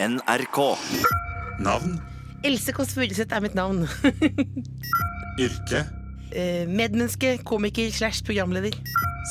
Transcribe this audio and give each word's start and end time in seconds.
NRK. 0.00 0.58
Navn, 1.58 1.98
Else 2.46 2.70
Kåss 2.72 2.92
Furuseth 2.94 3.34
er 3.34 3.42
mitt 3.42 3.56
navn. 3.58 3.86
yrke, 5.42 5.84
Eh, 6.28 6.66
Medmenneske, 6.68 7.38
komiker 7.48 7.88
slash 7.90 8.20
programleder. 8.22 8.74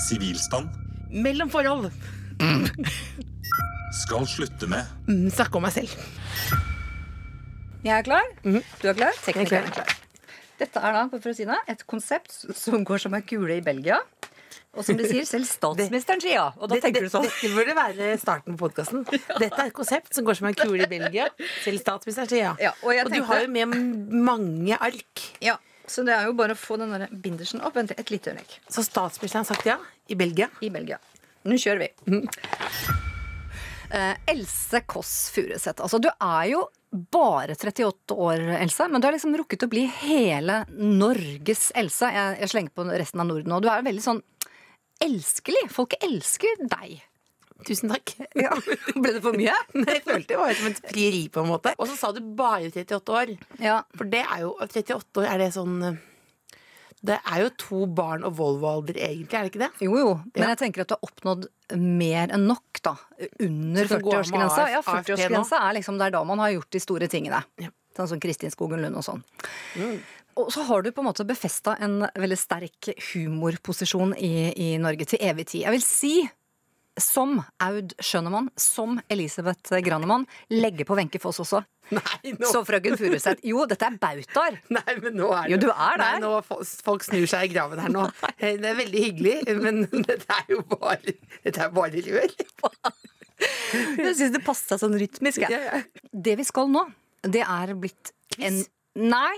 sivilstand. 0.08 0.68
Mellom 1.14 1.50
forhold. 1.54 1.92
Skal 4.02 4.26
slutte 4.28 4.68
med 4.68 4.82
Mm, 5.08 5.30
Snakke 5.30 5.56
om 5.60 5.62
meg 5.68 5.76
selv. 5.76 5.94
Jeg 7.86 7.94
er 7.99 8.02
klar. 8.04 8.26
Du 8.44 8.88
er 8.90 8.97
klar? 8.97 9.13
Teknikeren 9.24 9.62
er 9.63 9.68
er 9.70 9.76
klar. 9.78 9.94
Dette 10.60 10.81
er 10.81 10.97
da 10.97 11.04
for 11.13 11.29
å 11.29 11.36
si 11.38 11.46
det, 11.46 11.60
et 11.70 11.86
konsept 11.88 12.34
som 12.58 12.81
går 12.84 12.97
som 13.06 13.13
en 13.13 13.22
kule 13.22 13.60
i 13.60 13.62
Belgia. 13.62 13.99
Og 14.78 14.85
som 14.85 14.97
du 14.99 15.03
sier, 15.09 15.25
selv 15.28 15.47
statsministeren 15.57 16.21
sier 16.23 16.35
ja. 16.38 16.48
Og 16.62 16.70
da 16.71 16.77
tenker 16.84 17.05
du 17.07 17.09
sånn. 17.12 17.26
Dette 17.27 17.49
burde 17.55 17.76
være 17.77 18.12
starten 18.21 18.55
på 18.57 18.67
podkasten. 18.67 19.03
Dette 19.41 19.49
er 19.57 19.71
et 19.71 19.76
konsept 19.76 20.13
som 20.16 20.27
går 20.27 20.38
som 20.39 20.49
en 20.52 20.57
kule 20.57 20.85
i 20.85 20.89
Belgia. 20.91 21.27
Selv 21.63 21.81
statsministeren 21.81 22.30
sier 22.31 22.44
ja. 22.45 22.54
Ja, 22.62 22.73
og 22.84 22.94
du 23.09 23.16
tenkte- 23.18 23.26
har 23.32 23.44
jo 23.45 23.49
med 23.55 23.73
mange 24.30 24.77
ark. 24.77 25.26
Ja, 25.44 25.58
Så 25.88 26.04
det 26.04 26.13
er 26.13 26.26
jo 26.27 26.34
bare 26.35 26.52
å 26.54 26.59
få 26.59 26.76
den 26.82 26.94
bindersen 27.23 27.62
opp. 27.63 27.76
Vent 27.80 27.94
et 27.95 28.09
lite 28.12 28.34
øyeblikk. 28.34 28.58
Så 28.70 28.84
statsministeren 28.84 29.45
har 29.45 29.52
sagt 29.55 29.66
ja 29.70 29.77
i 30.12 30.16
Belgia. 30.20 30.49
I 30.62 30.70
Belgia. 30.70 30.98
Nå 31.48 31.55
kjører 31.55 31.85
vi. 31.85 31.91
Uh, 33.88 34.16
Else 34.27 34.82
Kåss 34.84 35.30
Furuseth. 35.32 35.80
Altså, 35.80 35.99
du 36.04 36.09
er 36.12 36.49
jo 36.52 36.66
bare 36.91 37.55
38 37.55 38.16
år, 38.16 38.41
Else, 38.59 38.88
men 38.91 38.99
du 38.99 39.07
har 39.07 39.16
liksom 39.16 39.35
rukket 39.40 39.63
å 39.63 39.70
bli 39.71 39.85
hele 40.02 40.62
Norges 40.76 41.70
Else. 41.76 42.09
Jeg, 42.12 42.38
jeg 42.41 42.52
slenger 42.52 42.76
på 42.76 42.84
resten 42.91 43.23
av 43.23 43.30
Norden 43.30 43.52
nå. 43.54 43.62
Du 43.63 43.70
er 43.71 43.85
veldig 43.88 44.04
sånn 44.04 44.20
elskelig. 45.04 45.68
Folk 45.74 45.94
elsker 46.04 46.64
deg. 46.68 46.98
Tusen 47.66 47.90
takk. 47.90 48.12
Ja. 48.38 48.54
Ble 48.94 49.16
det 49.16 49.22
for 49.24 49.34
mye? 49.38 49.54
Nei, 49.78 49.96
Jeg 49.98 50.04
følte 50.05 50.28
det 50.36 50.38
var 50.42 50.54
som 50.60 50.68
et 50.70 50.82
frieri, 50.92 51.24
på 51.34 51.42
en 51.42 51.50
måte. 51.50 51.74
Og 51.82 51.88
så 51.90 51.96
sa 51.98 52.12
du 52.14 52.22
bare 52.38 52.70
38 52.70 53.16
år. 53.18 53.32
Ja. 53.64 53.80
For 53.98 54.05
det 54.10 54.22
er 54.28 54.44
jo 54.46 54.52
38 54.62 55.24
år, 55.24 55.30
er 55.32 55.41
det 55.41 55.49
sånn 55.55 55.80
Det 57.08 57.18
er 57.30 57.41
jo 57.44 57.49
to 57.62 57.80
barn 57.94 58.24
og 58.26 58.36
Volvo-alder, 58.40 58.98
egentlig, 58.98 59.38
er 59.38 59.46
det 59.48 59.52
ikke 59.54 59.63
det? 59.66 59.71
Jo, 59.86 59.98
jo. 60.02 60.13
Men 60.36 60.44
Ja. 60.44 60.52
jeg 60.54 60.62
tenker 60.63 60.82
at 60.86 60.90
du 60.91 60.96
har 60.98 61.05
oppnådd 61.10 61.48
mer 61.77 62.32
enn 62.34 62.48
nok, 62.49 62.80
da. 62.86 62.96
Under 63.43 63.86
Så 63.88 63.98
du 63.99 64.05
går 64.05 64.16
av 64.17 64.23
40-årsgrensa. 64.25 64.69
Ja, 64.73 64.81
40-årsgrensa 64.86 65.59
er 65.69 65.75
liksom 65.77 65.97
det 66.02 66.08
er 66.08 66.16
da 66.17 66.23
man 66.25 66.39
har 66.41 66.53
gjort 66.55 66.71
de 66.73 66.80
store 66.81 67.08
tingene. 67.11 67.43
Ja. 67.61 67.69
Sånn 67.97 68.09
som 68.09 68.19
Kristin 68.21 68.52
Skogen 68.53 68.81
Lund 68.86 68.97
og 68.99 69.05
sånn. 69.05 69.23
Og 70.38 70.52
så 70.53 70.63
har 70.67 70.83
du 70.85 70.91
på 70.93 71.02
en 71.02 71.07
måte 71.09 71.25
befesta 71.27 71.75
en 71.81 72.03
veldig 72.13 72.38
sterk 72.38 72.91
humorposisjon 73.11 74.16
i, 74.21 74.33
i 74.53 74.67
Norge 74.81 75.07
til 75.09 75.23
evig 75.25 75.47
tid. 75.49 75.63
Jeg 75.66 75.73
vil 75.77 75.85
si 75.85 76.11
som 76.97 77.35
Aud 77.61 77.91
Schønemann, 78.02 78.47
som 78.58 78.95
Elisabeth 79.13 79.75
Granemann, 79.85 80.23
legger 80.49 80.88
på 80.89 80.95
Wenche 80.97 81.19
Foss 81.21 81.38
også. 81.43 81.59
Nei, 81.93 82.31
nå, 82.33 82.47
Så 82.49 82.63
frøken 82.67 82.97
Furuseth. 82.99 83.43
Jo, 83.47 83.61
dette 83.69 83.85
er 83.85 83.99
bautaer. 84.02 84.58
nei, 84.75 84.95
men 85.03 85.13
nå 85.19 85.27
er 85.31 85.45
det 85.45 85.53
Jo, 85.53 85.59
du 85.61 85.67
er 85.71 86.02
der. 86.02 86.17
Nei, 86.17 86.23
nå 86.25 86.31
fo- 86.47 86.58
Folk 86.88 87.05
snur 87.05 87.27
seg 87.30 87.45
i 87.45 87.52
graven 87.53 87.80
her 87.83 87.93
nå. 87.93 88.08
Eh, 88.41 88.58
Det 88.59 88.71
er 88.71 88.80
veldig 88.81 89.03
hyggelig, 89.05 89.35
men 89.61 89.83
dette 90.09 90.39
er 90.41 90.49
jo 90.55 90.63
bare 90.73 91.13
Dette 91.45 91.67
er 91.67 91.71
bare 91.77 92.02
rør. 92.09 92.33
Jeg 93.38 94.15
syns 94.17 94.33
det 94.33 94.41
passet 94.45 94.73
seg 94.73 94.81
sånn 94.81 94.97
rytmisk. 94.97 95.45
ja. 95.45 95.81
Det 96.11 96.33
vi 96.39 96.45
skal 96.47 96.69
nå, 96.73 96.81
det 97.30 97.43
er 97.45 97.73
blitt 97.77 98.11
en 98.41 98.58
Nei. 98.97 99.33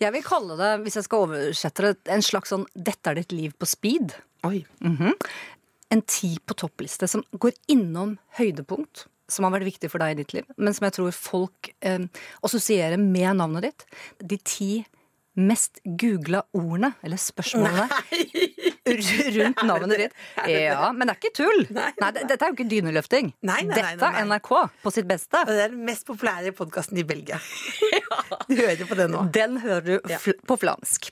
Jeg 0.00 0.14
vil 0.14 0.24
kalle 0.26 0.56
det, 0.60 0.72
hvis 0.84 0.98
jeg 1.00 1.06
skal 1.08 1.26
oversette 1.26 1.86
det, 1.88 1.94
en 2.14 2.22
slags 2.22 2.52
sånn 2.54 2.66
'dette 2.74 3.10
er 3.10 3.18
ditt 3.18 3.34
liv 3.34 3.54
på 3.58 3.66
speed'. 3.66 4.14
Oi. 4.46 4.64
En 5.92 6.02
ti 6.02 6.38
på 6.46 6.54
toppliste 6.54 7.08
som 7.10 7.24
går 7.34 7.52
innom 7.68 8.18
høydepunkt. 8.38 9.06
Som 9.32 9.46
har 9.46 9.54
vært 9.54 9.70
viktig 9.70 9.88
for 9.88 10.02
deg 10.02 10.12
i 10.12 10.22
ditt 10.22 10.32
liv, 10.34 10.44
men 10.58 10.74
som 10.74 10.84
jeg 10.84 10.92
tror 10.98 11.12
folk 11.16 11.70
eh, 11.80 12.04
assosierer 12.44 12.98
med 13.00 13.38
navnet 13.38 13.62
ditt. 13.62 13.84
De 14.20 14.36
ti 14.36 14.84
mest 15.38 15.80
googla 15.84 16.42
ordene, 16.52 16.92
eller 17.02 17.20
spørsmålene, 17.20 17.86
rundt 19.38 19.62
navnet 19.64 20.02
ditt. 20.04 20.16
Ja, 20.52 20.90
men 20.92 21.08
det 21.08 21.14
er 21.14 21.20
ikke 21.20 21.32
tull. 21.38 21.62
Nei, 21.72 21.88
Nei, 22.00 22.10
nei 22.16 22.24
Dette 22.28 22.44
er 22.44 22.50
jo 22.52 22.56
ikke 22.58 22.68
dyneløfting. 22.68 23.30
Nei, 23.40 23.60
nei, 23.62 23.70
nei, 23.70 23.76
nei, 23.76 23.92
Dette 23.96 24.10
er. 24.10 24.26
NRK 24.28 24.50
på 24.82 24.92
sitt 24.94 25.08
beste. 25.08 25.40
Og 25.46 25.52
det 25.54 25.64
er 25.64 25.72
den 25.72 25.84
mest 25.86 26.04
populære 26.08 26.52
podkasten 26.58 27.00
i 27.00 27.06
Belgia. 27.08 27.40
Du 28.48 28.56
hører 28.58 28.84
på 28.88 28.96
den 28.98 29.12
nå. 29.14 29.22
Den 29.32 29.56
hører 29.62 29.84
du 30.02 30.12
fl 30.20 30.34
på 30.48 30.56
flamsk. 30.60 31.08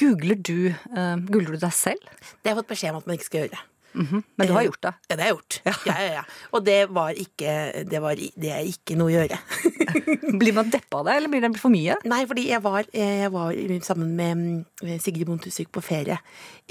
Googler 0.00 0.38
du, 0.38 0.70
uh, 0.94 1.18
googler 1.28 1.56
du 1.56 1.60
deg 1.64 1.74
selv? 1.76 2.00
Det 2.40 2.48
har 2.48 2.54
jeg 2.54 2.60
fått 2.62 2.70
beskjed 2.72 2.94
om 2.94 3.00
at 3.02 3.08
man 3.10 3.18
ikke 3.18 3.28
skal 3.28 3.44
gjøre. 3.44 3.60
Men 3.94 4.48
du 4.48 4.54
har 4.56 4.66
gjort 4.66 4.82
det. 4.86 4.92
Ja, 5.08 5.16
det 5.16 5.24
har 5.24 5.30
jeg 5.30 5.36
gjort. 5.36 5.58
Ja, 5.68 5.74
ja, 5.86 6.12
ja. 6.18 6.24
Og 6.52 6.64
det 6.66 6.78
var 6.92 7.18
ikke 7.18 7.52
Det, 7.88 8.00
var, 8.02 8.16
det 8.16 8.52
er 8.54 8.68
ikke 8.68 8.96
noe 8.98 9.10
å 9.10 9.14
gjøre. 9.14 9.38
Blir 10.40 10.54
man 10.56 10.70
deppa 10.72 11.00
av 11.00 11.08
det, 11.08 11.16
eller 11.18 11.32
blir 11.32 11.44
det 11.44 11.52
for 11.60 11.72
mye? 11.72 11.98
Nei, 12.08 12.22
fordi 12.28 12.46
jeg 12.48 12.62
var, 12.64 12.86
eh, 12.94 13.22
jeg 13.24 13.32
var 13.34 13.56
sammen 13.84 14.14
med 14.16 14.42
mm, 14.82 14.98
Sigrid 15.02 15.28
Bonde 15.28 15.50
på 15.72 15.82
ferie 15.84 16.16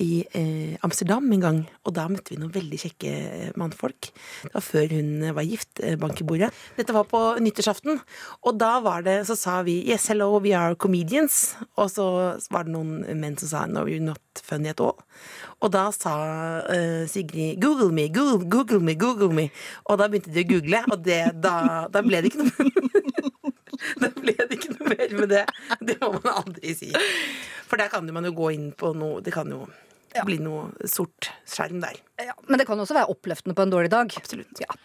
i 0.01 0.23
eh, 0.37 0.77
Amsterdam 0.85 1.27
en 1.31 1.43
gang. 1.43 1.59
Og 1.85 1.95
da 1.97 2.07
møtte 2.11 2.33
vi 2.33 2.39
noen 2.41 2.53
veldig 2.55 2.79
kjekke 2.85 3.11
eh, 3.11 3.51
mannfolk. 3.59 4.11
Det 4.45 4.53
var 4.55 4.65
før 4.65 4.95
hun 4.95 5.11
eh, 5.27 5.35
var 5.37 5.47
gift, 5.47 5.81
eh, 5.83 5.97
bank 6.01 6.21
i 6.23 6.27
bordet. 6.27 6.51
Dette 6.79 6.95
var 6.95 7.07
på 7.11 7.21
nyttårsaften. 7.43 8.01
Og 8.47 8.59
da 8.61 8.73
var 8.83 9.05
det, 9.07 9.19
så 9.29 9.37
sa 9.39 9.59
vi 9.67 9.81
yes, 9.89 10.09
hello, 10.11 10.33
we 10.41 10.55
are 10.57 10.77
comedians. 10.79 11.55
Og 11.77 11.91
så 11.93 12.07
var 12.53 12.67
det 12.67 12.75
noen 12.75 13.01
menn 13.21 13.37
som 13.41 13.51
sa 13.51 13.65
no, 13.69 13.85
you're 13.89 14.03
not 14.03 14.21
funny 14.45 14.71
at 14.71 14.81
all. 14.81 14.97
Og 15.61 15.69
da 15.73 15.83
sa 15.93 16.15
uh, 16.65 17.03
Sigrid 17.09 17.61
Google 17.61 17.91
me, 17.93 18.07
Google, 18.13 18.47
Google 18.49 18.81
me, 18.81 18.95
Google 18.97 19.29
me. 19.33 19.49
Og 19.85 19.99
da 20.01 20.09
begynte 20.09 20.33
de 20.33 20.45
å 20.45 20.49
google, 20.49 20.81
og 20.89 21.03
det, 21.05 21.21
da, 21.43 21.85
da 21.91 22.01
ble 22.05 22.23
det 22.23 22.33
ikke 22.33 22.47
noe 22.47 23.29
Da 24.01 24.11
ble 24.13 24.35
det 24.37 24.57
ikke 24.57 24.75
noe 24.75 24.89
mer 24.91 25.13
med 25.17 25.31
det. 25.31 25.45
Det 25.81 25.95
må 26.01 26.11
man 26.19 26.43
aldri 26.43 26.73
si. 26.77 26.91
For 27.69 27.81
der 27.81 27.89
kan 27.93 28.05
man 28.13 28.27
jo 28.27 28.33
gå 28.37 28.51
inn 28.53 28.67
på 28.77 28.91
noe 28.97 29.23
Det 29.25 29.33
kan 29.33 29.49
jo 29.49 29.65
bli 30.27 30.37
noe 30.43 30.89
sort 30.91 31.31
skjerm 31.47 31.79
der. 31.81 31.97
Ja, 32.19 32.35
men 32.49 32.59
det 32.59 32.67
kan 32.67 32.79
også 32.79 32.97
være 32.97 33.13
oppløftende 33.13 33.55
på 33.55 33.63
en 33.63 33.71
dårlig 33.71 33.93
dag. 33.93 34.11
Absolutt. 34.19 34.59
Ja. 34.59 34.75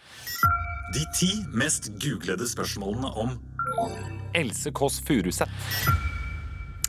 de 0.95 1.03
ti 1.13 1.31
mest 1.51 1.91
googlede 1.99 2.47
spørsmålene 2.47 3.11
om 3.19 3.35
Else 4.35 4.71
Kåss 4.71 5.01
Furuseth. 5.07 5.51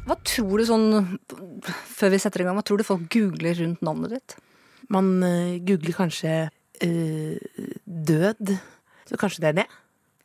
Hva 0.08 0.16
tror 0.24 0.60
du 0.60 0.64
sånn, 0.64 1.18
før 1.68 2.14
vi 2.14 2.20
setter 2.22 2.40
i 2.40 2.46
gang, 2.46 2.56
hva 2.56 2.64
tror 2.64 2.80
du 2.80 2.86
folk 2.86 3.04
googler 3.12 3.58
rundt 3.60 3.82
navnet 3.84 4.14
ditt? 4.16 4.38
Man 4.94 5.18
uh, 5.20 5.58
googler 5.68 5.96
kanskje 5.98 6.36
uh, 6.48 7.66
død. 7.84 8.54
Så 9.10 9.20
kanskje 9.20 9.44
det 9.44 9.50
er 9.50 9.58
det. 9.60 9.66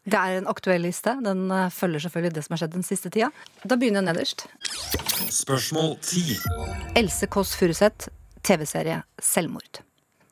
Det 0.07 0.19
er 0.19 0.39
en 0.39 0.47
aktuell 0.51 0.85
liste. 0.87 1.17
Den 1.25 1.49
uh, 1.51 1.67
følger 1.73 2.05
selvfølgelig 2.05 2.35
det 2.37 2.45
som 2.45 2.55
har 2.55 2.63
skjedd 2.63 2.77
den 2.77 2.87
siste 2.87 3.11
tida. 3.11 3.31
Da 3.67 3.75
begynner 3.79 3.99
jeg 3.99 4.09
nederst. 4.13 4.45
Spørsmål 5.35 5.97
10. 5.99 6.39
Else 7.03 7.27
Kåss 7.35 7.55
Furuseth, 7.59 8.07
TV-serie 8.43 9.01
'Selvmord'. 9.19 9.83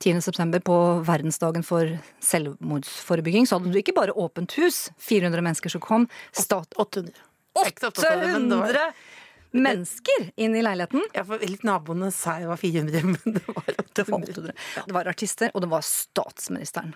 10. 0.02 0.24
september 0.24 0.64
på 0.64 0.76
verdensdagen 1.06 1.62
for 1.62 1.92
selvmordsforebygging 2.26 3.46
så 3.46 3.60
hadde 3.60 3.70
du 3.70 3.78
ikke 3.78 3.94
bare 3.94 4.16
åpent 4.18 4.56
hus, 4.58 4.88
400 4.98 5.44
mennesker 5.46 5.70
som 5.76 5.84
kom, 5.84 6.08
stat 6.34 6.72
800. 6.80 7.12
Jeg 7.52 7.68
er 7.68 7.70
ikke 7.70 7.84
så 7.84 7.92
opptatt 7.92 8.14
av 8.16 8.24
det, 8.24 8.32
men 8.34 8.48
det 8.50 8.58
var- 8.58 8.72
800 8.72 9.20
mennesker 9.52 10.32
inn 10.36 10.56
i 10.56 10.64
leiligheten! 10.64 11.04
Ja, 11.16 11.24
for 11.28 11.42
litt 11.44 11.66
naboene 11.68 12.12
sa 12.16 12.38
det 12.40 12.50
var 12.50 12.60
400, 12.62 13.04
men 13.04 13.36
det 13.38 13.44
var 13.48 13.68
800. 13.78 14.32
800. 14.32 14.56
Det 14.86 14.96
var 14.96 15.12
artister, 15.12 15.52
og 15.54 15.66
det 15.66 15.72
var 15.72 15.86
statsministeren. 15.86 16.96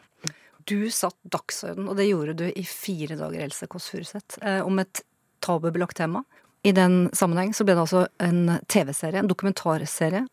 Du 0.65 0.89
satt 0.91 1.17
dagsorden, 1.21 1.89
og 1.91 1.99
det 1.99 2.07
gjorde 2.09 2.37
du 2.39 2.47
i 2.49 2.63
fire 2.65 3.17
dager, 3.19 3.43
Else 3.45 3.67
Kåss 3.69 3.91
Furuseth, 3.93 4.39
eh, 4.41 4.61
om 4.65 4.79
et 4.81 5.03
tabubelagt 5.45 5.97
tema. 5.99 6.23
I 6.65 6.71
den 6.73 7.11
sammenheng 7.13 7.53
så 7.53 7.67
ble 7.67 7.75
det 7.77 7.83
altså 7.83 8.07
en 8.25 8.57
TV-serie, 8.71 9.21
en 9.21 9.29
dokumentarserie. 9.29 10.23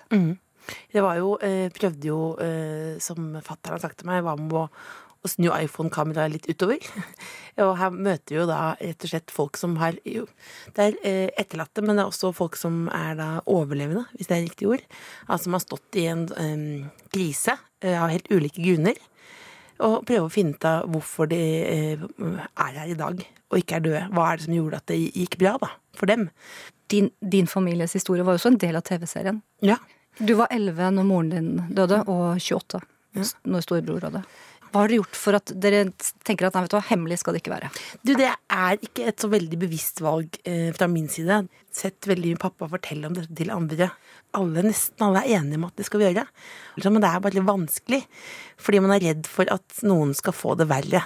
Det 0.93 1.03
var 1.05 1.19
jo, 1.19 1.35
eh, 1.45 1.69
prøvde 1.75 2.09
jo, 2.09 2.21
eh, 2.41 2.99
som 2.99 3.35
fatteren 3.45 3.77
har 3.77 3.83
sagt 3.83 3.99
til 4.01 4.09
meg, 4.09 4.23
var 4.25 4.41
med 4.41 4.55
å, 4.57 4.69
å 5.23 5.31
snu 5.31 5.49
iPhone-kameraet 5.55 6.35
litt 6.35 6.49
utover. 6.51 6.83
Og 7.63 7.77
her 7.79 7.95
møter 7.95 8.35
vi 8.35 8.41
jo 8.41 8.49
da 8.49 8.61
rett 8.79 9.07
og 9.07 9.13
slett 9.13 9.35
folk 9.35 9.61
som 9.61 9.77
har 9.83 9.99
jo, 10.09 10.27
Det 10.75 10.89
er 10.89 10.99
eh, 11.07 11.29
etterlatte, 11.39 11.85
men 11.85 11.97
det 11.97 12.05
er 12.05 12.11
også 12.11 12.33
folk 12.37 12.59
som 12.59 12.89
er 12.95 13.15
da 13.21 13.29
overlevende, 13.51 14.07
hvis 14.17 14.31
det 14.31 14.39
er 14.39 14.45
riktig 14.47 14.71
ord. 14.73 14.85
Altså 15.29 15.47
som 15.47 15.59
har 15.59 15.65
stått 15.65 16.01
i 16.01 16.09
en 16.11 16.27
um, 16.33 16.91
krise 17.15 17.57
eh, 17.85 17.99
av 17.99 18.11
helt 18.13 18.31
ulike 18.33 18.63
grunner. 18.63 18.99
Og 19.83 20.03
prøve 20.07 20.29
å 20.29 20.33
finne 20.33 20.57
ut 20.57 20.67
av 20.69 20.91
hvorfor 20.91 21.31
de 21.31 21.43
eh, 21.67 22.03
er 22.03 22.77
her 22.81 22.93
i 22.93 22.99
dag 22.99 23.23
og 23.53 23.61
ikke 23.61 23.79
er 23.79 23.85
døde. 23.85 24.05
Hva 24.17 24.29
er 24.31 24.39
det 24.39 24.47
som 24.47 24.55
gjorde 24.57 24.79
at 24.81 24.89
det 24.89 25.01
gikk 25.03 25.37
bra, 25.43 25.57
da, 25.61 25.69
for 25.99 26.09
dem? 26.09 26.29
Din, 26.93 27.11
din 27.21 27.49
families 27.49 27.95
historie 27.97 28.25
var 28.25 28.37
jo 28.37 28.41
også 28.41 28.55
en 28.55 28.63
del 28.63 28.79
av 28.79 28.87
TV-serien. 28.89 29.43
Ja. 29.65 29.77
Du 30.19 30.35
var 30.37 30.53
11 30.53 30.97
når 30.97 31.07
moren 31.09 31.31
din 31.33 31.53
døde, 31.73 32.03
og 32.09 32.41
28 32.41 32.81
når 33.49 33.65
storebror 33.65 34.01
døde. 34.07 34.23
Hva 34.73 34.81
har 34.81 34.89
dere 34.89 35.03
gjort 35.03 35.19
for 35.21 35.37
at 35.37 35.51
dere 35.61 35.83
tenker 36.25 36.47
at 36.49 36.55
nei, 36.57 36.63
vet 36.65 36.73
du 36.73 36.77
hva, 36.79 36.87
hemmelig 36.89 37.19
skal 37.21 37.35
det 37.37 37.43
ikke 37.43 37.53
være? 37.53 37.69
Du, 38.01 38.15
det 38.17 38.31
er 38.33 38.79
ikke 38.81 39.05
et 39.11 39.21
så 39.21 39.29
veldig 39.29 39.59
bevisst 39.61 40.01
valg 40.01 40.39
eh, 40.49 40.71
fra 40.73 40.89
min 40.89 41.11
side. 41.13 41.43
Sett 41.77 42.09
veldig 42.09 42.31
mye 42.33 42.41
pappa 42.41 42.69
fortelle 42.73 43.11
om 43.11 43.19
dette 43.19 43.37
til 43.37 43.53
andre. 43.53 43.91
Alle, 44.39 44.65
nesten 44.65 45.05
alle 45.05 45.27
er 45.27 45.43
enige 45.43 45.61
om 45.61 45.67
at 45.69 45.77
det 45.77 45.85
skal 45.91 46.01
vi 46.01 46.09
gjøre. 46.09 46.25
Men 46.87 47.05
det 47.05 47.11
er 47.11 47.21
bare 47.27 47.37
litt 47.37 47.51
vanskelig, 47.51 48.01
fordi 48.65 48.81
man 48.81 48.95
er 48.97 49.05
redd 49.11 49.29
for 49.29 49.53
at 49.53 49.83
noen 49.85 50.17
skal 50.17 50.37
få 50.37 50.57
det 50.57 50.71
verre. 50.73 51.05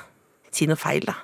Si 0.55 0.71
noe 0.71 0.79
feil, 0.79 1.09
da. 1.11 1.17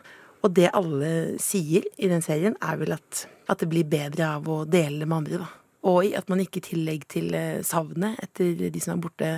Og 0.42 0.50
det 0.58 0.72
alle 0.74 1.12
sier 1.42 1.86
i 1.94 2.10
den 2.10 2.26
serien, 2.26 2.58
er 2.58 2.82
vel 2.82 2.96
at, 2.96 3.26
at 3.46 3.62
det 3.62 3.70
blir 3.70 3.86
bedre 3.86 4.34
av 4.40 4.50
å 4.50 4.64
dele 4.66 5.04
det 5.04 5.06
med 5.06 5.20
andre, 5.20 5.44
da. 5.44 5.50
Og 5.86 6.10
at 6.18 6.28
man 6.30 6.42
ikke 6.42 6.58
i 6.58 6.66
tillegg 6.72 7.06
til 7.10 7.30
eh, 7.38 7.62
savnet 7.66 8.18
etter 8.22 8.66
de 8.66 8.82
som 8.82 8.96
er 8.96 9.06
borte, 9.06 9.32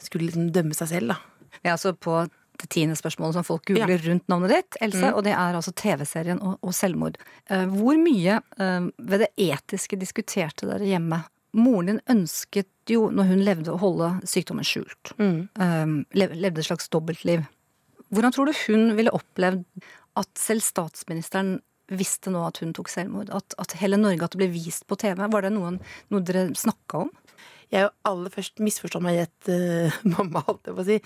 skulle 0.00 0.28
liksom 0.28 0.52
dømme 0.52 0.76
seg 0.76 0.92
selv, 0.92 1.16
da. 1.16 1.20
Ja, 1.62 1.76
så 1.76 1.92
altså 1.92 1.96
på 2.00 2.20
det 2.60 2.68
tiende 2.72 2.96
spørsmålet 2.98 3.38
som 3.38 3.46
folk 3.46 3.64
googler 3.70 4.02
rundt 4.06 4.28
navnet 4.30 4.52
ditt, 4.52 4.78
Else, 4.84 5.12
og 5.12 5.24
det 5.26 5.32
er 5.34 5.56
altså 5.56 5.72
TV-serien 5.78 6.40
og, 6.44 6.58
og 6.62 6.74
selvmord. 6.76 7.16
Uh, 7.50 7.64
hvor 7.72 7.98
mye 8.00 8.38
uh, 8.60 8.90
ved 8.98 9.24
det 9.24 9.30
etiske 9.40 9.98
diskuterte 10.00 10.68
dere 10.68 10.88
hjemme? 10.88 11.22
Moren 11.56 11.90
din 11.90 12.04
ønsket 12.12 12.70
jo, 12.88 13.08
når 13.12 13.32
hun 13.32 13.42
levde, 13.44 13.72
å 13.74 13.80
holde 13.80 14.12
sykdommen 14.28 14.66
skjult. 14.66 15.14
Mm. 15.18 15.48
Uh, 15.58 15.98
levde 16.16 16.62
et 16.62 16.68
slags 16.68 16.88
dobbeltliv. 16.92 17.44
Hvordan 18.12 18.34
tror 18.34 18.48
du 18.48 18.56
hun 18.66 18.94
ville 18.98 19.12
opplevd 19.14 19.64
at 20.20 20.32
selv 20.36 20.64
statsministeren 20.64 21.56
visste 21.92 22.32
nå 22.32 22.42
at 22.46 22.60
hun 22.62 22.74
tok 22.76 22.90
selvmord? 22.92 23.32
At, 23.34 23.56
at 23.60 23.76
hele 23.80 23.98
Norge, 24.00 24.24
at 24.24 24.34
det 24.34 24.42
ble 24.42 24.52
vist 24.52 24.86
på 24.88 24.98
TV? 25.00 25.24
Var 25.32 25.46
det 25.46 25.52
noen, 25.54 25.80
noe 26.12 26.24
dere 26.24 26.50
snakka 26.58 27.06
om? 27.06 27.12
Jeg 27.72 27.80
er 27.80 27.86
jo 27.86 28.10
aller 28.10 28.32
først 28.34 28.60
misforstår 28.62 29.02
meg 29.04 29.18
rett, 29.22 29.48
uh, 29.48 29.98
mamma, 30.14 30.44
holdt 30.46 30.68
jeg 30.68 30.76
på 30.76 30.84
å 30.84 30.88
si, 30.90 30.98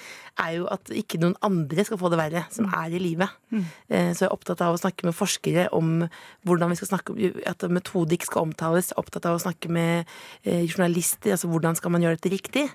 er 0.42 0.52
jo 0.58 0.68
at 0.74 0.92
ikke 1.02 1.20
noen 1.22 1.36
andre 1.46 1.86
skal 1.86 2.00
få 2.00 2.10
det 2.12 2.20
verre, 2.20 2.44
som 2.52 2.68
er 2.74 2.96
i 2.96 3.02
live. 3.02 3.30
Uh, 3.54 4.10
så 4.10 4.24
jeg 4.24 4.28
er 4.28 4.34
opptatt 4.34 4.64
av 4.66 4.74
å 4.74 4.82
snakke 4.82 5.08
med 5.08 5.16
forskere 5.16 5.68
om 5.76 6.04
hvordan 6.46 6.72
vi 6.72 6.80
skal 6.80 6.92
snakke 6.92 7.14
om 7.14 7.40
at 7.46 7.66
metodikk 7.70 8.26
skal 8.28 8.48
omtales. 8.50 8.92
Opptatt 8.98 9.30
av 9.30 9.38
å 9.38 9.42
snakke 9.46 9.70
med 9.72 10.06
uh, 10.46 10.62
journalister, 10.66 11.36
altså 11.36 11.50
hvordan 11.52 11.78
skal 11.78 11.94
man 11.94 12.04
gjøre 12.04 12.20
dette 12.20 12.34
riktig. 12.34 12.68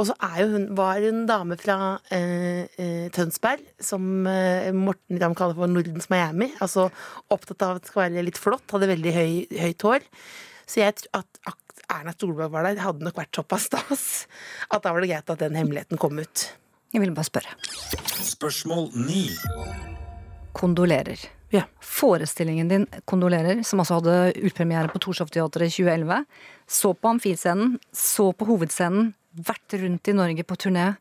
Og 0.00 0.08
så 0.08 0.14
er 0.26 0.38
jo 0.42 0.46
hun, 0.56 0.64
var 0.74 1.04
en 1.06 1.22
dame 1.28 1.56
fra 1.60 1.76
eh, 2.14 3.06
Tønsberg, 3.14 3.62
som 3.78 4.26
eh, 4.26 4.72
Morten 4.74 5.20
Ramm 5.22 5.36
kaller 5.38 5.54
for 5.58 5.70
Nordens 5.70 6.08
Miami. 6.10 6.50
Altså 6.64 6.88
opptatt 7.30 7.62
av 7.62 7.76
at 7.76 7.84
det 7.84 7.92
skal 7.92 8.08
være 8.08 8.24
litt 8.26 8.40
flott, 8.40 8.66
hadde 8.74 8.90
veldig 8.90 9.12
høy, 9.14 9.30
høyt 9.60 9.86
hår. 9.86 10.08
Så 10.66 10.82
jeg 10.82 10.96
tror 10.98 11.22
at 11.22 11.40
Erna 11.94 12.14
Solberg 12.16 12.52
var 12.54 12.66
der, 12.66 12.82
hadde 12.82 13.06
nok 13.06 13.18
vært 13.18 13.36
såpass 13.36 13.68
stas 13.70 14.04
at 14.68 14.82
da 14.84 14.92
var 14.94 15.04
det 15.04 15.12
greit 15.12 15.30
at 15.30 15.42
den 15.44 15.58
hemmeligheten 15.58 16.00
kom 16.00 16.18
ut. 16.18 16.48
Jeg 16.94 17.02
ville 17.02 17.14
bare 17.14 17.26
spørre. 17.26 17.54
Spørsmål 18.22 18.90
9. 18.94 19.24
Kondolerer. 20.54 21.18
Ja. 21.54 21.64
Forestillingen 21.80 22.68
din 22.70 22.86
Kondolerer, 23.04 23.62
som 23.62 23.82
altså 23.82 24.00
hadde 24.00 24.34
utpremiere 24.46 24.90
på 24.90 25.00
Torshov-teatret 25.02 25.70
i 25.70 25.74
2011, 25.74 26.24
så 26.66 26.92
på 26.94 27.10
Amfiscenen, 27.14 27.76
så 27.94 28.30
på 28.34 28.46
Hovedscenen, 28.48 29.12
vært 29.34 29.74
rundt 29.78 30.10
i 30.10 30.14
Norge 30.14 30.46
på 30.46 30.58
turné, 30.58 30.92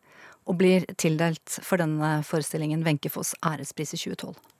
og 0.45 0.57
blir 0.59 0.85
tildelt 0.99 1.59
for 1.63 1.81
denne 1.81 2.17
forestillingen 2.27 2.83
Wenche 2.85 3.09
Foss 3.13 3.33
ærespris 3.45 3.95
i 3.95 4.01
2012. 4.01 4.52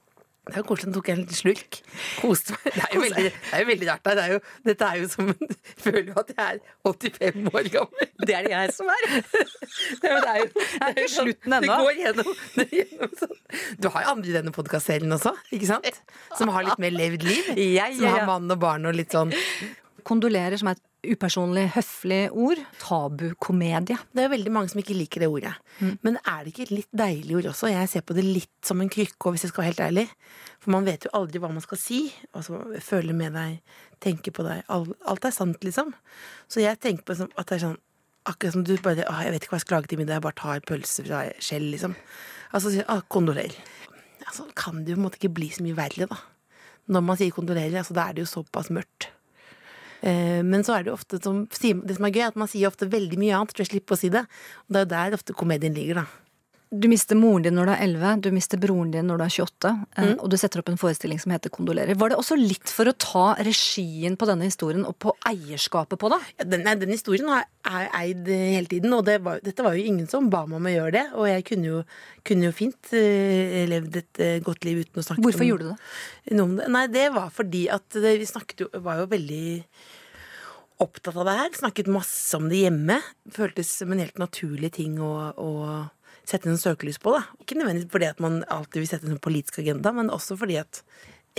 Det 0.44 0.58
er 0.58 0.60
jo 0.60 0.66
koselig. 0.68 0.90
Nå 0.92 0.98
tok 0.98 1.08
jeg 1.08 1.16
en 1.16 1.22
liten 1.24 1.38
slurk. 1.38 1.78
Koste 2.20 2.52
meg. 2.58 2.66
Det 2.76 2.82
er 2.84 2.96
jo 2.98 3.02
veldig, 3.06 3.22
det 3.32 3.54
er 3.56 3.62
jo 3.64 3.68
veldig 3.70 3.88
rart. 3.88 4.04
Det 4.04 4.24
er 4.26 4.32
jo, 4.34 4.40
dette 4.68 4.90
er 4.90 4.98
jo 5.00 5.06
som 5.14 5.30
en 5.32 5.54
Føler 5.84 6.10
jo 6.10 6.16
at 6.20 6.34
jeg 6.34 6.44
er 6.44 6.60
85 6.90 7.48
år 7.54 7.70
gammel. 7.78 8.10
Det 8.28 8.36
er 8.38 8.48
det 8.50 8.52
jeg 8.54 8.74
som 8.76 8.92
er! 8.92 9.06
Det 10.04 10.12
er 10.14 10.20
det 10.20 10.34
er 10.34 10.42
jo, 10.42 10.50
det 10.54 10.90
er 10.90 11.00
jo 11.00 11.08
sånn- 11.08 11.30
slutten 11.30 11.58
ennå. 11.60 11.64
Det 11.64 11.80
går 11.86 12.02
gjennom, 12.02 12.34
det 12.60 12.68
gjennom 12.80 13.16
sånn. 13.24 13.38
Du 13.80 13.90
har 13.96 14.06
jo 14.08 14.14
andre 14.18 14.34
i 14.34 14.36
denne 14.36 14.56
podkastserien 14.60 15.16
også, 15.18 15.34
ikke 15.56 15.70
sant? 15.72 16.02
Som 16.38 16.52
har 16.56 16.68
litt 16.68 16.84
mer 16.84 16.96
levd 17.00 17.24
liv. 17.28 17.54
Som 17.98 18.10
har 18.12 18.28
mann 18.28 18.52
og 18.52 18.60
barn 18.64 18.90
og 18.92 19.00
litt 19.00 19.16
sånn 19.16 19.32
Kondolerer, 20.04 20.60
som 20.60 20.68
er 20.68 20.76
et 20.76 20.84
upersonlig, 21.04 21.66
høflig 21.76 22.20
ord. 22.32 22.60
Tabukomedie. 22.82 23.98
Det 24.12 24.24
er 24.24 24.28
jo 24.28 24.34
veldig 24.34 24.54
mange 24.56 24.72
som 24.72 24.82
ikke 24.82 24.96
liker 24.98 25.24
det 25.24 25.30
ordet. 25.32 25.54
Men 26.06 26.18
er 26.22 26.44
det 26.44 26.54
ikke 26.54 26.66
et 26.68 26.74
litt 26.74 26.92
deilig 27.04 27.38
ord 27.40 27.50
også? 27.52 27.72
Jeg 27.72 27.92
ser 27.92 28.06
på 28.08 28.16
det 28.18 28.26
litt 28.26 28.52
som 28.66 28.82
en 28.82 28.92
krykke, 28.92 29.34
hvis 29.34 29.46
jeg 29.46 29.54
skal 29.54 29.64
være 29.64 29.72
helt 29.72 29.86
ærlig. 29.88 30.06
For 30.64 30.74
man 30.76 30.88
vet 30.88 31.08
jo 31.08 31.14
aldri 31.20 31.42
hva 31.44 31.52
man 31.52 31.64
skal 31.66 31.82
si. 31.82 32.02
Altså, 32.32 32.62
føle 32.84 33.16
med 33.18 33.36
deg, 33.38 33.80
tenke 34.04 34.34
på 34.36 34.46
deg. 34.48 34.64
Alt 34.72 35.28
er 35.28 35.36
sant, 35.36 35.64
liksom. 35.66 35.92
Så 36.48 36.64
jeg 36.64 36.80
tenker 36.84 37.08
på 37.08 37.18
at 37.20 37.50
det 37.50 37.60
er 37.60 37.68
sånn 37.70 37.82
Akkurat 38.24 38.54
som 38.54 38.62
du 38.64 38.78
bare 38.80 39.04
Å, 39.04 39.18
jeg 39.20 39.34
vet 39.34 39.44
ikke 39.44 39.52
hva 39.52 39.58
jeg 39.58 39.64
skal 39.66 39.76
lage 39.82 39.90
til 39.92 40.00
middag, 40.00 40.16
jeg 40.16 40.24
bare 40.24 40.38
tar 40.40 40.62
pølse 40.64 41.04
fra 41.04 41.26
skjell, 41.44 41.66
liksom. 41.74 41.98
Altså, 42.56 42.72
å, 42.88 43.02
kondolerer. 43.12 43.58
Altså, 44.24 44.46
kan 44.56 44.78
det 44.80 44.94
jo 44.94 44.96
på 44.96 45.02
en 45.02 45.08
måte 45.10 45.20
ikke 45.20 45.34
bli 45.36 45.50
så 45.52 45.66
mye 45.66 45.76
verre, 45.76 46.08
da. 46.08 46.22
Når 46.96 47.04
man 47.04 47.20
sier 47.20 47.36
kondolerer, 47.36 47.76
altså, 47.82 47.96
da 47.98 48.06
er 48.08 48.16
det 48.16 48.24
jo 48.24 48.30
såpass 48.32 48.72
mørkt. 48.72 49.10
Eh, 50.04 50.42
Men 50.44 50.66
så 50.68 50.78
er 50.78 50.88
det 50.88 50.94
ofte 50.94 51.22
som, 51.24 51.46
det 51.48 51.96
som 51.96 52.10
er 52.10 52.16
gøy, 52.16 52.26
at 52.28 52.40
man 52.40 52.52
sier 52.52 52.68
ofte 52.68 52.90
veldig 52.92 53.20
mye 53.22 53.38
annet 53.38 53.56
for 53.56 53.64
å 53.64 53.72
slippe 53.72 53.96
å 53.96 54.00
si 54.00 54.12
det. 54.14 54.26
Og 54.68 54.76
det 54.76 54.82
er 54.82 54.86
jo 54.86 54.94
der 54.98 55.18
ofte 55.20 55.38
komedien 55.38 55.78
ligger, 55.78 56.04
da. 56.04 56.08
Du 56.74 56.88
mister 56.90 57.14
moren 57.14 57.44
din 57.46 57.54
når 57.54 57.68
du 57.68 57.72
er 57.76 57.82
11, 57.86 58.22
du 58.26 58.28
mister 58.34 58.58
broren 58.58 58.90
din 58.90 59.06
når 59.06 59.20
du 59.20 59.24
er 59.28 59.34
28, 59.46 59.72
mm. 59.94 60.14
og 60.16 60.30
du 60.32 60.36
setter 60.42 60.64
opp 60.64 60.72
en 60.72 60.80
forestilling 60.82 61.20
som 61.22 61.30
heter 61.36 61.54
Kondolerer. 61.54 61.94
Var 62.02 62.10
det 62.10 62.18
også 62.18 62.38
litt 62.40 62.72
for 62.74 62.90
å 62.90 62.96
ta 62.98 63.26
regien 63.46 64.18
på 64.18 64.26
denne 64.26 64.48
historien 64.50 64.82
og 64.90 64.98
på 65.06 65.14
eierskapet 65.30 66.02
på 66.02 66.10
det? 66.16 66.20
Ja, 66.40 66.48
Den, 66.56 66.66
den 66.82 66.96
historien 66.96 67.30
har 67.30 67.46
jeg 67.46 67.92
eid 68.00 68.34
eh, 68.34 68.48
hele 68.56 68.72
tiden, 68.72 68.98
og 68.98 69.06
det 69.06 69.20
var, 69.22 69.44
dette 69.46 69.66
var 69.66 69.78
jo 69.78 69.86
ingen 69.86 70.10
som 70.10 70.32
ba 70.34 70.48
meg 70.50 70.58
om 70.58 70.72
å 70.72 70.74
gjøre 70.74 70.96
det. 70.98 71.06
Og 71.14 71.30
jeg 71.30 71.46
kunne 71.52 71.70
jo, 71.70 71.84
kunne 72.26 72.50
jo 72.50 72.58
fint 72.58 72.94
uh, 72.98 73.62
levd 73.70 74.02
et 74.02 74.24
uh, 74.26 74.36
godt 74.50 74.66
liv 74.66 74.82
uten 74.82 75.04
å 75.04 75.06
snakke 75.06 75.28
Hvorfor 75.28 75.46
om, 75.46 75.52
gjorde 75.52 75.70
du 75.70 75.74
det? 75.76 76.42
om 76.42 76.58
det. 76.58 76.72
Nei, 76.74 76.88
det 76.96 77.10
var 77.14 77.30
fordi 77.38 77.68
at 77.76 78.02
det, 78.02 78.18
vi 78.18 78.34
snakket 78.34 78.66
jo, 78.66 78.72
var 78.82 79.04
jo 79.04 79.12
veldig 79.14 79.46
opptatt 80.84 81.18
av 81.18 81.28
det 81.28 81.36
her. 81.40 81.52
Snakket 81.58 81.92
masse 81.92 82.38
om 82.38 82.50
det 82.52 82.64
hjemme. 82.66 83.00
Føltes 83.34 83.72
som 83.80 83.94
en 83.94 84.02
helt 84.04 84.20
naturlig 84.22 84.74
ting 84.78 85.00
å, 85.02 85.14
å 85.34 85.50
sette 86.28 86.52
en 86.52 86.60
søkelys 86.60 87.00
på. 87.04 87.16
da. 87.16 87.24
Ikke 87.44 87.58
nødvendigvis 87.60 87.92
fordi 87.94 88.12
at 88.12 88.22
man 88.24 88.42
alltid 88.52 88.84
vil 88.84 88.92
sette 88.92 89.10
en 89.12 89.24
politisk 89.24 89.60
agenda, 89.64 89.94
men 89.96 90.12
også 90.14 90.38
fordi 90.40 90.60
at 90.62 90.84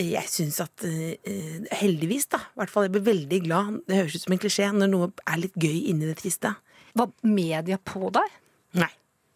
jeg 0.00 0.26
syns 0.26 0.58
at 0.64 0.84
eh, 0.88 1.68
Heldigvis, 1.78 2.26
da. 2.32 2.40
I 2.54 2.62
hvert 2.62 2.72
fall 2.72 2.88
jeg 2.88 2.96
blir 2.96 3.06
veldig 3.06 3.40
glad. 3.44 3.78
Det 3.86 4.00
høres 4.00 4.16
ut 4.16 4.26
som 4.26 4.34
en 4.34 4.42
klisjé 4.42 4.70
når 4.74 4.90
noe 4.90 5.10
er 5.22 5.40
litt 5.40 5.54
gøy 5.54 5.84
inni 5.92 6.08
det 6.08 6.18
triste. 6.18 6.50
Var 6.98 7.14
media 7.26 7.78
på 7.78 8.10
deg? 8.14 8.40
Nei. 8.80 8.90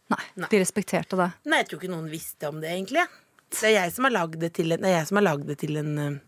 Nei, 0.08 0.24
de 0.48 0.60
respekterte 0.62 1.18
det? 1.20 1.28
Nei, 1.44 1.60
jeg 1.60 1.68
tror 1.68 1.82
ikke 1.82 1.92
noen 1.92 2.08
visste 2.10 2.48
om 2.48 2.62
det, 2.62 2.72
egentlig. 2.72 3.04
Det 3.52 3.66
er 3.68 3.74
jeg 3.76 3.92
som 3.94 4.06
har 4.08 4.14
lagd 4.14 4.38
det 4.40 4.50
til 4.56 4.72
en, 4.72 4.80
det 4.80 4.88
er 4.88 4.98
jeg 4.98 5.08
som 5.10 5.20
har 5.20 5.26
lagd 5.26 5.48
det 5.48 5.58
til 5.60 5.76
en, 5.80 5.90
eh, 6.00 6.27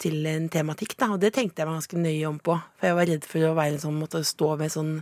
til 0.00 0.24
en 0.30 0.48
tematikk, 0.52 0.96
da. 1.00 1.10
Og 1.14 1.20
det 1.22 1.34
tenkte 1.36 1.62
jeg 1.62 1.68
meg 1.68 1.78
ganske 1.80 2.00
nøye 2.00 2.30
om 2.30 2.40
på. 2.40 2.56
For 2.80 2.90
jeg 2.90 2.98
var 2.98 3.10
redd 3.10 3.28
for 3.28 3.46
å 3.46 3.54
være 3.58 3.76
en 3.76 3.84
sånn, 3.84 4.00
måtte 4.00 4.24
stå 4.26 4.54
med 4.60 4.72
sånn 4.72 4.96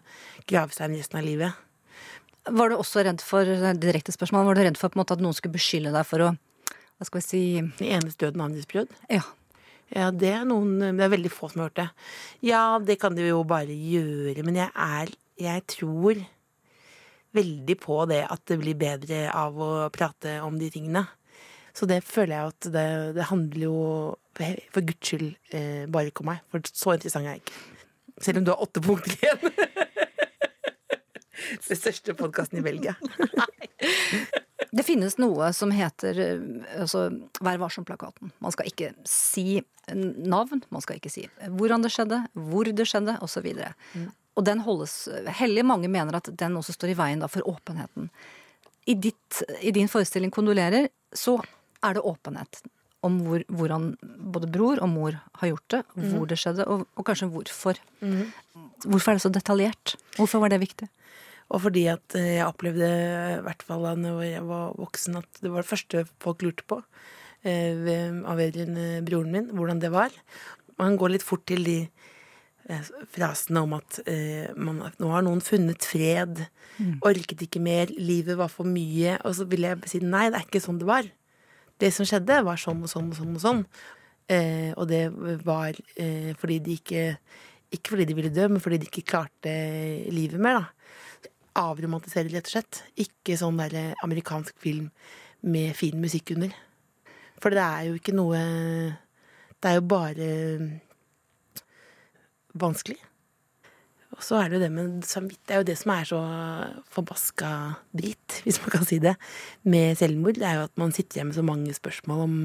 gravstein 0.50 0.96
resten 0.98 1.20
av 1.20 1.26
livet. 1.26 1.64
Var 2.48 2.70
du 2.70 2.78
også 2.78 3.04
redd 3.04 3.22
for 3.24 3.48
direkte 3.78 4.14
spørsmål, 4.14 4.46
var 4.48 4.58
du 4.58 4.64
redd 4.64 4.78
for 4.80 4.90
på 4.90 4.98
en 4.98 5.02
måte 5.02 5.16
at 5.18 5.24
noen 5.24 5.36
skulle 5.36 5.58
beskylde 5.58 5.92
deg 5.94 6.06
for 6.08 6.24
å 6.24 6.30
hva 6.98 7.06
skal 7.06 7.20
vi 7.20 7.26
si 7.28 7.42
Den 7.78 7.92
enes 8.00 8.16
død, 8.18 8.34
den 8.34 8.42
andres 8.42 8.66
brød. 8.66 8.90
Ja. 9.12 9.22
Ja, 9.88 10.10
det 10.10 10.32
er 10.34 10.42
noen 10.44 10.82
Det 10.82 11.04
er 11.04 11.12
veldig 11.14 11.30
få 11.32 11.48
som 11.48 11.62
har 11.62 11.70
hørt 11.70 11.78
det. 11.78 11.88
Ja, 12.44 12.78
det 12.82 12.98
kan 13.00 13.14
du 13.14 13.22
jo 13.22 13.44
bare 13.48 13.72
gjøre, 13.72 14.42
men 14.44 14.58
jeg 14.58 14.72
er 14.74 15.14
Jeg 15.38 15.66
tror 15.70 16.24
veldig 17.36 17.76
på 17.78 18.00
det 18.10 18.24
at 18.26 18.42
det 18.48 18.56
blir 18.58 18.74
bedre 18.74 19.28
av 19.30 19.54
å 19.54 19.70
prate 19.94 20.40
om 20.42 20.56
de 20.58 20.70
tingene. 20.72 21.04
Så 21.78 21.86
det 21.86 22.00
føler 22.02 22.34
jeg 22.34 22.52
at 22.52 22.68
det, 22.74 22.88
det 23.14 23.28
handler 23.28 23.60
jo 23.62 23.76
for, 24.34 24.82
guds 24.82 24.98
skyld 24.98 25.28
eh, 25.54 25.84
bare 25.86 26.10
ikke 26.10 26.24
om 26.24 26.32
meg. 26.32 26.42
For 26.50 26.70
så 26.72 26.96
interessant 26.96 27.28
er 27.28 27.36
jeg 27.36 27.44
ikke. 27.44 27.60
Selv 28.26 28.40
om 28.40 28.46
du 28.46 28.50
har 28.50 28.64
åtte 28.64 28.82
punkter 28.82 29.14
igjen. 29.14 29.52
Den 31.68 31.78
største 31.78 32.14
podkasten 32.18 32.58
i 32.58 32.64
Belgia. 32.66 32.96
Det 34.74 34.84
finnes 34.84 35.14
noe 35.22 35.52
som 35.56 35.70
heter 35.72 36.18
eh, 36.24 36.40
altså, 36.82 37.06
Vær 37.38 37.60
varsom-plakaten. 37.62 38.32
Man 38.42 38.54
skal 38.54 38.72
ikke 38.72 38.90
si 39.08 39.60
navn, 39.94 40.64
man 40.74 40.82
skal 40.84 40.98
ikke 40.98 41.12
si 41.12 41.28
hvordan 41.46 41.86
det 41.86 41.92
skjedde, 41.94 42.18
hvor 42.50 42.68
det 42.68 42.88
skjedde, 42.90 43.14
osv. 43.24 43.46
Mm. 43.94 44.08
Og 44.36 44.44
den 44.50 44.64
holdes 44.66 44.96
hellig. 45.38 45.64
Mange 45.66 45.88
mener 45.90 46.18
at 46.18 46.28
den 46.42 46.58
også 46.58 46.74
står 46.74 46.92
i 46.92 46.98
veien 46.98 47.22
da, 47.22 47.30
for 47.30 47.46
åpenheten. 47.48 48.10
I, 48.88 48.98
ditt, 48.98 49.42
I 49.62 49.70
din 49.70 49.88
forestilling 49.88 50.34
'Kondolerer' 50.34 50.88
så 51.16 51.38
er 51.84 51.94
det 51.98 52.02
åpenhet 52.06 52.62
om 53.06 53.20
hvor, 53.22 53.44
hvordan 53.46 53.92
både 54.34 54.48
bror 54.50 54.80
og 54.82 54.90
mor 54.90 55.18
har 55.38 55.50
gjort 55.52 55.68
det, 55.70 55.82
hvor 55.94 56.26
det 56.26 56.38
skjedde, 56.40 56.64
og, 56.66 56.86
og 56.98 57.04
kanskje 57.06 57.28
hvorfor. 57.30 57.78
Hvorfor 58.84 59.10
er 59.12 59.18
det 59.18 59.22
så 59.22 59.30
detaljert? 59.30 59.94
Hvorfor 60.16 60.42
var 60.42 60.50
det 60.50 60.60
viktig? 60.62 60.88
Og 61.48 61.62
fordi 61.64 61.86
at 61.88 62.14
eh, 62.18 62.36
jeg 62.38 62.46
opplevde, 62.46 62.88
i 63.38 63.44
hvert 63.46 63.62
fall 63.64 63.86
da 64.02 64.16
jeg 64.26 64.42
var 64.44 64.74
voksen, 64.76 65.16
at 65.16 65.40
det 65.40 65.50
var 65.50 65.62
det 65.64 65.70
første 65.70 66.02
folk 66.20 66.42
lurte 66.44 66.66
på 66.68 66.82
eh, 67.46 68.12
av 68.28 68.36
vedrørende 68.36 69.00
broren 69.06 69.32
min, 69.32 69.48
hvordan 69.56 69.80
det 69.80 69.92
var. 69.94 70.12
Man 70.78 70.98
går 71.00 71.14
litt 71.14 71.24
fort 71.24 71.46
til 71.48 71.64
de 71.64 71.78
eh, 72.68 72.90
frasene 73.14 73.62
om 73.64 73.78
at 73.78 74.00
eh, 74.04 74.50
man, 74.58 74.82
nå 74.98 75.14
har 75.14 75.24
noen 75.24 75.40
funnet 75.40 75.86
fred, 75.88 76.44
orket 77.00 77.46
ikke 77.46 77.62
mer, 77.64 77.90
livet 77.96 78.36
var 78.38 78.52
for 78.52 78.68
mye. 78.68 79.16
Og 79.24 79.38
så 79.38 79.48
vil 79.48 79.64
jeg 79.70 79.88
si 79.88 80.02
nei, 80.04 80.28
det 80.28 80.42
er 80.42 80.50
ikke 80.50 80.62
sånn 80.66 80.82
det 80.82 80.90
var. 80.90 81.08
Det 81.78 81.92
som 81.94 82.08
skjedde, 82.08 82.40
var 82.46 82.58
sånn 82.60 82.82
og 82.82 82.90
sånn 82.90 83.12
og 83.12 83.18
sånn 83.18 83.36
og 83.36 83.44
sånn. 83.44 83.62
Eh, 84.28 84.72
og 84.74 84.88
det 84.90 85.06
var 85.46 85.76
eh, 85.96 86.34
fordi 86.36 86.58
de 86.60 86.74
ikke 86.80 87.04
Ikke 87.68 87.92
fordi 87.92 88.04
de 88.08 88.14
ville 88.16 88.32
dø, 88.32 88.46
men 88.48 88.62
fordi 88.64 88.78
de 88.80 88.86
ikke 88.88 89.10
klarte 89.10 89.52
livet 90.08 90.40
mer, 90.40 90.56
da 90.56 90.78
avromantisere, 91.58 92.30
rett 92.32 92.48
og 92.48 92.54
slett. 92.54 92.82
Ikke 92.96 93.36
sånn 93.38 93.58
der 93.60 93.94
amerikansk 94.04 94.56
film 94.62 94.90
med 95.42 95.76
fin 95.76 95.98
musikk 96.00 96.32
under. 96.36 96.54
For 97.42 97.54
det 97.54 97.64
er 97.64 97.88
jo 97.88 97.98
ikke 97.98 98.16
noe 98.16 98.38
Det 99.58 99.70
er 99.70 99.74
jo 99.74 99.86
bare 99.90 100.26
vanskelig. 102.54 103.07
Og 104.18 104.24
så 104.26 104.40
er 104.40 104.48
det 104.50 104.58
jo 104.58 104.62
det 104.64 104.70
med 104.74 105.04
samvitt. 105.06 105.38
Det 105.46 105.54
er 105.54 105.60
jo 105.62 105.68
det 105.68 105.76
som 105.78 105.92
er 105.94 106.08
så 106.10 106.18
forbaska 106.94 107.50
dritt, 107.94 108.38
hvis 108.44 108.58
man 108.64 108.74
kan 108.74 108.88
si 108.88 108.98
det, 109.02 109.14
med 109.62 109.98
selvmord. 110.00 110.40
Det 110.40 110.48
er 110.48 110.58
jo 110.58 110.66
at 110.66 110.80
man 110.80 110.94
sitter 110.94 111.20
igjen 111.20 111.30
med 111.30 111.38
så 111.38 111.46
mange 111.46 111.76
spørsmål 111.76 112.24
om 112.24 112.36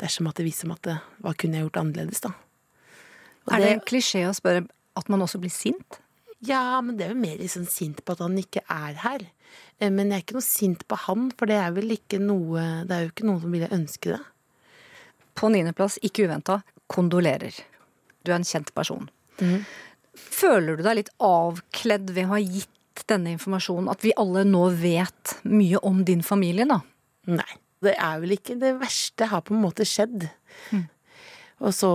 dersom 0.00 0.28
at 0.28 0.40
det 0.40 0.46
viser 0.48 0.68
meg 0.68 0.80
at 0.80 0.88
det, 0.88 0.96
hva 1.24 1.32
kunne 1.36 1.56
jeg 1.58 1.68
gjort 1.68 1.78
annerledes, 1.82 2.24
da. 2.24 2.32
Og 3.46 3.54
Er 3.54 3.62
det 3.62 3.70
en 3.76 3.84
klisjé 3.86 4.24
å 4.26 4.34
spørre 4.36 4.64
at 4.98 5.08
man 5.12 5.22
også 5.22 5.38
blir 5.40 5.52
sint? 5.52 6.00
Ja, 6.44 6.80
men 6.84 6.96
det 6.98 7.06
er 7.06 7.12
jo 7.14 7.20
mer 7.20 7.38
liksom 7.40 7.64
sint 7.70 8.02
på 8.04 8.16
at 8.16 8.20
han 8.24 8.34
ikke 8.40 8.60
er 8.68 8.98
her. 9.04 9.22
Eh, 9.78 9.88
Men 9.90 10.10
jeg 10.10 10.16
er 10.18 10.24
ikke 10.24 10.36
noe 10.36 10.44
sint 10.44 10.82
på 10.88 10.98
han, 11.06 11.30
for 11.38 11.48
det 11.48 11.56
er 11.60 11.72
vel 11.76 11.94
ikke 11.94 12.18
noe 12.20 12.84
Det 12.88 12.92
er 12.96 13.04
jo 13.06 13.12
ikke 13.12 13.28
noen 13.28 13.40
som 13.44 13.54
ville 13.54 13.70
ønske 13.72 14.12
det. 14.16 14.20
På 15.36 15.48
niendeplass, 15.52 15.98
ikke 16.04 16.26
uventa, 16.26 16.60
kondolerer. 16.92 17.56
Du 18.24 18.32
er 18.32 18.38
en 18.40 18.44
kjent 18.48 18.72
person. 18.76 19.08
Føler 20.16 20.78
du 20.78 20.84
deg 20.86 20.98
litt 21.00 21.12
avkledd 21.22 22.10
ved 22.16 22.26
å 22.28 22.34
ha 22.34 22.40
gitt 22.42 23.04
denne 23.10 23.34
informasjonen? 23.36 23.90
At 23.92 24.04
vi 24.04 24.14
alle 24.18 24.44
nå 24.48 24.66
vet 24.80 25.36
mye 25.48 25.80
om 25.86 26.02
din 26.08 26.24
familie, 26.26 26.68
da? 26.68 26.80
Nei. 27.30 27.52
Det 27.84 27.92
er 28.00 28.20
vel 28.22 28.32
ikke 28.38 28.56
det 28.58 28.78
verste 28.80 29.28
har 29.28 29.42
på 29.44 29.52
en 29.54 29.60
måte 29.62 29.84
skjedd. 29.86 30.28
Og 31.64 31.72
så, 31.72 31.90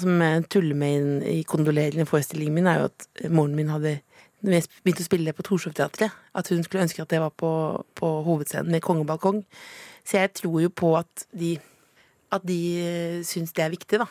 som 0.00 0.20
jeg 0.20 0.44
tuller 0.52 0.76
med 0.78 1.24
i 1.28 1.42
kondolerende 1.48 2.06
forestillingen 2.08 2.58
min, 2.58 2.68
er 2.68 2.82
jo 2.82 2.90
at 2.90 3.30
moren 3.32 3.56
min 3.56 3.72
hadde 3.72 3.98
når 4.44 4.58
jeg 4.58 4.68
begynte 4.84 5.00
å 5.00 5.06
spille 5.06 5.32
på 5.32 5.44
Torshov-teatret, 5.46 6.16
at 6.36 6.48
hun 6.52 6.64
skulle 6.66 6.84
ønske 6.84 7.00
at 7.00 7.12
jeg 7.14 7.22
var 7.22 7.32
på, 7.32 7.50
på 7.96 8.08
hovedscenen 8.26 8.74
med 8.74 8.84
kongebalkong. 8.84 9.40
Så 10.04 10.20
jeg 10.20 10.34
tror 10.36 10.58
jo 10.60 10.68
på 10.68 10.90
at 10.98 11.24
de, 11.32 11.54
at 12.34 12.44
de 12.44 12.58
eh, 12.82 13.22
syns 13.24 13.54
det 13.56 13.64
er 13.64 13.72
viktig, 13.72 14.02
da. 14.02 14.08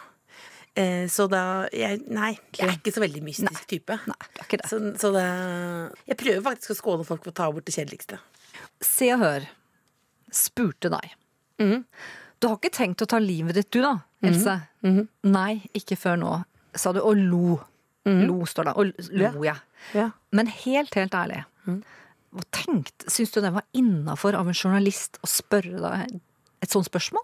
Eh, 0.76 1.06
Så 1.12 1.28
da 1.30 1.68
jeg, 1.72 2.02
Nei, 2.10 2.32
jeg 2.58 2.68
er 2.68 2.78
ikke 2.80 2.94
så 2.96 3.04
veldig 3.04 3.22
mystisk 3.26 3.68
type. 3.70 3.98
Nei, 4.10 4.18
det 4.34 4.42
er 4.42 4.48
ikke 4.48 4.62
det. 4.64 4.70
Så, 4.72 4.80
så 5.02 5.12
det 5.14 5.26
Jeg 6.10 6.18
prøver 6.18 6.46
faktisk 6.50 6.74
å 6.74 6.80
skåne 6.80 7.06
folk 7.08 7.24
for 7.28 7.34
å 7.34 7.38
ta 7.42 7.50
bort 7.54 7.68
det 7.70 7.76
kjedeligste. 7.76 8.18
Se 8.84 9.12
og 9.14 9.22
Hør 9.22 9.46
spurte 10.34 10.90
deg. 10.90 11.12
Mm. 11.62 11.84
Du 12.42 12.48
har 12.50 12.58
ikke 12.58 12.74
tenkt 12.74 13.04
å 13.06 13.08
ta 13.08 13.20
livet 13.22 13.56
ditt, 13.56 13.70
du 13.72 13.82
da, 13.86 13.94
Else? 14.26 14.56
Mhm. 14.84 15.06
Nei, 15.30 15.62
ikke 15.78 15.96
før 16.00 16.18
nå, 16.20 16.32
sa 16.76 16.92
du, 16.96 17.00
og 17.06 17.16
lo. 17.20 17.60
Lo, 18.04 18.42
står 18.50 18.68
det. 18.68 18.74
Og 18.76 19.12
lo 19.16 19.44
ja. 19.46 19.54
Ja. 19.96 20.10
Men 20.36 20.48
helt, 20.52 20.92
helt 20.98 21.14
ærlig, 21.16 21.44
hva 22.34 22.44
tenkt, 22.52 23.06
syns 23.08 23.32
du 23.32 23.40
det 23.46 23.52
var 23.54 23.64
innafor 23.78 24.34
av 24.36 24.48
en 24.50 24.58
journalist 24.58 25.20
å 25.24 25.30
spørre 25.30 25.78
deg 25.80 26.18
et 26.66 26.74
sånt 26.74 26.90
spørsmål? 26.90 27.24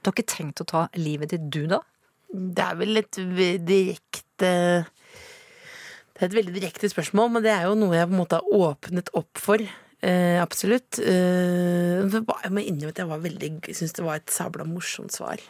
Du 0.00 0.08
har 0.08 0.16
ikke 0.16 0.32
tenkt 0.32 0.62
å 0.64 0.66
ta 0.66 0.86
livet 0.96 1.30
ditt, 1.34 1.46
du 1.52 1.66
da? 1.70 1.82
Det 2.30 2.64
er 2.64 2.78
vel 2.78 3.00
et 3.00 3.18
direkte 3.66 4.50
Det 4.86 6.20
er 6.20 6.28
et 6.28 6.36
veldig 6.36 6.54
direkte 6.54 6.90
spørsmål, 6.92 7.30
men 7.36 7.44
det 7.46 7.52
er 7.54 7.64
jo 7.66 7.78
noe 7.78 7.96
jeg 7.96 8.08
på 8.10 8.14
en 8.14 8.20
måte 8.20 8.40
har 8.40 8.66
åpnet 8.70 9.08
opp 9.18 9.40
for. 9.40 9.62
Eh, 10.00 10.36
absolutt. 10.40 10.98
Eh, 11.00 12.00
jeg 12.00 12.52
må 12.52 12.62
innrømme 12.62 12.92
at 12.92 13.00
jeg 13.02 13.08
var 13.10 13.24
veldig 13.24 13.50
syntes 13.68 13.96
det 13.96 14.04
var 14.06 14.20
et 14.20 14.32
sabla 14.32 14.66
morsomt 14.68 15.12
svar. 15.16 15.42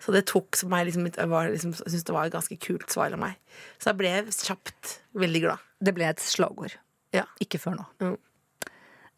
Så 0.00 0.12
det 0.12 0.26
tok 0.28 0.56
som 0.58 0.70
meg 0.70 0.86
liksom, 0.86 1.08
Jeg 1.08 1.28
var 1.32 1.48
liksom, 1.50 1.72
syntes 1.74 2.04
det 2.04 2.14
var 2.14 2.28
et 2.28 2.34
ganske 2.36 2.58
kult 2.60 2.92
svar 2.92 3.12
av 3.12 3.20
meg. 3.20 3.40
Så 3.80 3.90
jeg 3.90 4.00
ble 4.00 4.12
kjapt 4.30 4.98
veldig 5.16 5.42
glad. 5.48 5.64
Det 5.80 5.96
ble 5.96 6.08
et 6.08 6.22
slagord. 6.22 6.76
Ja. 7.16 7.24
Ikke 7.42 7.60
før 7.60 7.80
nå. 7.80 7.86
Mm. 8.04 8.16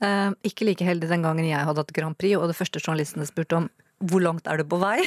Eh, 0.06 0.30
ikke 0.46 0.68
like 0.68 0.86
heldig 0.86 1.10
den 1.10 1.26
gangen 1.26 1.46
jeg 1.46 1.66
hadde 1.66 1.82
hatt 1.82 1.94
Grand 1.94 2.18
Prix, 2.18 2.38
og 2.38 2.46
det 2.50 2.56
første 2.58 2.82
journalistene 2.82 3.26
spurte 3.26 3.58
om 3.58 3.68
hvor 3.98 4.22
langt 4.22 4.46
er 4.46 4.60
du 4.60 4.64
på 4.70 4.78
vei? 4.78 5.00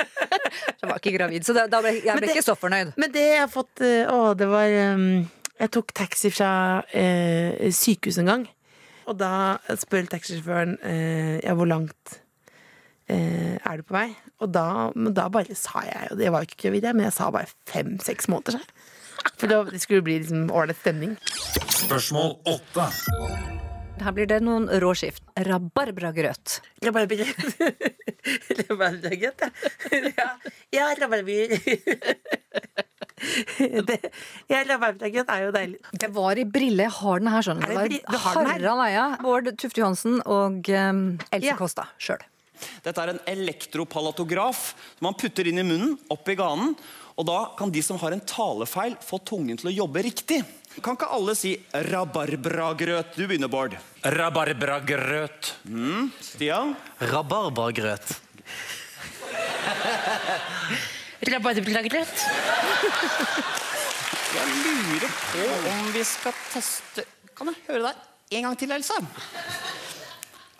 jeg 0.80 0.88
var 0.88 0.96
ikke 0.98 1.12
gravid, 1.18 1.44
så 1.44 1.52
da, 1.56 1.66
da 1.70 1.82
ble, 1.84 1.92
jeg 2.00 2.16
ble 2.16 2.26
det- 2.26 2.32
ikke 2.36 2.46
så 2.46 2.54
fornøyd. 2.58 2.94
Men 3.00 3.12
det 3.12 3.26
jeg 3.28 3.40
har 3.44 3.50
fått 3.52 3.82
eh, 3.84 4.08
Å, 4.08 4.32
det 4.38 4.48
var 4.48 4.72
eh, 4.72 5.04
Jeg 5.60 5.72
tok 5.76 5.92
taxi 5.94 6.30
fra 6.32 6.50
eh, 6.96 7.68
sykehus 7.76 8.18
en 8.22 8.30
gang. 8.32 8.46
Og 9.10 9.16
da 9.18 9.58
spør 9.80 10.06
taxisjåføren 10.12 10.76
eh, 10.86 11.36
ja, 11.42 11.56
hvor 11.58 11.66
langt 11.68 12.20
eh, 13.10 13.58
er 13.58 13.80
du 13.80 13.84
på 13.88 13.96
vei. 13.98 14.08
Og 14.42 14.50
da, 14.54 14.66
men 14.94 15.12
da 15.14 15.28
bare 15.30 15.54
sa 15.58 15.82
jeg 15.86 16.12
Og 16.14 16.18
det 16.22 16.30
var 16.32 16.42
jo 16.42 16.48
ikke 16.50 16.64
gravid, 16.68 16.86
jeg, 16.88 16.96
men 16.98 17.08
jeg 17.10 17.16
sa 17.18 17.28
bare 17.34 17.50
fem-seks 17.70 18.30
måneder. 18.32 18.58
Så. 18.62 19.28
For 19.38 19.50
da, 19.50 19.60
det 19.68 19.82
skulle 19.82 20.02
bli 20.06 20.16
liksom 20.22 20.48
ålreit 20.50 20.78
stemning. 20.80 21.18
Spørsmål 21.82 22.38
åtte. 22.56 22.88
Her 24.02 24.12
blir 24.16 24.26
det 24.30 24.40
noen 24.44 24.66
rå 24.82 24.92
skift. 24.98 25.22
Rabarbragrøt. 25.48 26.46
Rabarbragrøt. 26.84 27.40
Rabarbragrøt, 28.68 29.40
ja. 30.16 30.28
Ja, 30.74 30.86
rabarbragrøt. 31.00 31.62
Det- 33.86 34.10
Ja, 34.50 34.62
rabarbragrøt 34.66 35.28
er 35.30 35.44
jo 35.46 35.50
deilig. 35.54 35.78
Det 36.02 36.08
var 36.14 36.38
i 36.38 36.44
brille. 36.44 36.82
Jeg 36.88 36.94
har 36.98 37.18
den 37.22 37.28
her, 37.30 37.42
skjønner 37.46 37.70
Er 37.70 37.88
du. 37.88 37.94
det 37.94 38.02
var 38.10 38.18
har 38.24 38.34
den? 38.42 38.50
Harald 38.50 38.82
Eia, 38.88 39.04
Bård 39.22 39.46
Tufte 39.62 39.80
Johansen 39.82 40.18
og 40.26 40.68
um, 40.68 41.18
Else 41.30 41.46
Ja. 41.46 41.56
Kåss 41.58 41.74
sjøl. 42.02 42.22
Dette 42.84 42.98
er 43.02 43.08
en 43.14 43.20
elektropalatograf 43.26 44.58
som 44.98 45.06
man 45.08 45.14
putter 45.18 45.46
inn 45.50 45.58
i 45.58 45.62
munnen, 45.66 45.96
opp 46.10 46.28
i 46.30 46.34
ganen. 46.38 46.74
Og 47.18 47.26
da 47.28 47.38
kan 47.58 47.70
de 47.74 47.82
som 47.84 47.98
har 48.00 48.12
en 48.14 48.22
talefeil, 48.24 48.94
få 49.02 49.18
tungen 49.26 49.56
til 49.60 49.68
å 49.70 49.74
jobbe 49.82 50.02
riktig. 50.06 50.40
Kan 50.80 50.96
ikke 50.96 51.08
alle 51.12 51.34
si 51.36 51.52
rabarbragrøt? 51.74 53.12
Du 53.18 53.26
begynner, 53.28 53.50
Bård. 53.52 53.74
Rabarbragrøt. 54.02 55.52
Stian? 56.24 56.72
Rabarbragrøt. 57.12 58.14
Rabarbragrøt. 61.28 62.24
Jeg 64.32 64.48
lurer 64.48 65.12
på 65.12 65.44
om 65.68 65.92
vi 65.92 66.02
skal 66.08 66.34
teste 66.54 67.04
Kan 67.36 67.50
jeg 67.52 67.58
høre 67.68 67.90
deg 67.90 68.38
en 68.38 68.46
gang 68.48 68.56
til, 68.58 68.72
Elsa? 68.72 68.96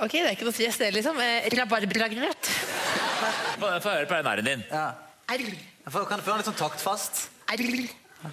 Ok, 0.03 0.13
det 0.19 0.27
er 0.27 0.35
ikke 0.37 0.45
noe 0.45 0.55
stress 0.57 0.77
det, 0.83 0.91
liksom. 0.93 1.17
Eh, 1.25 1.49
Rabarbragrøt. 1.57 2.51
Få 3.63 3.71
høre 3.89 4.07
på 4.11 4.19
den 4.19 4.29
r-en 4.29 4.49
din. 4.51 4.65
Ja. 4.69 4.87
R, 5.33 5.45
Kan 5.89 6.21
du 6.21 6.25
få 6.27 6.35
den 6.35 6.43
litt 6.43 6.51
sånn 6.51 6.59
taktfast? 6.61 7.29
R, 7.49 7.63
R, 7.63 7.87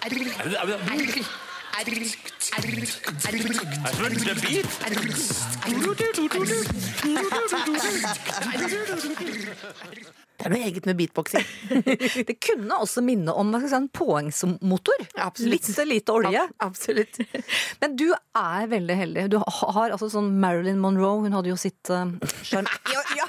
R. 0.04 0.18
R, 0.44 0.74
R, 0.92 1.30
det 10.40 10.46
er 10.46 10.52
noe 10.52 10.60
eget 10.64 10.86
med 10.88 10.96
beatboxing. 10.98 11.44
Det 12.28 12.36
kunne 12.40 12.78
også 12.80 13.02
minne 13.04 13.32
om 13.36 13.52
si, 13.60 13.74
en 13.76 13.88
påhengsmotor. 13.92 15.06
Absolutt. 15.20 15.68
Litt 15.68 15.88
lite 15.88 16.16
olje. 16.16 16.44
Absolutt. 16.64 17.20
Men 17.82 17.96
du 18.00 18.08
er 18.12 18.70
veldig 18.72 18.96
heldig. 19.02 19.26
Du 19.32 19.38
har 19.40 19.90
altså 19.90 20.08
sånn 20.12 20.32
Marilyn 20.40 20.80
Monroe, 20.80 21.24
hun 21.24 21.36
hadde 21.36 21.52
jo 21.52 21.58
sitt 21.60 21.92
uh, 21.92 22.08
sjarm... 22.44 22.68
Ja, 22.94 23.04
ja. 23.16 23.28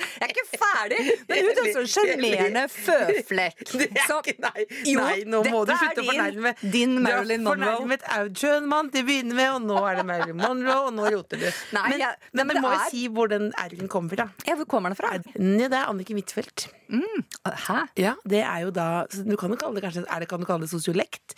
Jeg 0.00 0.24
er 0.24 0.32
ikke 0.32 0.49
ferdig! 0.80 1.00
Men 1.28 1.38
hun 1.44 1.50
hadde 1.60 1.74
sånn 1.76 1.88
sjarmerende 1.94 2.64
føflekk. 2.72 3.64
Det 3.70 3.88
er 3.90 4.06
Så- 4.08 4.18
ikke, 4.24 4.34
nei, 4.44 4.64
Jo, 4.88 5.00
nei, 5.04 5.18
nå 5.28 5.42
må 5.46 5.62
du 5.68 5.72
er 5.72 5.80
slutte 5.84 6.00
å 6.00 6.06
din- 6.06 6.10
fornærme. 6.10 6.54
Monroe. 7.00 7.36
Du 7.36 7.46
har 7.46 7.54
fornærmet 7.54 8.06
Aud 8.16 8.40
Schønmann 8.40 8.90
til 8.94 9.04
å 9.04 9.08
begynne 9.10 9.34
med, 9.38 9.50
og 9.54 9.62
nå 9.68 9.78
er 9.90 10.00
det 10.00 10.06
Marilyn 10.10 10.40
Monroe, 10.40 10.78
og 10.88 10.92
nå 10.96 11.10
roter 11.14 11.40
du. 11.44 11.46
Nei, 11.76 11.84
men, 11.94 11.98
jeg- 12.06 12.16
men, 12.32 12.46
men 12.46 12.54
men 12.54 12.62
må 12.64 12.72
jo 12.74 12.78
er- 12.80 12.90
si 12.90 13.04
hvor 13.08 13.28
den 13.30 13.50
R-en 13.56 13.88
kommer 13.88 14.16
fra. 14.16 14.28
Ja, 14.48 14.56
hvor 14.56 14.66
kommer 14.66 14.90
den 14.94 14.96
fra? 15.00 15.12
Ja, 15.16 15.68
det 15.68 15.78
er 15.80 15.86
Annike 15.90 16.14
Huitfeldt. 16.16 16.68
Hæ? 16.90 17.78
Ja, 17.96 18.14
det 18.26 18.40
er 18.42 18.64
jo 18.64 18.70
da 18.74 19.06
Du 19.10 19.36
kan 19.38 19.50
jo 19.52 19.56
kalle 19.60 19.78
det 19.78 19.84
kanskje 19.84 20.02
er 20.10 20.20
det, 20.24 20.28
kan 20.28 20.40
du 20.42 20.46
kalle 20.48 20.66
det 20.66 20.72
sosiolekt. 20.72 21.36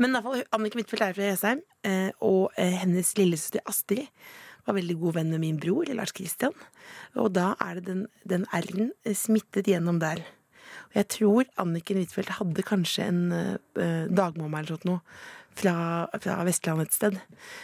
Men 0.00 0.10
i 0.10 0.20
hvert 0.20 0.24
fall, 0.24 0.44
Annike 0.56 0.78
Huitfeldt 0.80 1.04
er 1.10 1.12
fra 1.18 1.28
Jessheim, 1.28 1.60
eh, 1.84 2.10
og 2.24 2.50
eh, 2.56 2.72
hennes 2.80 3.12
lillesøster 3.18 3.60
Astrid 3.68 4.06
var 4.66 4.76
veldig 4.78 4.96
god 5.00 5.14
venn 5.18 5.30
med 5.34 5.40
min 5.42 5.58
bror, 5.60 5.88
Lars 5.94 6.12
Christian. 6.16 6.54
Og 7.20 7.32
da 7.36 7.50
er 7.60 7.80
det 7.80 7.84
den, 7.90 8.06
den 8.24 8.46
R-en 8.52 8.90
eh, 9.04 9.14
smittet 9.18 9.66
gjennom 9.70 9.98
der. 10.02 10.22
Og 10.90 10.96
jeg 10.98 11.08
tror 11.12 11.44
Anniken 11.60 12.00
Huitfeldt 12.00 12.36
hadde 12.38 12.64
kanskje 12.66 13.08
en 13.10 13.20
eh, 13.32 14.06
dagmamma 14.10 14.60
eller 14.62 14.74
sånt 14.76 14.86
noe 14.88 15.00
fra, 15.54 15.74
fra 16.22 16.38
Vestlandet 16.48 16.88
et 16.90 16.96
sted. 16.96 17.20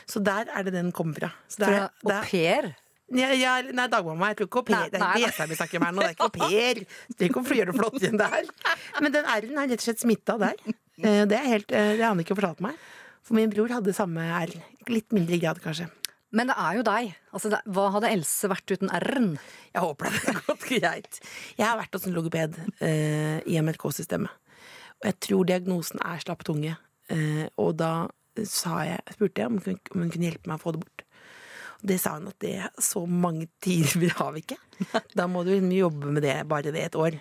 Så 0.07 0.21
der 0.23 0.51
er 0.55 0.67
det 0.69 0.77
den 0.77 0.93
kommer 0.95 1.17
fra. 1.19 1.33
Så 1.51 1.65
der, 1.65 1.89
Fra 2.05 2.15
au 2.21 2.23
pair? 2.29 2.71
ja, 3.11 3.33
ja, 3.35 3.57
nei, 3.75 3.89
dagmamma. 3.91 4.29
Jeg 4.31 4.39
tror 4.43 4.51
ikke 4.51 4.61
au 4.63 4.69
pair. 4.69 4.93
Det 4.93 5.01
er 5.03 5.25
ikke 5.27 5.49
vi 5.51 5.59
snakker 5.59 5.81
om 5.81 5.87
her 5.89 5.97
nå. 5.97 6.05
Det 6.05 6.11
er 6.13 6.15
ikke 6.19 6.29
au 6.29 6.37
pair. 6.37 6.83
Det 7.17 7.25
er 7.27 7.33
ikke 7.33 7.43
å 7.43 7.57
gjøre 7.59 7.73
det 7.73 7.81
flott 7.81 7.99
igjen 8.05 8.21
der. 8.21 8.53
Men 9.03 9.17
den 9.17 9.27
R-en 9.35 9.59
er 9.65 9.73
rett 9.73 9.81
og 9.83 9.89
slett 9.89 10.05
smitta 10.05 10.37
der. 10.45 10.61
Eh, 11.01 11.25
Det 11.27 11.39
er 11.41 11.49
helt, 11.57 11.73
eh, 11.73 11.95
det 11.97 12.05
har 12.05 12.13
Anniken 12.15 12.39
fortalt 12.39 12.61
meg. 12.63 12.79
For 13.27 13.35
min 13.37 13.51
bror 13.53 13.73
hadde 13.75 13.93
samme 13.97 14.23
R. 14.45 14.53
Litt 14.89 15.11
mindre 15.17 15.39
grad, 15.43 15.59
kanskje. 15.65 15.89
Men 16.37 16.51
det 16.51 16.57
er 16.63 16.77
jo 16.79 16.85
deg. 16.87 17.11
Altså, 17.35 17.51
hva 17.75 17.89
hadde 17.97 18.13
Else 18.15 18.51
vært 18.51 18.71
uten 18.71 18.93
R-en? 19.01 19.33
Jeg 19.75 19.83
håper 19.83 20.07
det 20.07 20.21
hadde 20.21 20.45
gått 20.47 20.69
greit. 20.69 21.21
Jeg 21.59 21.67
har 21.67 21.81
vært 21.81 21.97
hos 21.97 22.07
en 22.07 22.15
logoped 22.15 22.59
eh, 22.87 23.41
i 23.51 23.59
MLK-systemet. 23.59 24.31
Og 25.01 25.09
jeg 25.09 25.19
tror 25.27 25.49
diagnosen 25.49 26.03
er 26.07 26.23
slapp 26.23 26.45
tunge. 26.47 26.77
Eh, 27.11 27.47
og 27.59 27.75
da 27.81 27.93
jeg, 28.37 29.01
spurte 29.17 29.43
jeg 29.43 29.51
om 29.51 29.59
hun, 29.65 29.79
om 29.95 30.05
hun 30.05 30.13
kunne 30.13 30.29
hjelpe 30.29 30.51
meg 30.51 30.61
å 30.61 30.63
få 30.63 30.75
det 30.77 30.85
bort. 30.85 31.05
Og 31.81 31.89
Det 31.91 31.97
sa 32.01 32.15
hun 32.19 32.29
at 32.31 32.39
det 32.45 32.55
så 32.85 33.03
mange 33.09 33.49
timer 33.65 34.15
har 34.21 34.35
vi 34.37 34.45
ikke. 34.45 34.61
Da 35.17 35.27
må 35.31 35.43
du 35.43 35.55
liksom 35.55 35.73
jobbe 35.75 36.15
med 36.15 36.27
det 36.27 36.37
bare 36.51 36.75
det 36.75 36.87
et 36.87 37.01
år. 37.01 37.19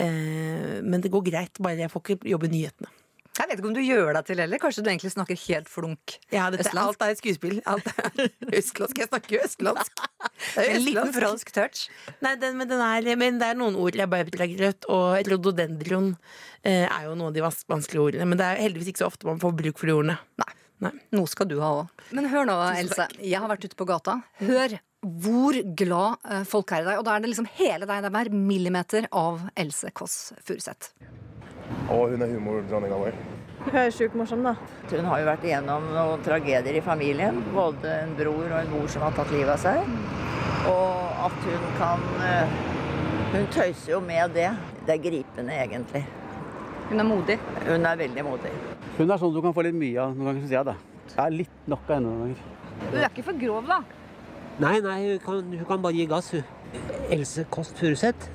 Eh, 0.00 0.80
men 0.82 1.04
det 1.04 1.12
går 1.12 1.28
greit, 1.30 1.62
bare 1.62 1.84
jeg 1.84 1.92
får 1.92 2.04
ikke 2.06 2.32
jobbe 2.32 2.50
i 2.50 2.54
nyhetene. 2.56 2.90
Jeg 3.32 3.48
vet 3.48 3.60
ikke 3.62 3.68
om 3.70 3.74
du 3.76 3.80
gjør 3.80 4.10
deg 4.18 4.26
til 4.28 4.40
heller. 4.42 4.60
Kanskje 4.60 4.82
du 4.84 4.88
egentlig 4.92 5.10
snakker 5.14 5.38
helt 5.46 5.68
flunk 5.72 6.16
Ja, 6.34 6.50
dette, 6.52 6.66
østlandsk? 6.66 6.88
alt 6.92 7.04
er 7.06 7.12
et 7.14 7.20
skuespill. 7.22 7.54
Alt 7.72 7.86
er 7.88 8.26
østlandsk. 8.60 8.98
Jeg 9.00 9.08
snakker 9.08 9.36
jo 9.38 9.40
østlandsk. 9.46 10.02
En 10.62 10.82
liten 10.84 11.12
fransk 11.16 11.52
touch. 11.56 11.86
Nei, 12.24 12.34
den, 12.42 12.58
men, 12.60 12.68
den 12.68 12.82
er, 12.84 13.08
men 13.16 13.38
det 13.40 13.48
er 13.52 13.56
noen 13.58 13.78
ord. 13.80 13.96
Rabarbragrøt 13.96 14.84
og 14.92 15.22
rhododendron 15.30 16.10
eh, 16.62 16.84
er 16.84 17.06
jo 17.08 17.14
noen 17.16 17.30
av 17.30 17.36
de 17.38 17.44
vans- 17.46 17.64
vanskelige 17.72 18.04
ordene. 18.10 18.26
Men 18.28 18.40
det 18.40 18.50
er 18.50 18.60
heldigvis 18.66 18.92
ikke 18.92 19.04
så 19.04 19.08
ofte 19.08 19.28
man 19.30 19.40
får 19.42 19.56
bruk 19.62 19.80
for 19.80 19.88
de 19.88 19.96
ordene. 19.96 20.18
Nei. 20.42 20.50
Nei. 20.82 20.92
Noe 21.14 21.30
skal 21.30 21.46
du 21.48 21.56
ha 21.62 21.72
òg. 21.84 22.06
Men 22.12 22.26
hør 22.32 22.48
nå, 22.48 22.56
Else. 22.74 23.06
Jeg 23.22 23.38
har 23.40 23.48
vært 23.52 23.64
ute 23.68 23.78
på 23.78 23.86
gata. 23.88 24.18
Hør 24.42 24.76
hvor 25.02 25.56
glad 25.78 26.20
eh, 26.30 26.44
folk 26.46 26.74
er 26.76 26.84
i 26.84 26.88
deg. 26.90 27.00
Og 27.00 27.06
da 27.08 27.16
er 27.16 27.24
det 27.24 27.32
liksom 27.32 27.48
hele 27.56 27.86
deg. 27.88 28.02
Det 28.04 28.10
er 28.12 28.16
hver 28.18 28.32
millimeter 28.34 29.08
av 29.14 29.46
Else 29.58 29.90
Kåss 29.96 30.18
Furuseth. 30.42 30.92
Og 31.92 32.12
hun 32.12 32.24
er 32.24 32.34
humordronninga 32.34 32.98
vår. 33.02 33.18
Hun 33.62 33.76
er 33.78 33.92
sjukt 33.94 34.16
morsom, 34.18 34.42
da. 34.42 34.56
Hun 34.90 35.06
har 35.06 35.20
jo 35.22 35.26
vært 35.28 35.44
igjennom 35.46 35.84
noen 35.94 36.22
tragedier 36.26 36.78
i 36.78 36.82
familien. 36.82 37.38
Både 37.54 37.92
en 38.02 38.14
bror 38.18 38.48
og 38.48 38.58
en 38.58 38.72
mor 38.72 38.88
som 38.90 39.04
har 39.06 39.14
tatt 39.16 39.30
livet 39.34 39.52
av 39.54 39.60
seg. 39.62 39.92
Og 40.70 41.26
at 41.28 41.38
hun 41.46 41.68
kan 41.78 42.02
eh, 42.26 42.60
Hun 43.32 43.46
tøyser 43.48 43.94
jo 43.94 44.00
med 44.04 44.34
det. 44.36 44.50
Det 44.84 44.92
er 44.92 44.98
gripende, 45.00 45.54
egentlig. 45.56 46.02
Hun 46.90 47.00
er 47.00 47.06
modig. 47.08 47.38
Hun 47.64 47.86
er 47.88 47.96
veldig 47.96 48.24
modig. 48.26 48.50
Hun 48.98 49.08
er 49.08 49.20
sånn 49.22 49.32
du 49.32 49.40
kan 49.40 49.54
få 49.56 49.64
litt 49.64 49.78
mye 49.78 50.02
av 50.02 50.12
noen 50.12 50.28
ganger, 50.28 50.42
syns 50.42 50.52
jeg. 50.58 50.66
da. 50.68 50.74
Jeg 51.14 51.22
er 51.24 51.36
litt 51.38 51.70
nok 51.72 51.86
av 51.88 51.94
henne 51.96 52.10
noen 52.10 52.22
ganger. 52.26 52.42
Hun 52.82 52.98
er 52.98 53.06
ikke 53.08 53.24
for 53.30 53.40
grov, 53.40 53.70
da. 53.70 53.78
Nei, 54.60 54.74
nei, 54.84 54.98
hun 55.06 55.22
kan, 55.24 55.54
hun 55.62 55.68
kan 55.70 55.86
bare 55.86 55.96
gi 55.96 56.08
gass, 56.10 56.28
hun. 56.36 56.44
Else 57.12 57.46
Kåss 57.52 57.72
Furuseth, 57.78 58.28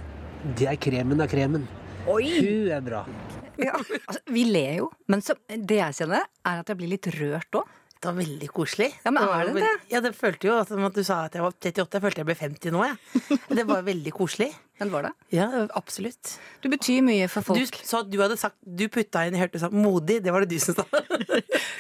det 0.58 0.72
er 0.72 0.80
kremen 0.82 1.22
av 1.22 1.30
kremen. 1.30 1.68
Oi! 2.08 2.28
Hun 2.40 2.70
er 2.72 2.84
bra. 2.86 3.02
Ja. 3.60 3.74
Altså, 4.06 4.22
vi 4.32 4.46
ler 4.48 4.78
jo, 4.84 4.92
men 5.12 5.24
så, 5.26 5.36
det 5.50 5.80
jeg 5.82 5.98
kjenner, 6.02 6.28
er 6.48 6.62
at 6.62 6.70
jeg 6.72 6.80
blir 6.80 6.92
litt 6.96 7.10
rørt 7.18 7.58
òg. 7.60 7.74
Det 7.98 8.06
var 8.12 8.14
veldig 8.20 8.48
koselig. 8.54 8.92
Ja, 9.02 9.10
men 9.10 9.24
er 9.26 9.48
det 9.50 9.64
det? 9.64 9.70
Ja, 9.90 10.00
det 10.06 10.12
følte 10.14 10.46
jo 10.46 10.54
at, 10.60 10.70
som 10.70 10.84
at 10.86 10.94
du 10.94 11.02
sa 11.04 11.24
at 11.26 11.34
jeg 11.34 11.42
var 11.42 11.56
38. 11.56 11.98
Jeg 11.98 12.04
følte 12.04 12.22
jeg 12.22 12.28
ble 12.30 12.36
50 12.38 12.76
nå, 12.76 12.84
jeg. 12.86 13.40
Det 13.58 13.66
var 13.66 13.82
veldig 13.88 14.14
koselig. 14.14 14.52
Men 14.78 14.92
var 14.94 15.08
det? 15.08 15.12
Ja, 15.34 15.48
absolutt. 15.80 16.36
Du 16.62 16.68
betyr 16.70 17.02
mye 17.02 17.26
for 17.34 17.42
Du 17.42 17.56
folk. 17.58 17.80
sa 17.82 18.04
at 18.04 18.12
du 18.14 18.20
hadde 18.22 18.38
sagt 18.38 18.60
Du 18.62 18.86
putta 18.94 19.24
inn, 19.26 19.34
i 19.34 19.42
hørte 19.42 19.58
du 19.58 19.64
sa 19.66 19.72
modig. 19.74 20.20
Det 20.22 20.30
var 20.36 20.46
det 20.46 20.54
du 20.54 20.62
som 20.62 20.78
sa. 20.78 20.86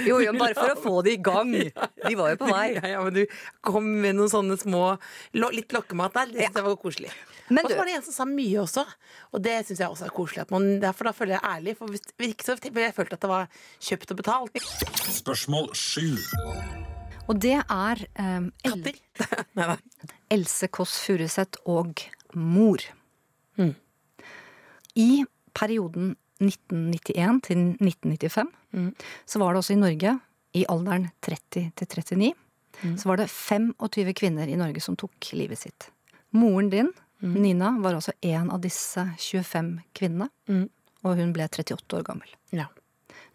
Jo, 0.08 0.18
jo, 0.26 0.34
bare 0.42 0.58
for 0.58 0.74
å 0.74 0.82
få 0.82 0.96
det 1.06 1.20
i 1.20 1.22
gang. 1.22 1.54
De 1.54 2.16
var 2.18 2.34
jo 2.34 2.42
på 2.42 2.50
vei. 2.50 2.66
Ja, 2.80 2.96
ja, 2.96 3.06
men 3.06 3.14
du 3.14 3.24
kom 3.70 3.86
med 4.02 4.18
noen 4.18 4.34
sånne 4.34 4.58
små 4.58 4.88
Litt 5.38 5.70
lokkemat 5.78 6.18
der. 6.18 6.34
Det 6.34 6.48
syns 6.48 6.58
jeg 6.64 6.66
var 6.72 6.82
koselig. 6.82 7.14
Men 7.50 7.64
og 7.66 7.72
så 7.72 7.78
var 7.78 7.86
det 7.88 7.94
en 7.96 8.04
som 8.04 8.14
sa 8.14 8.26
mye 8.28 8.60
også, 8.60 8.84
og 9.32 9.42
det 9.46 9.54
syns 9.68 9.80
jeg 9.80 9.90
også 9.94 10.06
er 10.10 10.14
koselig. 10.16 10.42
At 10.44 10.52
man, 10.52 10.66
derfor 10.84 11.08
da 11.08 11.14
føler 11.16 11.38
jeg 11.38 11.44
ærlig. 11.48 11.78
For 11.80 11.88
hvis, 11.94 12.02
hvis 12.20 12.34
ikke 12.36 12.44
så 12.48 12.56
ville 12.60 12.82
jeg 12.90 12.96
følt 12.98 13.14
at 13.16 13.22
det 13.24 13.30
var 13.32 13.48
kjøpt 13.88 14.12
og 14.12 14.18
betalt. 14.20 14.60
Spørsmål 15.16 15.70
7. 15.76 16.18
Og 17.28 17.40
det 17.44 17.56
er 17.60 18.04
um, 18.20 18.52
Katter. 18.64 19.00
Nei, 19.58 19.66
nei. 19.74 19.78
Else 20.32 20.68
Kåss 20.72 20.98
Furuseth 21.06 21.60
og 21.68 22.04
mor. 22.36 22.84
Mm. 23.60 23.74
I 24.96 25.10
perioden 25.58 26.16
1991 26.44 27.42
til 27.48 27.64
1995 27.82 28.54
Mm. 28.76 28.90
så 29.26 29.40
var 29.40 29.54
det 29.56 29.60
også 29.62 29.74
i 29.74 29.80
Norge, 29.80 30.12
i 30.54 30.66
alderen 30.70 31.06
30 31.24 31.72
til 31.80 31.88
39, 31.88 32.34
Mm. 32.84 32.98
så 33.00 33.08
var 33.10 33.18
det 33.18 33.30
25 33.32 34.14
kvinner 34.14 34.46
i 34.52 34.58
Norge 34.60 34.82
som 34.84 34.96
tok 35.00 35.16
livet 35.34 35.58
sitt. 35.58 35.88
Moren 36.36 36.68
din, 36.70 36.92
Mm. 37.24 37.38
Nina, 37.42 37.72
var 37.82 37.98
altså 37.98 38.14
en 38.22 38.52
av 38.54 38.62
disse 38.62 39.04
25 39.18 39.72
kvinnene. 39.98 40.30
Mm. 40.50 40.68
Og 41.06 41.18
hun 41.20 41.32
ble 41.34 41.48
38 41.48 41.98
år 41.98 42.06
gammel. 42.06 42.30
Ja. 42.56 42.68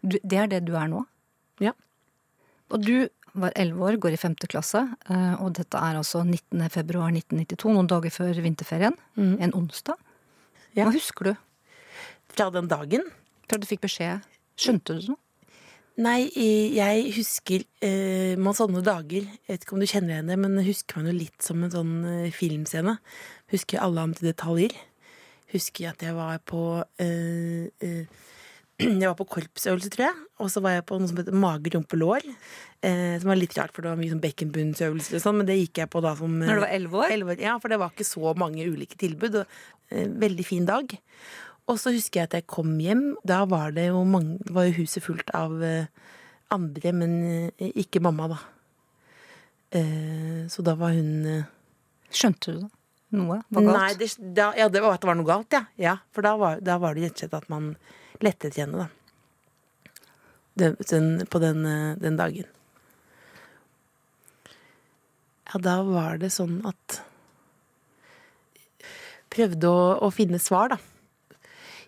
Du, 0.01 0.17
det 0.19 0.39
er 0.39 0.51
det 0.51 0.63
du 0.67 0.73
er 0.79 0.89
nå? 0.91 1.03
Ja. 1.63 1.73
Og 2.71 2.83
du 2.83 3.07
var 3.33 3.53
11 3.57 3.81
år, 3.81 3.97
går 3.97 4.15
i 4.15 4.19
5. 4.21 4.35
klasse, 4.51 4.83
eh, 5.09 5.33
og 5.41 5.55
dette 5.57 5.79
er 5.79 5.97
altså 5.97 6.21
19. 6.23 6.67
februar 6.69 7.09
1992, 7.09 7.73
noen 7.73 7.89
dager 7.89 8.13
før 8.13 8.41
vinterferien. 8.45 8.95
Mm. 9.17 9.35
En 9.47 9.55
onsdag. 9.57 9.97
Ja. 10.73 10.85
Hva 10.87 10.93
husker 10.95 11.31
du 11.31 11.33
Fra 12.33 12.49
den 12.49 12.67
dagen? 12.67 13.03
fra 13.45 13.59
du 13.61 13.67
fikk 13.69 13.83
beskjed? 13.85 14.23
Skjønte 14.57 14.95
du 14.97 15.11
noe? 15.11 15.19
Nei, 16.01 16.25
jeg 16.73 17.11
husker 17.19 17.61
eh, 17.85 18.33
man 18.41 18.55
sånne 18.57 18.81
dager 18.81 19.27
Jeg 19.27 19.45
vet 19.45 19.61
ikke 19.61 19.75
om 19.75 19.83
du 19.83 19.85
kjenner 19.85 20.23
det, 20.25 20.37
men 20.41 20.57
husker 20.65 20.97
man 20.97 21.11
jo 21.11 21.13
litt 21.19 21.45
som 21.45 21.61
en 21.61 21.73
sånn 21.73 21.91
eh, 22.09 22.31
filmscene. 22.33 22.95
Husker 23.53 23.81
alle 23.85 24.01
antall 24.01 24.31
detaljer. 24.31 24.75
Husker 25.53 25.91
at 25.91 26.01
jeg 26.01 26.15
var 26.17 26.39
på 26.49 26.81
øh, 26.81 27.67
øh, 27.85 28.05
Jeg 29.01 29.05
var 29.05 29.17
på 29.17 29.27
korpsøvelse, 29.29 29.89
tror 29.93 30.07
jeg. 30.07 30.15
Og 30.41 30.49
så 30.51 30.61
var 30.63 30.75
jeg 30.75 30.85
på 30.89 30.97
noe 30.97 31.09
som 31.09 31.19
heter 31.19 31.37
mage, 31.37 31.71
rumpe, 31.75 31.97
lår. 31.99 32.25
Eh, 32.83 33.15
som 33.21 33.29
var 33.31 33.39
litt 33.39 33.53
rart, 33.57 33.73
for 33.75 33.85
det 33.85 33.91
var 33.93 33.99
mye 33.99 34.11
sånn 34.11 34.23
bekkenbunnsøvelser 34.23 35.19
og 35.19 35.23
sånn, 35.23 35.37
men 35.39 35.47
det 35.47 35.59
gikk 35.59 35.83
jeg 35.83 35.91
på 35.93 36.01
da 36.03 36.15
som 36.19 36.33
eh, 36.41 36.49
Når 36.49 36.59
du 36.59 36.63
var 36.65 36.73
11 36.79 36.97
år? 37.03 37.13
11 37.19 37.33
år? 37.35 37.43
Ja, 37.45 37.53
for 37.61 37.73
det 37.73 37.79
var 37.81 37.93
ikke 37.93 38.09
så 38.09 38.33
mange 38.39 38.65
ulike 38.65 38.97
tilbud. 38.99 39.39
Og, 39.43 39.61
eh, 39.93 40.09
veldig 40.25 40.47
fin 40.47 40.67
dag. 40.67 40.97
Og 41.69 41.79
så 41.79 41.93
husker 41.95 42.23
jeg 42.23 42.31
at 42.31 42.37
jeg 42.39 42.49
kom 42.51 42.73
hjem. 42.81 43.05
Da 43.23 43.43
var 43.49 43.75
det 43.77 43.87
jo 43.91 44.03
mange, 44.09 44.41
var 44.51 44.67
jo 44.67 44.77
huset 44.81 45.05
fullt 45.05 45.29
av 45.37 45.55
eh, 45.63 45.85
andre, 46.53 46.91
men 46.97 47.13
ikke 47.57 48.01
mamma, 48.03 48.33
da. 48.33 48.41
Eh, 49.79 50.43
så 50.51 50.65
da 50.65 50.75
var 50.77 50.97
hun 50.97 51.45
Skjønte 52.13 52.51
du 52.51 52.57
det? 52.61 52.67
Noe 53.13 53.43
var 53.53 53.65
galt? 53.67 53.77
Nei, 53.77 53.93
det, 53.99 54.09
da, 54.37 54.49
ja, 54.57 54.67
det 54.73 54.81
var 54.81 54.97
at 54.97 55.03
det 55.03 55.09
var 55.11 55.17
noe 55.19 55.29
galt, 55.29 55.53
ja. 55.53 55.63
ja 55.77 55.95
for 56.13 56.25
da 56.25 56.33
var, 56.39 56.61
da 56.65 56.79
var 56.81 56.97
det 56.97 57.05
rett 57.05 57.17
og 57.17 57.23
slett 57.23 57.37
at 57.37 57.49
man 57.53 57.73
lette 58.23 58.49
etter 58.49 58.65
henne, 58.65 58.85
da. 58.85 58.89
Den, 60.57 60.77
den, 60.89 61.07
på 61.33 61.41
den, 61.41 61.63
eh, 61.65 61.95
den 62.01 62.17
dagen. 62.17 62.49
Ja, 65.49 65.61
da 65.61 65.79
var 65.85 66.21
det 66.21 66.33
sånn 66.33 66.61
at 66.69 67.01
Prøvde 69.33 69.65
å, 69.65 69.85
å 70.05 70.11
finne 70.13 70.37
svar, 70.37 70.75
da. 70.75 70.77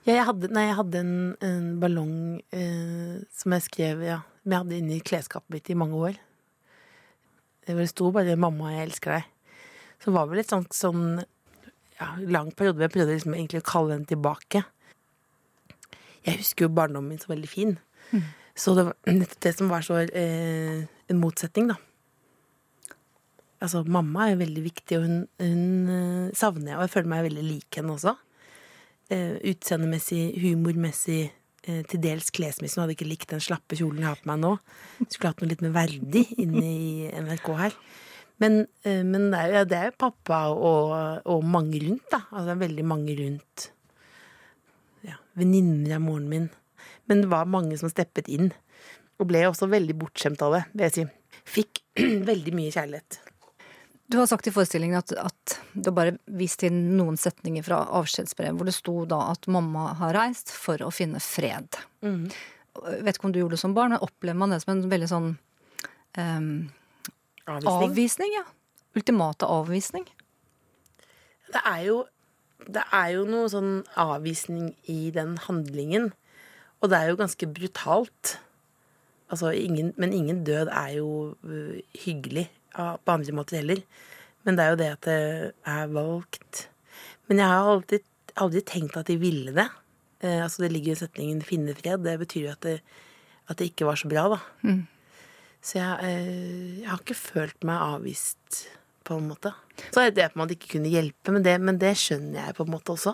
Ja, 0.06 0.16
jeg 0.16 0.24
hadde, 0.26 0.50
nei, 0.54 0.64
jeg 0.66 0.78
hadde 0.80 1.02
en, 1.02 1.14
en 1.46 1.68
ballong 1.82 2.16
eh, 2.54 3.22
som 3.34 3.54
jeg 3.54 3.66
skrev 3.68 4.02
ja, 4.06 4.20
som 4.42 4.54
jeg 4.54 4.64
hadde 4.64 4.80
inni 4.80 4.98
klesskapet 5.06 5.54
mitt 5.54 5.70
i 5.70 5.78
mange 5.78 6.00
år. 6.10 6.18
Det 7.66 7.88
sto 7.90 8.12
bare 8.14 8.36
'Mamma, 8.38 8.74
jeg 8.74 8.90
elsker 8.90 9.16
deg'. 9.16 9.35
Så 10.06 10.14
var 10.14 10.30
vel 10.30 10.44
et 10.44 10.52
sånt 10.54 10.76
sånn 10.78 11.18
ja, 11.98 12.12
lang 12.22 12.52
periode 12.54 12.78
hvor 12.78 12.86
jeg 12.86 12.94
prøvde 12.94 13.18
liksom 13.18 13.36
egentlig 13.36 13.64
å 13.64 13.68
kalle 13.68 13.96
den 13.96 14.08
tilbake. 14.10 14.62
Jeg 16.26 16.42
husker 16.42 16.68
jo 16.68 16.76
barndommen 16.78 17.16
min 17.16 17.22
så 17.22 17.32
veldig 17.34 17.50
fin. 17.50 17.76
Så 18.56 18.74
det 18.78 18.86
var 18.88 18.96
nettopp 19.10 19.42
det 19.44 19.54
som 19.58 19.72
var 19.72 19.84
så 19.86 20.00
eh, 20.06 20.86
en 21.12 21.20
motsetning, 21.20 21.74
da. 21.74 21.80
Altså, 23.64 23.82
mamma 23.88 24.30
er 24.30 24.40
veldig 24.40 24.64
viktig, 24.66 24.98
og 25.00 25.08
hun, 25.08 25.18
hun 25.42 25.90
eh, 25.92 26.36
savner 26.38 26.72
jeg, 26.72 26.78
og 26.78 26.86
jeg 26.86 26.94
føler 26.94 27.12
meg 27.12 27.26
veldig 27.28 27.46
lik 27.46 27.80
henne 27.80 27.96
også. 27.96 28.16
Eh, 29.12 29.36
utseendemessig, 29.52 30.22
humormessig, 30.44 31.20
eh, 31.68 31.82
til 31.92 32.04
dels 32.04 32.32
klesmessig. 32.36 32.78
Hun 32.78 32.86
hadde 32.86 32.96
ikke 32.98 33.10
likt 33.10 33.34
den 33.34 33.44
slappe 33.44 33.78
kjolen 33.80 34.04
jeg 34.04 34.12
har 34.12 34.22
på 34.22 34.32
meg 34.32 34.42
nå. 34.44 34.56
Skulle 35.04 35.34
hatt 35.34 35.44
noe 35.44 35.52
litt 35.52 35.64
mer 35.66 35.76
verdig 35.76 36.26
inne 36.42 36.66
i 36.66 37.10
NRK 37.26 37.52
her. 37.60 37.80
Men, 38.44 38.66
eh, 38.84 39.04
men 39.04 39.30
det, 39.32 39.40
er 39.40 39.70
det 39.70 39.80
er 39.80 39.90
jo 39.92 40.00
pappa 40.08 40.42
og, 40.52 40.94
og 41.32 41.46
mange 41.48 41.80
rundt, 41.84 42.08
da. 42.12 42.24
Altså 42.32 42.46
det 42.50 42.56
er 42.56 42.64
veldig 42.66 42.86
mange 42.88 43.16
rundt. 43.20 43.70
Ja, 45.06 45.20
Venninner 45.40 45.98
av 45.98 46.04
moren 46.04 46.30
min. 46.32 46.50
Men 47.06 47.22
det 47.24 47.32
var 47.32 47.50
mange 47.50 47.78
som 47.80 47.92
steppet 47.92 48.30
inn. 48.32 48.52
Og 49.22 49.30
ble 49.30 49.46
også 49.48 49.70
veldig 49.72 49.96
bortskjemt 50.00 50.42
av 50.44 50.58
det, 50.58 50.66
vil 50.74 50.88
jeg 50.88 50.96
si. 50.98 51.06
Fikk 51.56 51.82
veldig 52.32 52.56
mye 52.58 52.74
kjærlighet. 52.74 53.22
Du 54.08 54.20
har 54.20 54.28
sagt 54.30 54.48
i 54.48 54.54
forestillingen 54.54 55.00
at, 55.00 55.16
at 55.18 55.56
du 55.74 55.88
har 55.90 55.96
bare 55.98 56.18
vist 56.38 56.60
til 56.62 56.74
noen 56.74 57.16
setninger 57.18 57.66
fra 57.66 57.80
avskjedsbrev, 57.98 58.54
hvor 58.58 58.68
det 58.70 58.76
sto 58.76 59.00
da 59.10 59.24
at 59.32 59.48
mamma 59.50 59.96
har 59.98 60.14
reist 60.18 60.54
for 60.54 60.82
å 60.86 60.92
finne 60.94 61.22
fred. 61.24 61.80
Mm. 62.06 62.28
Vet 63.02 63.18
ikke 63.18 63.32
om 63.32 63.34
du 63.34 63.40
gjorde 63.42 63.58
det 63.58 63.64
som 63.64 63.74
barn, 63.74 63.96
men 63.96 64.04
opplever 64.06 64.38
man 64.38 64.54
det 64.54 64.62
som 64.62 64.76
en 64.76 64.84
veldig 64.92 65.10
sånn 65.10 65.30
ehm, 66.22 66.52
Avvisning. 67.48 67.90
avvisning? 67.90 68.34
Ja. 68.34 68.44
Ultimate 68.96 69.46
avvisning. 69.46 70.06
Det 71.52 71.62
er 71.66 71.82
jo 71.92 72.06
Det 72.66 72.82
er 72.92 73.10
jo 73.14 73.26
noe 73.30 73.46
sånn 73.52 73.84
avvisning 74.00 74.72
i 74.90 75.12
den 75.14 75.36
handlingen. 75.38 76.14
Og 76.82 76.90
det 76.90 76.98
er 76.98 77.12
jo 77.12 77.20
ganske 77.20 77.46
brutalt. 77.46 78.40
Altså, 79.30 79.52
ingen, 79.54 79.92
men 79.98 80.14
ingen 80.14 80.44
død 80.48 80.72
er 80.74 80.96
jo 80.96 81.36
øh, 81.46 81.84
hyggelig 82.06 82.48
på 82.74 83.12
andre 83.12 83.36
måter 83.38 83.60
heller. 83.60 83.84
Men 84.44 84.58
det 84.58 84.66
er 84.66 84.70
jo 84.74 84.80
det 84.82 84.90
at 84.96 85.06
det 85.06 85.52
er 85.76 85.94
valgt. 85.94 86.70
Men 87.28 87.44
jeg 87.44 87.48
har 87.54 87.70
alltid, 87.76 88.08
aldri 88.36 88.62
tenkt 88.62 88.98
at 88.98 89.08
de 89.12 89.20
ville 89.22 89.54
det. 89.54 89.68
Eh, 90.22 90.42
altså 90.44 90.64
Det 90.64 90.72
ligger 90.72 90.92
i 90.92 90.96
setningen 90.96 91.42
'finne 91.42 91.74
fred'. 91.74 92.04
Det 92.04 92.20
betyr 92.20 92.42
jo 92.46 92.52
at 92.52 92.62
det, 92.64 92.82
at 93.50 93.58
det 93.58 93.66
ikke 93.66 93.86
var 93.86 93.96
så 93.96 94.08
bra, 94.10 94.30
da. 94.30 94.40
Så 95.66 95.80
jeg, 95.80 95.94
eh, 96.06 96.82
jeg 96.84 96.90
har 96.92 97.02
ikke 97.02 97.18
følt 97.18 97.66
meg 97.66 97.82
avvist, 97.82 98.66
på 99.06 99.20
en 99.20 99.30
måte. 99.30 99.52
Så 99.94 100.02
er 100.02 100.14
det 100.14 100.32
på 100.32 100.40
en 100.40 100.44
måte 100.44 100.56
ikke 100.56 100.76
kunne 100.76 100.90
hjelpe, 100.90 101.34
men 101.34 101.46
det, 101.46 101.60
men 101.62 101.80
det 101.82 101.94
skjønner 102.02 102.48
jeg 102.48 102.58
på 102.58 102.66
en 102.66 102.74
måte 102.74 102.96
også. 102.96 103.14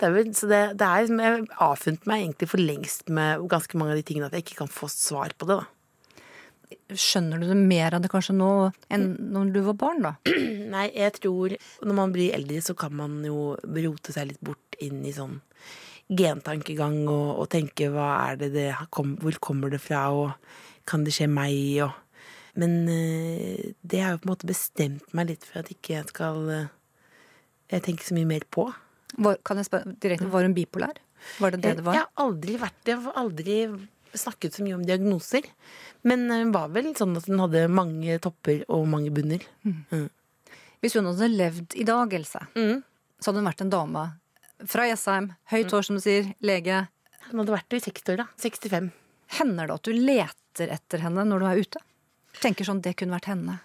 Det 0.00 0.06
er 0.06 0.14
vel, 0.14 0.30
så 0.36 0.48
det, 0.48 0.60
det 0.80 0.86
er 0.86 1.02
liksom, 1.04 1.20
Jeg 1.20 1.34
har 1.34 1.66
avfunnet 1.66 2.06
meg 2.08 2.22
egentlig 2.22 2.48
for 2.48 2.62
lengst 2.62 3.10
med 3.12 3.44
ganske 3.52 3.76
mange 3.76 3.92
av 3.92 4.00
de 4.00 4.06
tingene 4.08 4.30
at 4.30 4.36
jeg 4.36 4.46
ikke 4.46 4.62
kan 4.62 4.72
få 4.72 4.88
svar 4.92 5.34
på 5.36 5.48
det. 5.50 5.58
da. 5.60 6.96
Skjønner 6.96 7.42
du 7.42 7.50
det 7.50 7.58
mer 7.58 7.96
av 7.96 8.04
det 8.04 8.10
kanskje 8.12 8.36
nå 8.38 8.50
enn 8.94 9.10
når 9.34 9.52
du 9.52 9.60
var 9.66 9.76
barn, 9.82 10.00
da? 10.06 10.14
Nei, 10.74 10.86
jeg 10.96 11.18
tror 11.18 11.56
når 11.84 11.98
man 12.00 12.16
blir 12.16 12.32
eldre, 12.38 12.62
så 12.64 12.76
kan 12.78 12.96
man 12.96 13.20
jo 13.26 13.52
rote 13.60 14.16
seg 14.16 14.30
litt 14.30 14.40
bort 14.44 14.80
inn 14.80 15.04
i 15.04 15.12
sånn 15.12 15.36
gentankegang 16.10 17.04
og, 17.04 17.28
og 17.42 17.50
tenke 17.52 17.90
hva 17.92 18.08
er 18.30 18.40
det 18.40 18.48
det 18.56 18.70
Hvor 18.90 19.36
kommer 19.42 19.70
det 19.70 19.82
fra, 19.84 20.08
og 20.10 20.32
kan 20.88 21.04
det 21.06 21.14
skje 21.16 21.28
meg, 21.30 21.56
og 21.86 21.96
Men 22.60 22.88
eh, 22.90 23.72
det 23.80 24.00
har 24.02 24.16
jo 24.16 24.22
på 24.22 24.26
en 24.26 24.32
måte 24.32 24.48
bestemt 24.48 25.12
meg 25.14 25.28
litt 25.28 25.44
for 25.46 25.60
at 25.60 25.70
ikke 25.70 25.94
jeg 25.94 26.08
skal 26.10 26.48
eh, 26.50 26.72
Jeg 27.70 27.84
tenker 27.86 28.04
så 28.04 28.16
mye 28.16 28.26
mer 28.26 28.44
på. 28.50 28.64
Var, 29.22 29.38
kan 29.46 29.60
jeg 29.60 29.68
spørre 29.68 29.94
direkte, 30.02 30.26
var 30.32 30.42
hun 30.42 30.56
bipolar? 30.56 30.98
Var 31.38 31.54
det 31.54 31.60
det 31.62 31.76
det 31.78 31.84
var? 31.86 31.94
Jeg 31.94 32.06
har 32.08 32.24
aldri 32.24 32.56
vært 32.58 32.80
det. 32.82 32.96
Jeg 32.96 33.04
har 33.04 33.20
aldri 33.20 33.56
snakket 34.18 34.56
så 34.56 34.64
mye 34.66 34.74
om 34.74 34.82
diagnoser. 34.86 35.46
Men 36.02 36.26
eh, 36.30 36.42
hun 36.42 36.50
var 36.56 36.72
vel 36.74 36.90
sånn 36.98 37.14
at 37.20 37.30
hun 37.30 37.44
hadde 37.44 37.68
mange 37.70 38.18
topper 38.18 38.64
og 38.66 38.88
mange 38.90 39.14
bunner. 39.14 39.46
Mm. 39.62 40.08
Hvis 40.82 40.98
hun 40.98 41.06
hadde 41.06 41.30
levd 41.30 41.78
i 41.78 41.86
dag, 41.86 42.12
Else, 42.18 42.42
så 42.50 43.30
hadde 43.30 43.44
hun 43.44 43.50
vært 43.52 43.62
en 43.62 43.72
dame 43.72 44.08
fra 44.68 44.86
Jessheim, 44.88 45.30
høyt 45.52 45.72
hår 45.72 45.86
som 45.86 45.98
du 45.98 46.02
sier, 46.04 46.32
lege. 46.44 46.82
Hun 47.30 47.42
hadde 47.42 47.54
vært 47.54 47.76
i 47.76 47.82
60-åra. 47.84 48.26
65. 48.40 48.90
Hender 49.38 49.70
det 49.70 49.76
at 49.78 49.88
du 49.88 49.94
leter 49.94 50.39
etter 50.58 50.98
henne 50.98 51.22
når 51.24 51.38
du 51.38 51.46
er 51.46 51.60
ute? 51.62 51.78
Tenker 52.40 52.64
sånn, 52.64 52.80
det 52.82 52.96
kunne 52.96 53.14
vært 53.18 53.26
henne. 53.30 53.60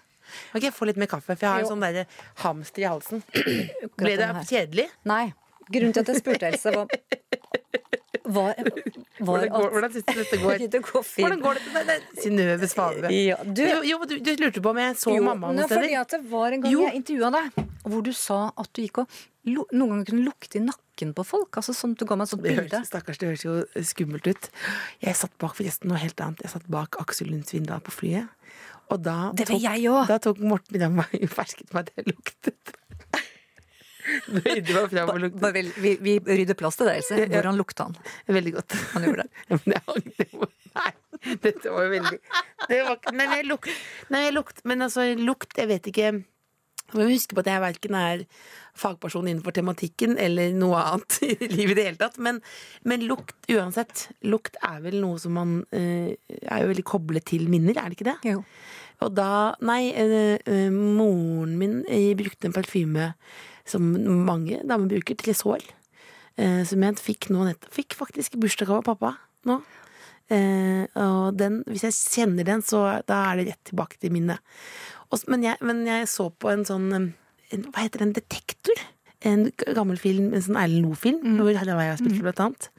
Ok, 0.54 0.70
få 0.74 0.86
litt 0.86 0.96
mer 0.98 1.06
kaffe, 1.06 1.34
for 1.36 1.38
jeg 1.46 1.50
har 1.50 1.60
Jo. 1.60 1.66
en 1.66 1.72
sånn 1.74 1.80
der 1.80 2.06
hamster 2.42 2.82
i 2.82 2.86
halsen. 2.90 3.22
Ble 3.98 4.16
det 4.18 4.30
kjedelig? 4.48 4.88
Nei. 5.06 5.32
Grunnen 5.70 5.92
til 5.94 6.00
at 6.02 6.08
jeg 6.12 6.20
spurte 6.22 6.46
Else, 6.46 6.70
var, 6.74 6.86
var, 8.26 8.54
var 9.26 9.46
Hvordan, 9.46 9.48
går, 9.54 9.70
hvordan 9.74 9.92
syns 9.94 10.04
du 10.06 10.12
dette 10.20 10.38
går? 10.42 10.64
Det 10.74 10.80
går 10.82 11.02
fint. 11.06 11.22
Hvordan 11.26 11.40
går 11.42 11.54
det? 11.58 11.62
til 11.66 11.86
deg? 11.90 12.08
Synnøve 12.22 12.68
Svave. 12.70 13.10
Ja, 13.14 13.36
du- 13.42 13.86
jo, 13.86 13.98
du, 14.06 14.16
du 14.22 14.30
lurte 14.42 14.62
på 14.62 14.70
om 14.74 14.78
jeg 14.82 14.96
så 15.00 15.14
Jo, 15.14 15.22
mamma 15.26 15.50
noen 15.54 15.70
fordi 15.70 15.94
at 15.98 16.10
det 16.16 16.22
var 16.30 16.52
en 16.54 16.62
gang 16.66 16.72
Jo. 16.74 16.82
jeg 16.86 17.00
intervjua 17.02 17.30
deg, 17.38 17.62
hvor 17.92 18.04
du 18.06 18.12
sa 18.16 18.50
at 18.56 18.70
du 18.76 18.82
gikk 18.82 19.02
og 19.04 19.18
noen 19.46 19.92
ganger 19.92 20.06
kunne 20.08 20.26
lukte 20.26 20.58
i 20.58 20.62
nakken 20.64 21.12
på 21.14 21.24
folk. 21.26 21.58
Altså 21.60 21.74
sånn 21.76 21.94
at 21.94 22.02
du 22.02 22.06
ga 22.08 22.16
meg 22.18 22.26
et 22.26 22.32
sånt 22.32 22.42
bilde. 22.42 22.80
stakkars, 22.88 23.20
det 23.22 23.28
høres 23.30 23.44
jo 23.46 23.58
skummelt 23.86 24.26
ut. 24.26 24.48
Jeg 25.04 25.18
satt 25.18 25.36
bak 25.42 25.54
forresten 25.58 25.92
noe 25.92 26.00
helt 26.02 26.18
annet. 26.24 26.42
Jeg 26.42 26.54
satt 26.56 26.66
bak 26.72 26.98
Aksel 27.02 27.30
Lund 27.30 27.46
Svindal 27.46 27.84
på 27.86 27.94
flyet. 27.94 28.32
Og 28.90 29.02
da 29.02 29.32
Det 29.34 29.48
tok, 29.50 29.60
jeg 29.62 29.86
også. 29.90 30.08
da 30.10 30.18
tok 30.22 30.42
Morten 30.42 30.82
Ramm 30.82 31.00
meg 31.02 31.14
fersket 31.38 31.72
meg 31.74 31.92
jeg 31.94 32.10
luktet. 32.10 32.74
Og. 34.06 35.24
Bare 35.42 35.52
vel, 35.56 35.72
vi, 35.82 35.96
vi 35.98 36.12
rydder 36.22 36.54
plass 36.58 36.78
til 36.78 36.86
deg, 36.86 37.00
Else. 37.00 37.18
Hvordan 37.26 37.58
lukta 37.58 37.88
han? 37.88 37.96
Veldig 38.30 38.52
godt. 38.54 38.76
Han 38.94 39.06
gjorde 39.08 39.26
det. 39.26 39.42
Ja, 39.50 39.58
men 39.64 39.74
jeg 39.74 40.52
Nei, 40.76 40.90
dette 41.40 41.72
var 41.72 41.86
jo 41.86 41.90
veldig 41.94 42.18
det 42.68 42.78
var, 42.84 42.98
Nei, 43.16 43.38
lukt, 43.48 43.70
nei, 44.12 44.26
lukt 44.34 44.58
Men 44.68 44.84
altså, 44.84 45.06
lukt 45.16 45.56
Jeg 45.56 45.70
vet 45.70 45.86
ikke 45.88 46.10
Du 46.90 46.98
må 47.00 47.08
huske 47.10 47.36
på 47.36 47.42
at 47.44 47.50
jeg 47.50 47.62
verken 47.64 47.98
er 47.98 48.24
fagperson 48.76 49.28
innenfor 49.28 49.54
tematikken 49.56 50.16
eller 50.20 50.52
noe 50.56 50.80
annet 50.82 51.18
i 51.26 51.50
livet 51.52 51.74
i 51.74 51.78
det 51.78 51.86
hele 51.90 52.00
tatt. 52.00 52.18
Men, 52.22 52.42
men 52.88 53.06
lukt, 53.08 53.36
uansett. 53.52 54.08
Lukt 54.26 54.58
er 54.64 54.82
vel 54.84 55.00
noe 55.02 55.20
som 55.22 55.36
man 55.38 55.56
eh, 55.76 56.16
er 56.42 56.64
jo 56.64 56.72
veldig 56.72 56.86
koblet 56.86 57.26
til 57.32 57.48
minner, 57.52 57.78
er 57.78 57.90
det 57.90 57.98
ikke 57.98 58.10
det? 58.12 58.18
Jo. 58.34 58.42
Og 59.04 59.12
da 59.12 59.30
Nei, 59.66 59.90
eh, 59.92 60.36
eh, 60.40 60.68
moren 60.72 61.56
min 61.60 61.80
eh, 61.84 62.14
brukte 62.18 62.48
en 62.48 62.56
parfyme 62.56 63.10
som 63.66 63.82
mange 64.26 64.60
damer 64.62 64.88
bruker, 64.92 65.18
Tresol 65.18 65.64
Eh, 66.36 66.62
som 66.68 66.82
jeg 66.84 67.00
fikk 67.00 67.30
nå 67.32 67.46
nettopp. 67.46 67.72
Fikk 67.72 67.96
faktisk 67.96 68.36
i 68.36 68.40
bursdagsgave 68.42 68.82
av 68.82 68.88
pappa 68.90 69.14
nå. 69.48 69.60
Eh, 70.28 70.84
og 71.00 71.36
den, 71.38 71.62
hvis 71.70 71.86
jeg 71.86 71.96
kjenner 71.96 72.44
den, 72.44 72.64
så 72.66 72.82
da 73.08 73.22
er 73.30 73.40
det 73.40 73.46
rett 73.52 73.70
tilbake 73.70 74.00
til 74.02 74.12
minnet. 74.12 74.42
Og 75.10 75.24
men, 75.30 75.46
jeg, 75.46 75.60
men 75.66 75.84
jeg 75.86 76.08
så 76.10 76.28
på 76.30 76.50
en 76.52 76.64
sånn 76.66 76.86
en, 76.96 77.10
Hva 77.70 77.84
heter 77.84 78.02
den? 78.02 78.14
Detektor? 78.16 78.80
En 79.26 79.48
gammel 79.74 79.98
film, 80.00 80.32
en 80.34 80.44
sånn 80.44 80.58
Erlend 80.60 80.86
Loe-film, 80.86 81.38
hvor 81.38 81.56
Harald 81.56 81.82
Eia 81.82 81.98
spilte 81.98 82.24
blant 82.24 82.42
annet. 82.42 82.70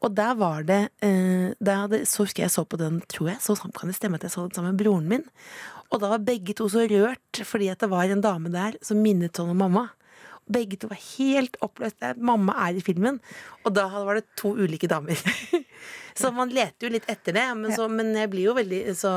Og 0.00 0.14
der 0.16 0.36
var 0.38 0.64
det 0.64 0.80
eh, 1.04 1.52
der 1.60 1.82
hadde, 1.82 2.02
Så 2.08 2.24
husker 2.24 2.46
jeg 2.46 2.52
så 2.54 2.64
på 2.64 2.78
den, 2.80 3.00
tror 3.10 3.34
jeg. 3.34 3.40
Så 3.44 3.56
kan 3.60 3.90
det 3.90 3.96
stemme 3.98 4.20
at 4.20 4.26
jeg 4.26 4.32
så 4.32 4.46
den 4.46 4.56
sammen 4.56 4.74
med 4.74 4.82
broren 4.82 5.08
min. 5.10 5.24
Og 5.90 6.00
da 6.02 6.12
var 6.12 6.24
begge 6.24 6.54
to 6.56 6.68
så 6.70 6.86
rørt 6.88 7.42
fordi 7.46 7.70
at 7.72 7.82
det 7.82 7.90
var 7.90 8.08
en 8.08 8.22
dame 8.24 8.52
der 8.52 8.78
som 8.84 9.00
minnet 9.02 9.36
sånn 9.36 9.52
om 9.52 9.60
mamma. 9.60 9.88
Begge 10.50 10.78
to 10.80 10.90
var 10.90 10.98
helt 11.18 11.58
oppløst. 11.62 12.02
Mamma 12.16 12.56
er 12.66 12.78
i 12.78 12.84
filmen. 12.84 13.20
Og 13.64 13.74
da 13.76 13.86
var 13.90 14.18
det 14.18 14.30
to 14.40 14.54
ulike 14.58 14.88
damer. 14.90 15.18
så 16.20 16.32
man 16.34 16.52
leter 16.54 16.88
jo 16.88 16.94
litt 16.94 17.08
etter 17.10 17.36
det. 17.36 17.46
Men, 17.58 17.74
så, 17.76 17.86
men 17.90 18.14
jeg 18.16 18.30
blir 18.32 18.50
jo 18.50 18.56
veldig 18.58 18.82
så 18.98 19.14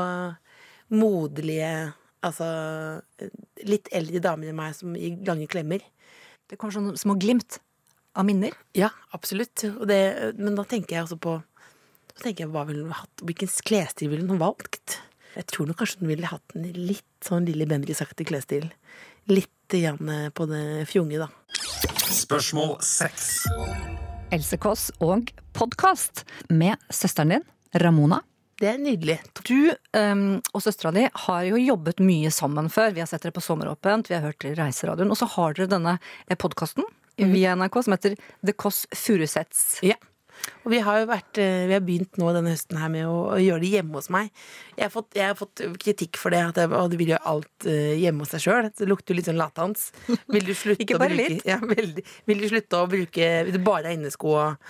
moderlige 0.94 1.94
Altså 2.24 2.46
litt 3.68 3.90
eldre 3.92 4.22
damer 4.24 4.50
enn 4.50 4.58
meg 4.58 4.76
som 4.76 4.96
gir 4.96 5.18
lange 5.28 5.48
klemmer. 5.50 5.84
Det 6.48 6.56
kommer 6.60 6.76
sånne 6.76 7.00
små 7.00 7.16
glimt 7.20 7.58
av 8.16 8.26
minner. 8.28 8.54
Ja, 8.76 8.90
absolutt. 9.16 9.66
Og 9.74 9.84
det, 9.90 10.00
men 10.38 10.56
da 10.56 10.64
tenker 10.68 10.96
jeg 10.98 11.06
også 11.08 11.20
på 11.20 11.40
så 12.14 12.28
tenker 12.28 12.44
jeg, 12.44 12.52
hva 12.54 12.62
ville 12.68 12.84
hun 12.86 12.94
hatt, 12.94 13.22
Hvilken 13.26 13.50
klesstil 13.66 14.12
ville 14.12 14.28
hun 14.28 14.38
valgt? 14.38 15.00
Jeg 15.34 15.48
tror 15.50 15.66
nok 15.66 15.80
kanskje 15.80 16.04
hun 16.04 16.12
ville 16.12 16.30
hatt 16.30 16.54
en 16.54 16.68
litt 16.78 17.26
sånn 17.26 17.48
Lilly 17.48 17.66
Bendriss-aktig 17.66 18.28
klesstil. 18.28 18.68
Litt 19.26 19.50
grann 19.74 20.30
på 20.36 20.46
det 20.46 20.84
fjonge, 20.86 21.18
da. 21.24 21.26
Spørsmål 22.14 22.76
seks. 22.86 23.48
Else 24.34 24.58
Kåss 24.62 24.92
og 25.02 25.32
podkast 25.58 26.22
med 26.54 26.78
søsteren 26.92 27.34
din, 27.34 27.48
Ramona. 27.82 28.20
Det 28.60 28.70
er 28.70 28.80
nydelig. 28.80 29.18
Du 29.48 29.72
um, 29.98 30.24
og 30.54 30.62
søstera 30.62 30.92
di 30.94 31.06
har 31.26 31.46
jo 31.48 31.60
jobbet 31.60 32.02
mye 32.04 32.30
sammen 32.34 32.70
før. 32.72 32.94
Vi 32.94 33.02
har 33.02 33.10
sett 33.10 33.24
dere 33.26 33.34
på 33.34 33.42
Sommeråpent, 33.44 34.10
vi 34.10 34.16
har 34.18 34.24
hørt 34.26 34.40
dere 34.42 34.54
i 34.54 34.60
Reiseradioen. 34.62 35.10
Og 35.10 35.18
så 35.18 35.28
har 35.34 35.56
dere 35.56 35.72
denne 35.72 35.98
podkasten 36.38 36.86
via 37.18 37.54
NRK 37.58 37.78
som 37.84 37.94
heter 37.94 38.18
The 38.46 38.54
Kåss 38.58 38.84
Furuseths. 38.94 39.78
Ja. 39.86 39.98
Og 40.64 40.72
vi 40.72 40.80
har 40.82 40.98
jo 41.00 41.08
vært, 41.08 41.38
eh, 41.38 41.66
vi 41.68 41.76
har 41.76 41.82
begynt 41.84 42.18
nå 42.20 42.30
denne 42.34 42.52
høsten 42.52 42.78
her 42.80 42.90
med 42.92 43.06
å, 43.06 43.18
å 43.36 43.38
gjøre 43.40 43.62
det 43.62 43.70
hjemme 43.76 44.00
hos 44.00 44.10
meg. 44.12 44.32
Jeg 44.76 44.86
har 44.86 44.92
fått, 44.92 45.10
jeg 45.16 45.28
har 45.30 45.38
fått 45.38 45.62
kritikk 45.80 46.18
for 46.20 46.34
det, 46.34 46.42
at 46.50 46.58
jeg, 46.60 46.72
å, 46.74 46.82
du 46.90 46.96
vil 47.00 47.12
gjøre 47.14 47.30
alt 47.30 47.68
eh, 47.70 47.94
hjemme 48.02 48.24
hos 48.24 48.34
deg 48.34 48.44
sjøl. 48.44 48.68
Det 48.74 48.88
lukter 48.90 49.14
jo 49.14 49.20
litt 49.20 49.30
sånn 49.30 49.40
latans. 49.40 49.86
Vil 50.08 50.44
du 50.46 50.52
slutte 50.58 50.84
Ikke 50.84 50.98
å 50.98 51.04
bare 51.04 51.14
bruke 51.14 51.36
litt. 51.36 51.48
Ja, 51.48 51.60
vil, 51.62 51.94
Vil 52.28 52.44
du 52.44 52.50
slutte 52.50 52.82
å 52.82 52.90
bruke 52.90 53.30
Vil 53.46 53.56
du 53.56 53.62
bare 53.64 53.90
ha 53.90 53.96
innesko 53.96 54.34
og, 54.34 54.68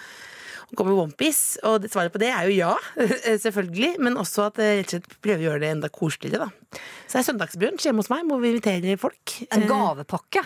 gå 0.78 0.86
onepiece? 0.90 1.58
Og 1.68 1.86
svaret 1.90 2.12
på 2.14 2.20
det 2.22 2.30
er 2.34 2.48
jo 2.50 2.56
ja, 2.58 2.72
selvfølgelig. 3.44 3.92
Men 4.02 4.18
også 4.20 4.48
at 4.48 4.58
jeg 4.62 4.80
rett 4.82 4.88
og 4.90 4.96
slett 4.96 5.20
prøver 5.24 5.42
å 5.44 5.48
gjøre 5.50 5.62
det 5.64 5.72
enda 5.76 5.92
koseligere, 5.94 6.48
da. 6.48 6.80
Så 7.06 7.18
det 7.18 7.22
er 7.22 7.28
søndagsbrunsj 7.30 7.86
hjemme 7.88 8.02
hos 8.02 8.10
meg, 8.12 8.24
hvor 8.30 8.42
vi 8.42 8.54
inviterer 8.54 8.98
folk. 9.00 9.36
En 9.50 9.62
Eh, 9.64 9.68
gavepakke. 9.70 10.42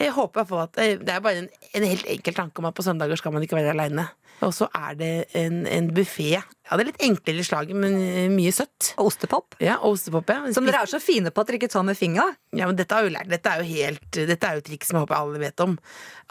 jeg 0.00 0.10
håper 0.16 0.44
på 0.50 0.58
at 0.60 0.76
eh, 0.82 0.96
Det 0.98 1.14
er 1.14 1.22
bare 1.24 1.44
en, 1.44 1.48
en 1.74 1.86
helt 1.88 2.06
enkel 2.10 2.34
tanke 2.34 2.60
om 2.60 2.66
at 2.68 2.74
på 2.76 2.84
søndager 2.84 3.16
skal 3.16 3.32
man 3.32 3.42
ikke 3.46 3.56
være 3.56 3.72
aleine. 3.72 4.08
Og 4.42 4.50
så 4.52 4.66
er 4.74 4.96
det 4.98 5.08
en, 5.38 5.60
en 5.70 5.86
buffé. 5.94 6.32
Ja, 6.34 6.74
det 6.76 6.82
er 6.82 6.88
litt 6.90 7.04
enklere 7.06 7.38
i 7.40 7.44
slaget, 7.46 7.76
men 7.78 7.94
eh, 8.02 8.26
mye 8.34 8.50
søtt. 8.52 8.90
Og 8.98 9.06
ostepop. 9.12 9.54
Ja, 9.62 9.76
og 9.78 9.94
ostepop, 9.94 10.28
ja. 10.34 10.50
Som 10.52 10.66
dere 10.66 10.82
er 10.84 10.90
så 10.90 10.98
fine 11.00 11.30
på 11.32 11.40
at 11.44 11.48
dere 11.48 11.60
ikke 11.62 11.70
tar 11.72 11.86
med 11.86 11.96
fingra. 11.96 12.26
Ja, 12.52 12.66
men 12.66 12.76
dette 12.76 12.98
har 12.98 13.06
jo 13.06 13.14
lært. 13.14 13.30
Dette 13.30 13.52
er 13.54 13.62
jo 13.62 13.68
helt 13.70 14.18
Dette 14.34 14.50
er 14.50 14.58
jo 14.58 14.66
triks 14.66 14.90
som 14.90 14.98
jeg 14.98 15.06
håper 15.06 15.20
alle 15.20 15.40
vet 15.46 15.64
om. 15.64 15.78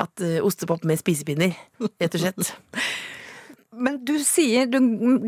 At 0.03 0.21
uh, 0.21 0.35
ostepop 0.45 0.83
med 0.85 0.99
spisepinner, 0.99 1.55
rett 2.03 2.19
og 2.19 2.25
slett. 2.27 2.53
Men 3.75 3.97
du 4.05 4.13
sier, 4.21 4.67
du 4.69 4.77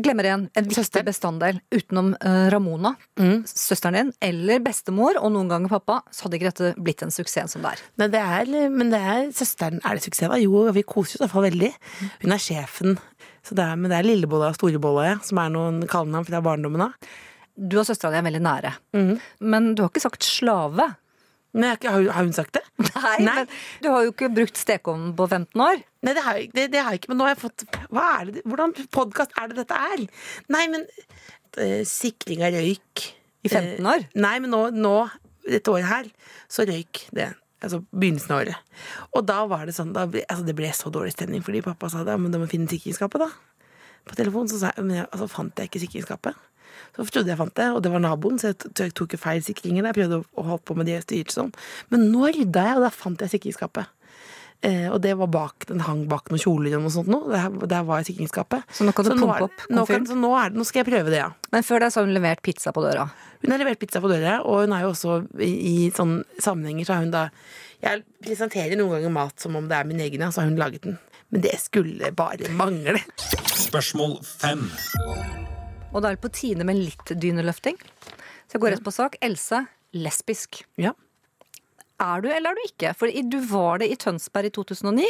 glemmer 0.02 0.26
igjen, 0.28 0.44
en 0.54 0.66
viktig 0.66 0.78
Søster. 0.84 1.04
bestanddel 1.06 1.58
utenom 1.74 2.12
eh, 2.20 2.46
Ramona, 2.52 2.94
søsteren 3.50 3.96
din, 3.98 4.12
eller 4.22 4.60
bestemor, 4.64 5.18
og 5.20 5.32
noen 5.34 5.50
ganger 5.50 5.72
pappa, 5.72 6.00
så 6.14 6.26
hadde 6.26 6.38
ikke 6.38 6.50
dette 6.52 6.72
blitt 6.82 7.02
en 7.06 7.14
suksess 7.14 7.56
som 7.56 7.64
det 7.64 7.74
er. 7.74 7.84
Nei, 8.02 8.08
det 8.14 8.22
er, 8.22 8.52
men 8.72 8.92
det 8.94 9.00
er 9.00 9.30
søsteren. 9.36 9.80
Er 9.84 9.98
det 9.98 10.04
suksess, 10.06 10.30
da? 10.32 10.38
Jo, 10.42 10.66
vi 10.76 10.84
koser 10.86 11.16
oss 11.16 11.20
i 11.20 11.24
hvert 11.24 11.34
fall 11.36 11.48
veldig. 11.48 11.72
Hun 12.24 12.36
er 12.36 12.42
sjefen. 12.42 12.98
Så 13.46 13.54
det 13.58 13.64
er, 13.66 13.78
men 13.78 13.90
det 13.92 13.98
er 14.00 14.06
Lillebolla 14.08 14.50
og 14.52 14.58
Storebolla, 14.58 15.08
ja, 15.12 15.16
som 15.26 15.38
er 15.42 15.50
noen 15.54 15.82
kallenavn 15.90 16.26
fra 16.28 16.42
barndommen 16.44 16.86
av. 16.88 16.94
Du 17.56 17.78
og 17.80 17.86
søstera 17.88 18.12
di 18.12 18.18
er 18.20 18.26
veldig 18.26 18.44
nære. 18.44 18.72
Men 19.40 19.72
du 19.74 19.84
har 19.84 19.90
ikke 19.92 20.02
sagt 20.04 20.26
slave. 20.28 20.90
Jeg 21.64 21.78
har 21.88 22.02
har 22.12 22.24
hun- 22.24 22.32
sagt 22.36 22.52
det? 22.58 22.62
Nei, 22.96 23.16
Nei. 23.24 23.34
men 23.34 23.46
du 23.82 23.88
har 23.92 24.04
jo 24.04 24.12
ikke 24.12 24.28
brukt 24.34 24.58
stekeovnen 24.60 25.14
på 25.16 25.28
15 25.28 25.60
år. 25.62 25.80
Nei, 26.04 26.12
det 26.16 26.24
har, 26.26 26.40
det, 26.54 26.66
det 26.72 26.82
har 26.82 26.92
jeg 26.92 27.00
ikke, 27.02 27.10
men 27.12 27.18
nå 27.20 27.24
har 27.26 27.34
jeg 27.34 27.42
fått 27.44 27.64
Hva 27.90 28.04
er 28.20 28.30
det, 28.30 28.42
Hvordan 28.46 28.74
podkast 28.94 29.32
er 29.40 29.48
det 29.50 29.56
dette 29.62 29.78
er? 29.94 30.04
Nei, 30.52 30.66
men 30.72 30.84
uh, 30.84 31.80
Sikring 31.88 32.44
av 32.46 32.52
røyk 32.54 33.06
I 33.46 33.48
15 33.52 33.88
år? 33.94 34.04
Uh, 34.06 34.20
nei, 34.26 34.36
men 34.44 34.52
nå, 34.52 34.62
nå, 34.76 34.94
dette 35.46 35.72
året 35.72 35.88
her, 35.88 36.12
så 36.52 36.66
røyk 36.68 37.06
det. 37.16 37.30
Altså 37.64 37.80
begynnelsen 37.88 38.34
av 38.36 38.42
året. 38.44 38.74
Og 39.16 39.24
da 39.26 39.38
var 39.48 39.64
det 39.66 39.74
sånn 39.74 39.94
da 39.96 40.04
altså, 40.04 40.44
Det 40.44 40.54
ble 40.58 40.68
så 40.76 40.90
dårlig 40.92 41.14
stemning 41.16 41.42
fordi 41.46 41.62
pappa 41.64 41.88
sa 41.90 42.04
det. 42.06 42.18
Men 42.20 42.34
da 42.34 42.38
må 42.42 42.48
finne 42.50 42.68
sikringsskapet, 42.70 43.24
da. 43.24 43.30
På 44.06 44.14
telefonen 44.18 44.50
så 44.52 44.60
sa 44.60 44.74
jeg, 44.76 44.84
men 44.86 45.00
jeg, 45.00 45.08
altså, 45.08 45.26
fant 45.32 45.56
jeg 45.58 45.70
ikke 45.70 45.82
sikringsskapet. 45.86 46.36
Så 46.96 47.08
trodde 47.10 47.32
jeg 47.32 47.40
fant 47.40 47.56
det, 47.58 47.68
og 47.76 47.82
det 47.84 47.92
var 47.92 48.02
naboen, 48.02 48.40
så 48.40 48.52
jeg, 48.52 48.92
tok 48.96 49.16
jo 49.16 49.20
feil 49.20 49.42
sikringer. 49.44 49.90
Jeg 49.90 49.98
prøvde 49.98 50.22
å, 50.22 50.46
holde 50.46 50.64
på 50.64 50.78
med 50.78 50.88
de 50.88 50.96
styrt 51.02 51.06
styrte 51.06 51.36
sånn. 51.36 51.52
Men 51.92 52.08
nå 52.12 52.30
rydda 52.32 52.64
jeg, 52.70 52.78
og 52.78 52.86
da 52.86 52.92
fant 52.94 53.24
jeg 53.24 53.36
sikringsskapet. 53.36 53.92
Eh, 54.64 54.86
og 54.88 55.02
det 55.04 55.12
var 55.20 55.28
bak, 55.28 55.66
den 55.68 55.82
hang 55.84 56.06
bak 56.08 56.30
noen 56.32 56.40
kjoler 56.40 56.78
og 56.78 56.86
noe 56.86 56.94
sånt 56.94 57.10
nå. 57.12 57.20
Der, 57.28 57.52
der 57.68 57.84
var 57.86 58.06
sikringsskapet. 58.06 58.64
Så 58.72 58.86
nå 58.88 58.94
kan 58.96 59.06
du 59.06 59.12
så 59.12 59.18
pumpe 59.20 59.48
opp 59.50 59.66
nå, 59.68 59.84
kan, 59.88 60.06
så 60.08 60.16
nå, 60.16 60.32
er 60.40 60.52
det, 60.52 60.60
nå 60.60 60.66
skal 60.66 60.82
jeg 60.82 60.88
prøve 60.88 61.12
det, 61.12 61.20
ja. 61.20 61.30
Men 61.52 61.66
før 61.66 61.84
det 61.84 61.92
så 61.92 62.00
har 62.00 62.08
hun 62.08 62.16
levert 62.16 62.42
pizza 62.46 62.72
på 62.74 62.84
døra. 62.84 63.06
Hun 63.44 63.52
har 63.52 63.60
levert 63.62 63.82
pizza 63.82 64.00
på 64.02 64.10
døra, 64.10 64.38
og 64.48 64.64
hun 64.64 64.74
er 64.74 64.86
jo 64.86 64.92
også 64.94 65.18
i, 65.44 65.50
i 65.52 65.74
sånne 65.94 66.40
sammenhenger 66.42 66.88
så 66.88 66.96
har 66.96 67.04
hun 67.04 67.12
da 67.14 67.26
Jeg 67.84 68.06
presenterer 68.24 68.80
noen 68.80 68.96
ganger 68.96 69.12
mat 69.12 69.44
som 69.44 69.58
om 69.60 69.68
det 69.68 69.76
er 69.76 69.88
min 69.88 70.00
egen, 70.00 70.24
ja, 70.24 70.32
så 70.32 70.42
har 70.42 70.48
hun 70.48 70.60
laget 70.60 70.88
den. 70.88 70.96
Men 71.34 71.44
det 71.44 71.58
skulle 71.60 72.14
bare 72.16 72.48
mangle. 72.56 73.02
Spørsmål 73.66 74.18
fem. 74.24 74.70
Og 75.96 76.02
da 76.04 76.10
er 76.10 76.18
det 76.18 76.24
på 76.26 76.32
tide 76.36 76.64
med 76.68 76.76
litt 76.76 77.12
dyneløfting. 77.16 77.78
Så 78.46 78.58
jeg 78.58 78.62
går 78.62 78.76
rett 78.76 78.84
på 78.84 78.92
sak. 78.92 79.16
Else, 79.24 79.62
lesbisk. 79.96 80.60
Ja. 80.80 80.92
Er 82.04 82.20
du 82.20 82.28
eller 82.28 82.52
er 82.52 82.58
du 82.58 82.66
ikke? 82.68 82.92
For 82.98 83.08
du 83.08 83.38
var 83.48 83.80
det 83.80 83.88
i 83.88 83.96
Tønsberg 83.96 84.50
i 84.50 84.52
2009. 84.52 85.06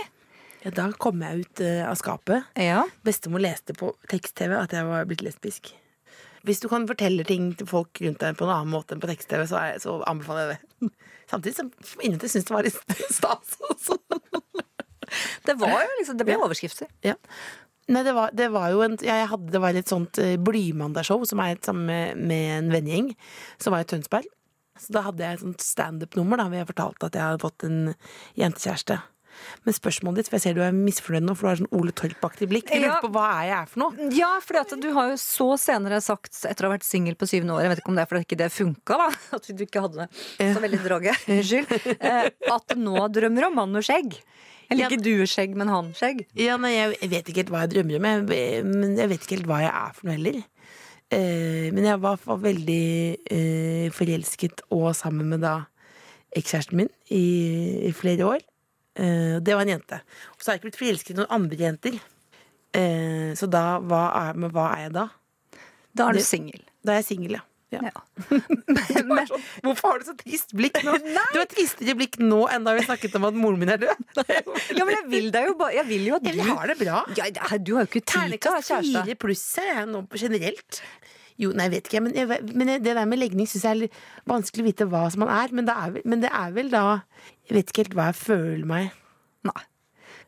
Ja, 0.62 0.72
da 0.74 0.86
kom 1.02 1.20
jeg 1.22 1.42
ut 1.42 1.62
eh, 1.62 1.82
av 1.86 1.98
skapet. 1.98 2.46
Ja. 2.58 2.84
Bestemor 3.06 3.42
leste 3.42 3.74
på 3.76 3.92
tekst-TV 4.10 4.54
at 4.60 4.72
jeg 4.74 4.86
var 4.86 5.10
blitt 5.10 5.26
lesbisk. 5.26 5.74
Hvis 6.46 6.62
du 6.62 6.68
kan 6.70 6.86
fortelle 6.86 7.26
ting 7.26 7.50
til 7.58 7.66
folk 7.66 7.98
rundt 8.04 8.22
deg 8.22 8.38
på 8.38 8.46
en 8.46 8.54
annen 8.54 8.70
måte 8.70 8.94
enn 8.94 9.02
på 9.02 9.10
tekst-TV, 9.10 9.42
så, 9.50 9.62
så 9.82 9.98
anbefaler 10.06 10.54
jeg 10.54 10.54
det. 10.54 10.90
Samtidig 11.32 11.56
som 11.58 11.70
inntil 12.06 12.30
syns 12.30 12.46
det 12.46 12.54
var 12.54 12.66
litt 12.66 12.98
stas 13.18 13.58
også. 13.66 13.98
Det 15.46 15.54
var 15.58 15.80
jo 15.82 15.98
liksom, 15.98 16.18
det 16.18 16.26
ble 16.26 16.38
overskrifter. 16.38 16.90
Ja. 17.06 17.14
Nei, 17.86 18.02
det 18.02 18.14
var, 18.16 18.32
det 18.34 18.48
var 18.50 18.70
jo 18.74 18.80
en, 18.82 18.96
jeg 18.98 19.26
hadde, 19.30 19.50
det 19.54 19.60
var 19.62 19.76
et 19.78 19.90
sånt 19.90 20.18
eh, 20.18 20.34
Blymandagsshow 20.42 21.22
som 21.28 21.42
er 21.44 21.60
sammen 21.62 21.86
med, 21.86 22.22
med 22.26 22.46
en 22.56 22.72
vennegjeng, 22.74 23.12
som 23.62 23.76
var 23.76 23.84
i 23.84 23.90
Tønsberg. 23.92 24.26
Så 24.76 24.92
da 24.92 25.04
hadde 25.06 25.22
jeg 25.24 25.38
et 25.38 25.44
sånt 25.44 25.62
standup-nummer 25.64 26.40
da, 26.40 26.48
hvor 26.50 26.60
jeg 26.60 26.70
fortalte 26.72 27.08
at 27.08 27.16
jeg 27.16 27.24
hadde 27.24 27.44
fått 27.46 27.68
en 27.68 27.78
jentekjæreste. 28.36 28.98
Men 29.66 29.74
spørsmålet 29.76 30.22
ditt, 30.22 30.30
for 30.30 30.38
jeg 30.38 30.44
ser 30.46 30.56
du 30.56 30.62
er 30.64 30.76
misfornøyd 30.76 31.26
nå, 31.26 31.34
for 31.36 31.46
du 31.46 31.50
har 31.50 31.58
sånn 31.60 31.72
Ole 31.76 31.92
Torp-aktig 31.96 32.48
blikk. 32.50 32.70
Jeg 32.72 32.84
lurer 32.84 33.02
på 33.04 33.10
hva 33.14 33.26
er 33.34 33.48
jeg 33.50 33.56
er 33.58 33.70
for 33.72 33.82
noe? 33.82 34.08
Ja, 34.16 34.30
for 34.44 34.80
du 34.80 34.88
har 34.96 35.12
jo 35.12 35.18
så 35.20 35.48
senere 35.60 36.00
sagt, 36.04 36.40
etter 36.48 36.66
å 36.66 36.70
ha 36.70 36.76
vært 36.76 36.88
singel 36.88 37.18
på 37.18 37.28
syvende 37.28 37.56
år, 37.56 37.66
jeg 37.66 37.74
vet 37.74 37.82
ikke 37.82 37.92
om 37.92 37.98
det 37.98 38.04
er 38.06 38.10
fordi 38.12 38.26
ikke 38.26 38.40
det 38.42 38.50
funka, 38.54 38.98
da, 39.02 39.08
at 39.38 39.50
du 39.50 39.64
ikke 39.66 39.84
hadde 39.86 40.08
det 40.08 40.50
så 40.56 40.64
veldig 40.64 40.82
droge, 40.86 41.16
unnskyld, 41.36 41.76
eh, 41.96 42.30
at 42.56 42.72
du 42.72 42.84
nå 42.86 43.08
drømmer 43.18 43.50
om 43.50 43.58
mann 43.62 43.80
og 43.80 43.86
skjegg. 43.86 44.18
Eller 44.70 44.90
ikke 44.90 45.04
du 45.04 45.26
skjegg, 45.30 45.54
men 45.58 45.70
han 45.70 45.92
skjegg. 45.96 46.24
Ja, 46.38 46.56
men 46.60 46.74
jeg 46.74 46.96
jeg 47.00 47.12
vet 47.12 47.30
ikke 47.30 47.44
helt 47.44 47.54
hva 47.54 47.62
jeg 47.64 47.72
drømmer 47.76 47.98
om, 48.00 48.08
jeg, 48.10 48.66
men 48.66 48.98
jeg 48.98 49.12
vet 49.12 49.24
ikke 49.24 49.38
helt 49.38 49.50
hva 49.50 49.62
jeg 49.62 49.72
er 49.72 49.96
for 49.96 50.08
noe 50.08 50.16
heller. 50.16 50.42
Uh, 51.06 51.70
men 51.70 51.84
jeg 51.86 52.02
var, 52.02 52.18
var 52.26 52.42
veldig 52.42 52.86
uh, 53.30 53.86
forelsket 53.94 54.64
og 54.74 54.88
sammen 54.98 55.28
med 55.30 55.44
da 55.46 55.60
ekskjæresten 56.36 56.80
min 56.80 56.90
i, 57.14 57.26
i 57.86 57.92
flere 57.94 58.26
år. 58.26 58.42
Uh, 58.98 59.38
det 59.38 59.54
var 59.54 59.62
en 59.62 59.76
jente. 59.76 60.00
Og 60.34 60.42
så 60.42 60.50
har 60.50 60.56
jeg 60.56 60.64
ikke 60.64 60.70
blitt 60.72 60.80
forelsket 60.82 61.14
i 61.14 61.18
noen 61.20 61.34
andre 61.38 61.62
jenter. 61.62 62.04
Så 62.76 63.46
da, 63.48 63.78
hva 63.80 64.02
er, 64.18 64.36
men 64.36 64.50
hva 64.52 64.66
er 64.74 64.80
jeg 64.82 64.90
da? 64.92 65.04
Da 65.96 66.10
er 66.10 66.18
du 66.18 66.20
singel. 66.20 66.58
Da 66.84 66.92
er 66.92 66.98
jeg 67.00 67.06
singel, 67.06 67.38
ja. 67.38 67.44
Ja. 67.74 67.80
Ja. 67.82 67.92
Men, 69.10 69.26
sånn, 69.26 69.42
hvorfor 69.64 69.90
har 69.90 70.02
du 70.02 70.04
så 70.08 70.14
trist 70.20 70.52
blikk 70.56 70.78
nå? 70.86 70.92
Du 71.34 71.38
har 71.40 71.48
tristere 71.50 71.96
blikk 71.98 72.18
nå 72.22 72.44
enn 72.54 72.66
da 72.66 72.74
vi 72.76 72.84
snakket 72.86 73.16
om 73.18 73.26
at 73.28 73.34
moren 73.38 73.58
min 73.62 73.72
er 73.74 73.80
død. 73.82 74.04
Ja, 74.76 74.84
men 74.86 74.92
jeg 74.94 75.06
vil 75.10 75.26
deg 75.34 75.48
jo 75.50 75.54
bare 75.58 75.74
Jeg 75.78 75.86
vil 75.88 76.06
jo 76.10 76.16
at 76.18 76.24
Jeg 76.28 76.38
du 76.38 76.46
har 76.50 76.70
det 76.70 76.76
bra. 76.80 77.02
ja, 77.18 77.26
Du 77.58 77.74
har 77.76 77.84
jo 77.86 77.90
ikke 77.90 78.02
tid 78.06 78.36
til 78.38 78.50
å 78.50 78.54
ha 78.54 78.62
kjæreste. 78.62 79.02
fire 79.02 79.18
pluss 79.26 79.44
er 79.62 79.70
jeg 79.72 79.86
nå 79.92 80.02
generelt. 80.14 80.80
Jo, 81.36 81.50
nei, 81.52 81.66
jeg 81.66 81.72
vet 81.74 81.88
ikke, 81.90 82.00
men, 82.06 82.14
jeg, 82.16 82.38
men 82.56 82.70
det 82.80 82.94
der 82.96 83.04
med 83.08 83.20
legning 83.20 83.48
syns 83.50 83.66
jeg 83.66 83.74
er 83.74 83.80
litt 83.82 83.98
vanskelig 84.30 84.64
å 84.64 84.68
vite 84.70 84.86
hva 84.88 85.02
som 85.12 85.20
man 85.26 85.32
er. 85.36 85.52
Men 85.52 85.66
det 85.68 85.74
er, 85.76 85.98
men 86.08 86.22
det 86.22 86.30
er 86.32 86.54
vel 86.56 86.70
da 86.72 86.84
Jeg 87.48 87.58
vet 87.58 87.72
ikke 87.74 87.82
helt 87.84 87.96
hva 87.98 88.06
jeg 88.12 88.20
føler 88.22 88.68
meg. 88.70 88.94
Nei. 89.50 89.62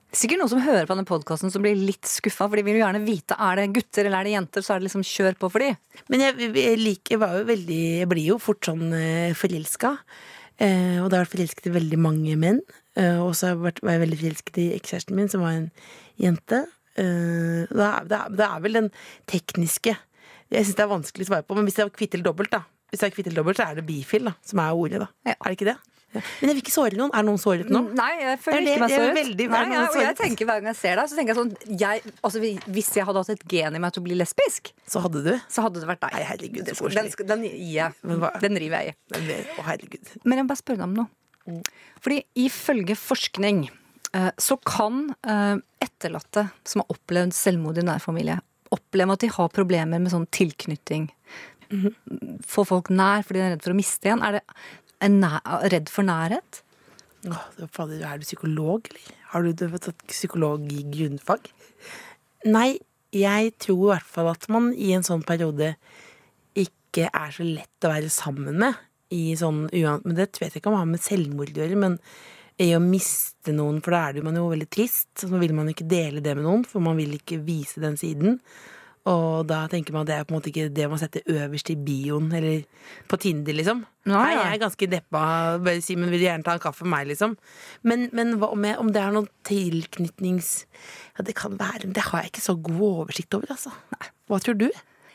Sikkert 0.09 0.41
noen 0.41 0.51
som 0.51 0.63
hører 0.65 0.87
på 0.89 0.95
denne 0.95 1.09
podkasten 1.09 1.53
som 1.53 1.61
blir 1.61 1.77
litt 1.77 2.09
skuffa, 2.09 2.47
for 2.49 2.57
de 2.57 2.65
vil 2.65 2.79
jo 2.79 2.81
gjerne 2.81 3.05
vite 3.05 3.37
er 3.45 3.61
det 3.61 3.67
gutter 3.77 4.07
eller 4.07 4.23
er 4.23 4.29
det 4.29 4.33
jenter, 4.39 4.65
så 4.65 4.73
er 4.73 4.81
det 4.81 4.89
liksom 4.89 5.05
kjør 5.05 5.37
på 5.37 5.51
for 5.53 5.65
de. 5.65 5.75
Men 6.09 6.25
jeg, 6.25 6.49
jeg, 6.49 6.81
liker, 6.81 7.15
jeg 7.15 7.21
var 7.21 7.37
jo 7.37 7.45
veldig 7.51 7.83
Jeg 8.01 8.09
blir 8.09 8.31
jo 8.31 8.39
fort 8.41 8.71
sånn 8.71 8.89
uh, 8.89 9.37
forelska. 9.37 9.93
Eh, 10.59 10.99
og 10.99 11.07
da 11.07 11.19
har 11.19 11.23
jeg 11.23 11.29
vært 11.29 11.35
forelsket 11.37 11.69
i 11.71 11.75
veldig 11.77 11.99
mange 12.03 12.39
menn. 12.41 12.63
Eh, 12.99 13.21
og 13.23 13.35
så 13.39 13.53
jeg 13.53 13.61
var 13.61 13.77
jeg 13.79 14.03
veldig 14.03 14.19
forelsket 14.23 14.59
i 14.63 14.67
ekskjæresten 14.79 15.19
min, 15.19 15.31
som 15.31 15.45
var 15.45 15.55
en 15.55 15.69
jente. 16.19 16.65
Eh, 16.99 17.69
det, 17.69 17.85
er, 17.85 18.09
det, 18.11 18.19
er, 18.19 18.33
det 18.41 18.49
er 18.49 18.65
vel 18.65 18.79
den 18.81 18.89
tekniske 19.31 19.93
Jeg 20.49 20.65
syns 20.65 20.79
det 20.81 20.83
er 20.83 20.91
vanskelig 20.91 21.29
å 21.29 21.31
svare 21.31 21.47
på, 21.47 21.55
men 21.55 21.69
hvis 21.69 21.77
det 21.77 21.85
er 21.85 21.95
kvitt 21.95 22.17
eller 22.17 22.31
dobbelt, 22.31 22.51
da. 22.57 22.65
Hvis 22.89 23.03
det 23.03 23.11
er 23.11 23.15
kvitt 23.15 23.29
eller 23.29 23.43
dobbelt, 23.43 23.61
så 23.61 23.69
er 23.69 23.79
det 23.79 23.87
bifil, 23.87 24.31
da, 24.31 24.35
som 24.49 24.65
er 24.65 24.81
ordet, 24.81 25.03
da. 25.05 25.09
Ja. 25.29 25.37
Er 25.37 25.45
det 25.47 25.59
ikke 25.59 25.69
det? 25.69 25.79
Ja. 26.15 26.23
Men 26.41 26.49
jeg 26.49 26.55
vil 26.57 26.63
ikke 26.63 26.73
såre 26.73 26.97
noen. 26.97 27.11
Er 27.13 27.23
noen 27.27 27.37
såret 27.43 27.69
nå? 27.69 27.83
Nei, 27.93 28.13
jeg 28.23 28.39
føler 28.41 28.57
Er 28.59 28.65
det- 28.65 28.73
ikke 28.73 28.81
meg 28.81 28.91
er 28.91 28.99
såret. 28.99 29.17
veldig- 29.19 29.49
Nei, 29.51 29.73
ja, 29.75 29.83
og 29.89 29.97
jeg 30.01 30.17
tenker 30.17 30.47
hver 30.49 30.61
gang 30.63 30.69
jeg 30.73 30.77
ser 30.77 30.97
deg, 30.97 31.09
så 31.11 31.17
tenker 31.19 31.35
jeg 31.35 31.37
sånn 31.37 31.79
jeg, 31.79 32.03
altså, 32.25 32.41
Hvis 32.65 32.95
jeg 32.97 33.05
hadde 33.05 33.17
hatt 33.19 33.29
et 33.35 33.45
gen 33.49 33.77
i 33.77 33.79
meg 33.79 33.93
til 33.93 34.01
å 34.03 34.05
bli 34.05 34.15
lesbisk, 34.17 34.73
Så 34.87 35.03
hadde 35.03 35.23
du? 35.23 35.33
så 35.49 35.63
hadde 35.63 35.75
det 35.81 35.89
vært 35.89 36.01
deg. 36.01 36.13
Nei, 36.13 36.23
herregud, 36.25 36.65
så 36.65 36.65
den, 36.65 36.75
koselig. 37.05 37.13
skal- 37.13 37.27
den. 37.27 37.93
Men 38.03 38.21
hva- 38.21 38.41
Den 38.41 38.55
river 38.57 38.79
jeg 38.83 38.89
i. 38.89 38.95
Men, 39.21 39.45
Å, 39.59 39.63
herregud. 39.69 40.07
Men 40.25 40.39
jeg 40.39 40.45
må 40.45 40.49
bare 40.49 40.63
spørre 40.63 40.77
deg 40.77 40.85
om 40.85 40.95
noe. 40.95 41.63
Fordi 42.01 42.25
ifølge 42.37 42.97
forskning 42.97 43.69
eh, 44.15 44.31
så 44.39 44.57
kan 44.65 45.15
eh, 45.25 45.57
etterlatte 45.83 46.51
som 46.65 46.81
har 46.81 46.97
opplevd 46.97 47.33
selvmord 47.35 47.77
i 47.77 47.83
nær 47.83 48.01
familie, 48.01 48.41
oppleve 48.73 49.13
at 49.13 49.19
de 49.21 49.27
har 49.29 49.49
problemer 49.51 50.01
med 50.01 50.11
sånn 50.11 50.27
tilknytning. 50.29 51.11
Få 52.49 52.65
folk 52.67 52.89
nær 52.89 53.23
fordi 53.27 53.41
de 53.41 53.45
er 53.45 53.51
redd 53.57 53.63
for 53.63 53.75
å 53.75 53.77
miste 53.79 54.09
igjen. 54.09 54.23
Er 54.25 54.33
det 54.39 54.43
redd 55.01 55.89
for 55.89 56.03
nærhet? 56.05 56.63
Åh, 57.27 57.45
det- 57.57 57.71
fader, 57.71 58.03
er 58.05 58.19
du 58.19 58.25
psykolog, 58.25 58.87
eller? 58.91 59.15
Har 59.31 59.43
du, 59.43 59.53
du 59.53 59.79
tatt 59.79 60.07
psykolog 60.07 60.61
i 60.73 60.83
grunnfag? 60.85 61.51
Nei, 62.47 62.79
jeg 63.13 63.53
tror 63.59 63.83
i 63.83 63.99
hvert 63.99 64.07
fall 64.07 64.29
at 64.29 64.49
man 64.49 64.73
i 64.75 64.93
en 64.93 65.03
sånn 65.03 65.25
periode 65.25 65.77
ikke 66.57 67.11
er 67.13 67.31
så 67.31 67.45
lett 67.45 67.85
å 67.85 67.93
være 67.93 68.09
sammen 68.11 68.59
med. 68.59 68.75
I 69.11 69.35
sånn, 69.35 69.69
uan- 69.73 70.03
men 70.05 70.15
det 70.15 70.39
vet 70.39 70.53
jeg 70.53 70.63
ikke 70.63 70.67
om 70.69 70.75
det 70.75 70.79
har 70.85 70.87
med 70.87 71.01
selvmord 71.01 71.49
å 71.55 71.61
gjøre, 71.63 71.77
men 71.77 71.99
i 72.59 72.73
å 72.75 72.81
miste 72.83 73.53
noen, 73.55 73.81
for 73.83 73.91
da 73.93 74.09
er 74.09 74.13
det 74.13 74.21
jo 74.21 74.25
man 74.25 74.35
jo 74.35 74.49
veldig 74.51 74.69
trist. 74.71 75.09
Så 75.17 75.29
vil 75.39 75.55
man 75.55 75.69
ikke 75.69 75.89
dele 75.89 76.21
det 76.21 76.35
med 76.37 76.45
noen, 76.45 76.65
for 76.67 76.81
man 76.81 76.97
vil 76.97 77.15
ikke 77.19 77.43
vise 77.45 77.81
den 77.81 77.97
siden. 77.97 78.41
Og 79.09 79.47
da 79.49 79.63
tenker 79.73 79.95
man 79.95 80.03
at 80.05 80.09
det 80.11 80.17
er 80.19 80.25
på 80.29 80.35
en 80.35 80.37
måte 80.39 80.51
ikke 80.51 80.67
det 80.75 80.89
man 80.93 81.01
setter 81.01 81.25
øverst 81.33 81.71
i 81.73 81.77
bioen, 81.81 82.27
eller 82.35 82.65
på 83.09 83.17
Tinder, 83.23 83.57
liksom. 83.57 83.81
Nei, 84.09 84.19
Hei, 84.25 84.35
ja. 84.35 84.43
jeg 84.51 84.59
er 84.59 84.63
ganske 84.67 84.89
deppa, 84.93 85.23
bare 85.65 85.81
si, 85.85 85.97
men 85.97 86.11
vil 86.13 86.25
gjerne 86.27 86.45
ta 86.45 86.57
en 86.59 86.63
kaffe 86.63 86.85
med 86.85 86.93
meg, 86.97 87.09
liksom. 87.13 87.37
Men, 87.89 88.09
men 88.17 88.35
hva, 88.41 88.51
om, 88.57 88.67
jeg, 88.69 88.77
om 88.83 88.91
det 88.93 89.01
er 89.03 89.15
noen 89.17 89.31
tilknytnings... 89.49 90.51
Ja, 91.17 91.25
det 91.27 91.35
kan 91.39 91.57
være, 91.59 91.87
men 91.89 91.97
det 91.97 92.05
har 92.11 92.23
jeg 92.25 92.33
ikke 92.35 92.45
så 92.45 92.55
god 92.69 92.85
oversikt 93.05 93.35
over, 93.39 93.51
altså. 93.55 93.73
Nei. 93.97 94.11
Hva 94.29 94.39
tror 94.45 94.59
du? 94.61 94.69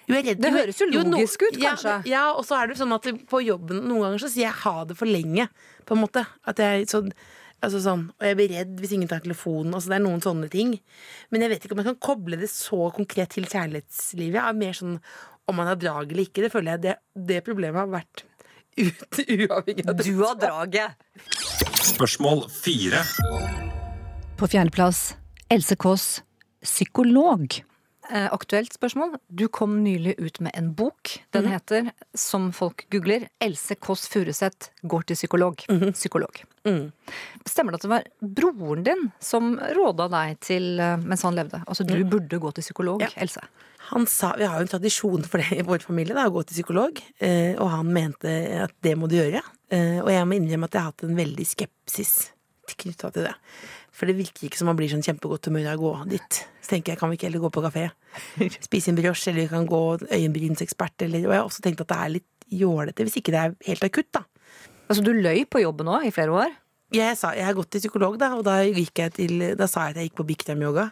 Jo, 0.09 0.17
redd- 0.17 0.41
Det 0.41 0.49
jo, 0.51 0.57
høres 0.57 0.81
jo 0.81 0.87
no- 0.91 1.03
logisk 1.13 1.45
ut, 1.47 1.59
kanskje. 1.61 1.93
Ja, 2.11 2.25
og 2.35 2.43
så 2.47 2.57
er 2.59 2.71
det 2.73 2.79
sånn 2.81 2.91
at 2.95 3.05
på 3.31 3.39
jobben 3.45 3.85
noen 3.87 4.03
ganger 4.07 4.23
så 4.25 4.31
sier 4.33 4.49
jeg 4.49 4.57
ha 4.65 4.75
det 4.89 4.97
for 4.99 5.07
lenge, 5.07 5.45
på 5.87 5.95
en 5.95 6.01
måte. 6.03 6.25
At 6.49 6.59
jeg 6.59 6.89
så, 6.91 7.03
altså 7.63 7.79
sånn, 7.83 8.07
og 8.17 8.27
jeg 8.27 8.37
blir 8.39 8.51
redd 8.53 8.73
hvis 8.81 8.93
ingen 8.97 9.09
tar 9.11 9.23
telefonen. 9.23 9.73
Altså 9.75 9.91
det 9.91 9.97
er 9.97 10.03
noen 10.05 10.23
sånne 10.23 10.49
ting. 10.51 10.75
Men 11.31 11.45
jeg 11.45 11.53
vet 11.53 11.65
ikke 11.65 11.77
om 11.77 11.81
jeg 11.83 11.89
kan 11.91 12.01
koble 12.09 12.39
det 12.41 12.49
så 12.51 12.89
konkret 12.95 13.33
til 13.35 13.47
kjærlighetslivet. 13.47 14.37
Jeg 14.37 14.43
er 14.43 14.59
mer 14.59 14.77
sånn 14.77 14.99
om 15.49 15.59
man 15.59 15.69
har 15.71 15.79
drag 15.79 16.11
eller 16.11 16.27
ikke. 16.27 16.45
Det 16.45 16.53
føler 16.53 16.75
jeg 16.75 16.83
det, 16.85 16.95
det 17.31 17.41
problemet 17.47 17.83
har 17.83 17.91
vært 17.91 18.25
ut, 18.79 19.19
uavhengig 19.37 19.87
av 19.87 19.97
det. 19.97 20.07
Du 20.07 20.23
har 20.23 20.39
draget! 20.39 20.97
Spørsmål 21.83 22.45
fire. 22.51 23.03
På 24.39 24.49
fjerdeplass 24.49 25.13
Else 25.53 25.75
Kåss, 25.77 26.07
psykolog. 26.63 27.59
Eh, 28.11 28.25
aktuelt 28.35 28.73
spørsmål. 28.75 29.13
Du 29.31 29.45
kom 29.47 29.77
nylig 29.83 30.15
ut 30.19 30.39
med 30.43 30.51
en 30.59 30.73
bok. 30.75 31.13
Den 31.31 31.45
heter, 31.47 31.91
som 32.13 32.49
folk 32.51 32.83
googler, 32.91 33.29
Else 33.41 33.75
Kåss 33.79 34.07
Furuseth 34.11 34.71
går 34.83 35.05
til 35.07 35.15
psykolog. 35.15 35.63
Psykolog. 35.95 36.41
Stemmer 37.47 37.71
det 37.75 37.79
at 37.79 37.85
det 37.85 37.91
var 37.93 38.07
broren 38.21 38.83
din 38.83 39.05
som 39.23 39.53
råda 39.77 40.09
deg 40.11 40.35
til 40.43 40.67
eh, 40.83 40.97
mens 40.99 41.23
han 41.23 41.37
levde? 41.39 41.61
Altså 41.63 41.87
du 41.87 41.95
burde 42.03 42.39
gå 42.43 42.51
til 42.57 42.65
psykolog, 42.67 43.01
Ja. 43.05 43.11
Else. 43.23 43.43
Han 43.89 44.05
sa, 44.07 44.33
Vi 44.39 44.45
har 44.47 44.59
jo 44.59 44.63
en 44.63 44.71
tradisjon 44.71 45.25
for 45.27 45.39
det 45.43 45.57
i 45.59 45.63
vår 45.67 45.83
familie, 45.83 46.15
da, 46.15 46.27
å 46.29 46.31
gå 46.31 46.43
til 46.47 46.55
psykolog. 46.59 46.99
Eh, 47.19 47.55
og 47.59 47.67
han 47.71 47.89
mente 47.91 48.31
at 48.63 48.71
det 48.83 48.95
må 48.99 49.09
du 49.11 49.17
gjøre. 49.17 49.41
Eh, 49.71 49.99
og 50.03 50.11
jeg 50.11 50.27
må 50.27 50.37
innrømme 50.39 50.69
at 50.69 50.75
jeg 50.77 50.81
har 50.85 50.91
hatt 50.93 51.03
en 51.07 51.17
veldig 51.19 51.47
skepsis 51.47 52.13
knytta 52.79 53.11
til 53.13 53.27
det. 53.27 53.33
For 53.93 54.09
det 54.09 54.17
virker 54.17 54.47
ikke 54.47 54.57
som 54.57 54.69
man 54.71 54.77
blir 54.79 54.89
sånn 54.89 55.05
kjempegodt 55.05 55.47
humør 55.49 55.69
av 55.69 55.77
å 55.77 55.83
gå 55.83 55.93
dit. 56.15 56.39
Så 56.63 56.73
tenker 56.73 56.93
jeg, 56.93 56.99
kan 57.01 57.11
vi 57.11 57.19
ikke 57.19 57.27
heller 57.29 57.43
gå 57.43 57.51
på 57.53 57.63
kafé? 57.67 57.87
Spise 58.67 58.89
en 58.89 58.97
brioche, 58.97 59.27
eller 59.29 59.45
vi 59.45 59.51
kan 59.51 59.67
gå 59.69 59.81
øyenbrynsekspert, 60.07 61.05
eller 61.05 61.27
Og 61.27 61.35
jeg 61.35 61.41
har 61.41 61.49
også 61.49 61.65
tenkt 61.65 61.83
at 61.85 61.91
det 61.91 61.99
er 61.99 62.13
litt 62.15 62.47
jålete, 62.53 63.05
hvis 63.05 63.19
ikke 63.21 63.33
det 63.33 63.41
er 63.41 63.55
helt 63.69 63.85
akutt, 63.85 64.09
da. 64.17 64.25
Altså 64.89 65.05
du 65.05 65.13
løy 65.15 65.45
på 65.49 65.61
jobben 65.61 65.89
òg 65.93 66.07
i 66.09 66.13
flere 66.13 66.33
år. 66.35 66.57
Jeg, 66.93 67.17
sa, 67.17 67.31
jeg 67.33 67.45
har 67.47 67.55
gått 67.57 67.71
til 67.73 67.81
psykolog, 67.81 68.17
da, 68.21 68.33
og 68.37 68.43
da, 68.45 68.59
til, 69.15 69.45
da 69.57 69.69
sa 69.69 69.87
jeg 69.87 69.95
at 69.95 70.01
jeg 70.01 70.09
gikk 70.09 70.19
på 70.19 70.27
Bikram-yoga. 70.29 70.89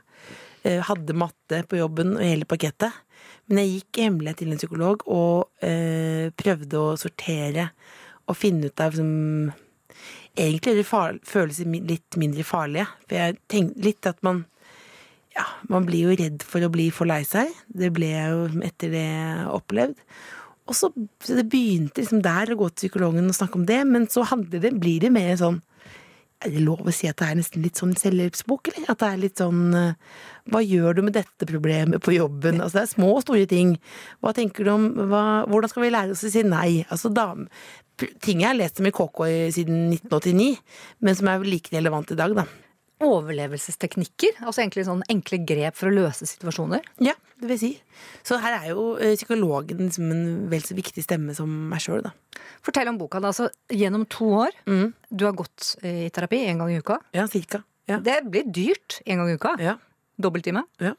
eh, 0.64 0.82
hadde 0.86 1.18
matte 1.18 1.64
på 1.70 1.78
jobben 1.78 2.16
og 2.18 2.26
hele 2.26 2.48
pakettet. 2.50 2.94
Men 3.50 3.62
jeg 3.62 3.74
gikk 3.76 4.02
hemmelig 4.06 4.38
til 4.40 4.54
en 4.54 4.62
psykolog 4.62 5.04
og 5.10 5.66
eh, 5.66 6.30
prøvde 6.38 6.80
å 6.80 6.96
sortere 6.98 7.70
og 8.30 8.38
finne 8.38 8.70
ut 8.70 8.82
av 8.82 8.96
som 8.98 9.12
Egentlig 10.40 10.72
er 10.72 10.80
det 10.80 10.88
far, 10.88 11.18
litt 11.66 12.18
mindre 12.20 12.46
farlige. 12.48 12.88
For 13.08 13.18
jeg 13.20 13.40
tenkte 13.52 13.86
litt 13.86 14.08
at 14.10 14.22
man 14.26 14.46
ja, 15.32 15.46
man 15.72 15.86
blir 15.88 16.10
jo 16.10 16.16
redd 16.20 16.44
for 16.44 16.64
å 16.64 16.72
bli 16.72 16.90
for 16.92 17.08
lei 17.08 17.22
seg. 17.28 17.52
Det 17.68 17.92
ble 17.96 18.12
jeg 18.12 18.32
jo 18.34 18.64
etter 18.68 18.92
det 18.92 19.10
opplevd. 19.52 20.00
Og 20.70 20.78
så, 20.78 20.92
så 21.24 21.38
det 21.40 21.48
begynte 21.52 22.04
liksom 22.04 22.22
der 22.24 22.52
å 22.52 22.58
gå 22.60 22.70
til 22.70 22.86
psykologen 22.86 23.30
og 23.32 23.36
snakke 23.36 23.60
om 23.60 23.68
det, 23.68 23.82
men 23.88 24.08
så 24.12 24.26
det, 24.52 24.74
blir 24.80 25.04
det 25.04 25.12
mer 25.14 25.34
sånn 25.40 25.60
Er 26.42 26.54
det 26.56 26.64
lov 26.66 26.88
å 26.88 26.94
si 26.96 27.10
at 27.10 27.20
det 27.22 27.28
er 27.30 27.38
nesten 27.38 27.62
litt 27.62 27.78
sånn 27.78 27.94
selvhjelpsbok, 28.00 28.72
eller? 28.72 28.88
At 28.90 29.02
det 29.04 29.10
er 29.10 29.22
litt 29.22 29.42
sånn 29.42 29.76
eh, 29.78 30.18
Hva 30.50 30.64
gjør 30.66 30.98
du 30.98 31.04
med 31.06 31.16
dette 31.18 31.48
problemet 31.50 32.02
på 32.02 32.16
jobben? 32.16 32.60
Altså 32.60 32.80
det 32.80 32.84
er 32.88 32.94
små 32.96 33.12
og 33.18 33.24
store 33.28 33.46
ting. 33.50 33.76
Hva 34.24 34.34
tenker 34.38 34.66
du 34.66 34.74
om 34.74 34.90
hva, 35.12 35.24
Hvordan 35.52 35.72
skal 35.72 35.86
vi 35.86 35.94
lære 35.94 36.16
oss 36.16 36.26
å 36.26 36.34
si 36.34 36.44
nei? 36.48 36.82
Altså 36.90 37.14
da 37.14 37.30
ting 38.24 38.42
jeg 38.42 38.50
har 38.50 38.58
lest 38.58 38.80
om 38.82 38.88
i 38.90 38.94
KK 38.96 39.20
siden 39.54 39.92
1989, 39.94 40.56
men 41.06 41.18
som 41.18 41.30
er 41.30 41.46
like 41.46 41.74
relevant 41.76 42.10
i 42.14 42.18
dag, 42.18 42.34
da. 42.34 42.48
Overlevelsesteknikker? 43.06 44.40
Altså 44.46 44.62
egentlig 44.64 44.86
sånn 44.88 45.04
enkle 45.12 45.40
grep 45.48 45.78
for 45.80 45.90
å 45.90 45.96
løse 45.96 46.28
situasjoner? 46.30 46.86
Ja, 47.04 47.14
det 47.42 47.50
vil 47.50 47.60
si. 47.62 47.72
Så 48.28 48.38
her 48.42 48.58
er 48.60 48.68
jo 48.72 48.86
eh, 48.98 49.16
psykologen 49.18 49.84
liksom 49.88 50.12
en 50.14 50.24
vel 50.52 50.64
så 50.66 50.78
viktig 50.78 51.04
stemme 51.06 51.36
som 51.38 51.50
meg 51.72 51.84
sjøl, 51.84 52.04
da. 52.06 52.14
Fortell 52.66 52.92
om 52.92 53.00
boka. 53.02 53.22
da. 53.22 53.32
Altså, 53.34 53.50
gjennom 53.74 54.06
to 54.12 54.30
år, 54.44 54.58
du 54.66 55.26
har 55.26 55.38
gått 55.38 55.76
i 55.86 56.10
terapi 56.14 56.44
en 56.50 56.62
gang 56.62 56.74
i 56.74 56.82
uka. 56.82 57.00
Ja, 57.18 57.26
cirka. 57.30 57.64
Ja. 57.90 57.98
Det 58.04 58.20
blir 58.30 58.46
dyrt 58.54 59.02
en 59.06 59.24
gang 59.24 59.32
i 59.32 59.38
uka. 59.40 59.56
Ja. 59.62 59.78
Dobbelttime. 60.22 60.62
Ja. 60.82 60.94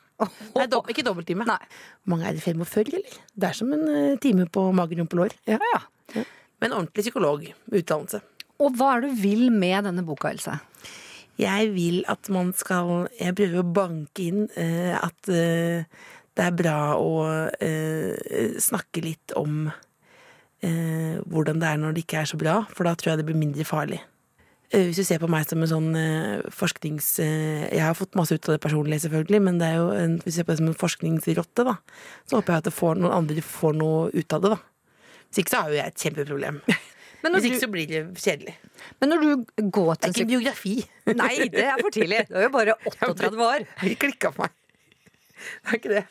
Nei, 0.57 0.67
dob 0.71 0.91
ikke 0.91 1.05
dobbelttime. 1.07 1.47
Hvor 1.47 2.11
mange 2.11 2.27
er 2.29 2.35
det? 2.37 2.43
45, 2.43 2.91
eller? 2.91 3.17
Det 3.39 3.49
er 3.49 3.59
som 3.59 3.71
en 3.75 3.87
eh, 3.91 4.19
time 4.23 4.49
på 4.51 4.67
magen 4.75 5.03
rumpe 5.03 5.19
lår. 5.19 5.35
Ja. 5.51 5.59
Ja. 6.17 6.25
Men 6.63 6.75
ordentlig 6.77 7.07
psykolog. 7.07 7.47
Utdannelse. 7.71 8.23
Og 8.63 8.77
hva 8.79 8.93
er 8.97 9.05
det 9.05 9.15
du 9.15 9.23
vil 9.23 9.49
med 9.55 9.89
denne 9.89 10.05
boka, 10.07 10.31
Else? 10.31 10.59
Jeg 11.43 11.71
vil 11.75 12.03
at 12.11 12.29
man 12.33 12.53
skal 12.57 13.09
Jeg 13.19 13.37
prøver 13.39 13.63
å 13.63 13.71
banke 13.75 14.27
inn 14.31 14.47
eh, 14.59 14.95
at 14.97 15.31
eh, 15.33 15.85
det 16.33 16.45
er 16.47 16.55
bra 16.57 16.77
å 16.97 17.11
eh, 17.61 18.55
snakke 18.63 19.03
litt 19.05 19.35
om 19.37 19.67
eh, 19.69 21.19
hvordan 21.29 21.61
det 21.61 21.69
er 21.69 21.83
når 21.83 21.93
det 21.97 22.07
ikke 22.07 22.23
er 22.23 22.31
så 22.31 22.39
bra, 22.41 22.63
for 22.73 22.89
da 22.89 22.95
tror 22.97 23.13
jeg 23.13 23.21
det 23.21 23.27
blir 23.29 23.37
mindre 23.37 23.67
farlig. 23.69 23.99
Eh, 24.73 24.87
Hvis 24.89 25.03
du 25.03 25.05
ser 25.05 25.21
på 25.21 25.29
meg 25.29 25.45
som 25.45 25.61
en 25.61 25.69
sånn 25.69 25.91
eh, 25.99 26.47
forsknings... 26.57 27.11
Jeg 27.21 27.83
har 27.85 27.99
fått 27.99 28.17
masse 28.17 28.33
ut 28.33 28.49
av 28.49 28.57
det 28.57 28.63
personlig, 28.65 29.03
selvfølgelig, 29.05 29.43
men 29.45 29.61
det 29.61 29.69
er 29.69 29.77
jo 29.83 29.91
en, 29.93 30.17
hvis 30.23 30.33
du 30.33 30.39
ser 30.39 30.49
på 30.49 30.55
det 30.55 30.63
som 30.63 30.71
en 30.73 30.81
forskningsrotte, 30.87 31.67
da, 31.69 31.77
så 32.25 32.41
håper 32.41 32.57
jeg 32.57 32.65
at 32.65 32.79
får, 32.79 33.03
noen 33.03 33.19
andre 33.19 33.45
får 33.45 33.77
noe 33.83 34.09
ut 34.17 34.39
av 34.39 34.47
det, 34.47 34.55
da. 34.55 34.63
Hvis 35.29 35.43
ikke 35.45 35.53
så 35.53 35.61
har 35.61 35.75
jo 35.75 35.81
jeg 35.83 35.93
et 35.93 36.07
kjempeproblem. 36.07 36.65
Hvis 37.23 37.45
ikke 37.47 37.59
du- 37.61 37.65
så 37.67 37.71
blir 37.71 37.87
det 37.87 38.01
kjedelig. 38.19 38.55
Men 39.01 39.09
når 39.13 39.21
du 39.23 39.69
går 39.71 39.95
til 39.95 40.13
Det 40.13 40.17
er 40.17 40.25
ikke 40.25 40.31
biografi. 40.33 40.75
Nei, 41.23 41.35
det 41.53 41.63
er 41.65 41.77
for 41.79 41.91
tidlig. 41.95 42.25
Du 42.29 42.35
er 42.35 42.49
jo 42.49 42.51
bare 42.51 42.75
38 42.91 43.47
år. 43.47 43.67
Det 43.83 43.99
klikka 44.03 44.33
på 44.35 44.43
meg. 44.43 44.51
Det 45.63 45.71
er 45.71 45.79
ikke 45.79 45.93
det. 45.95 46.05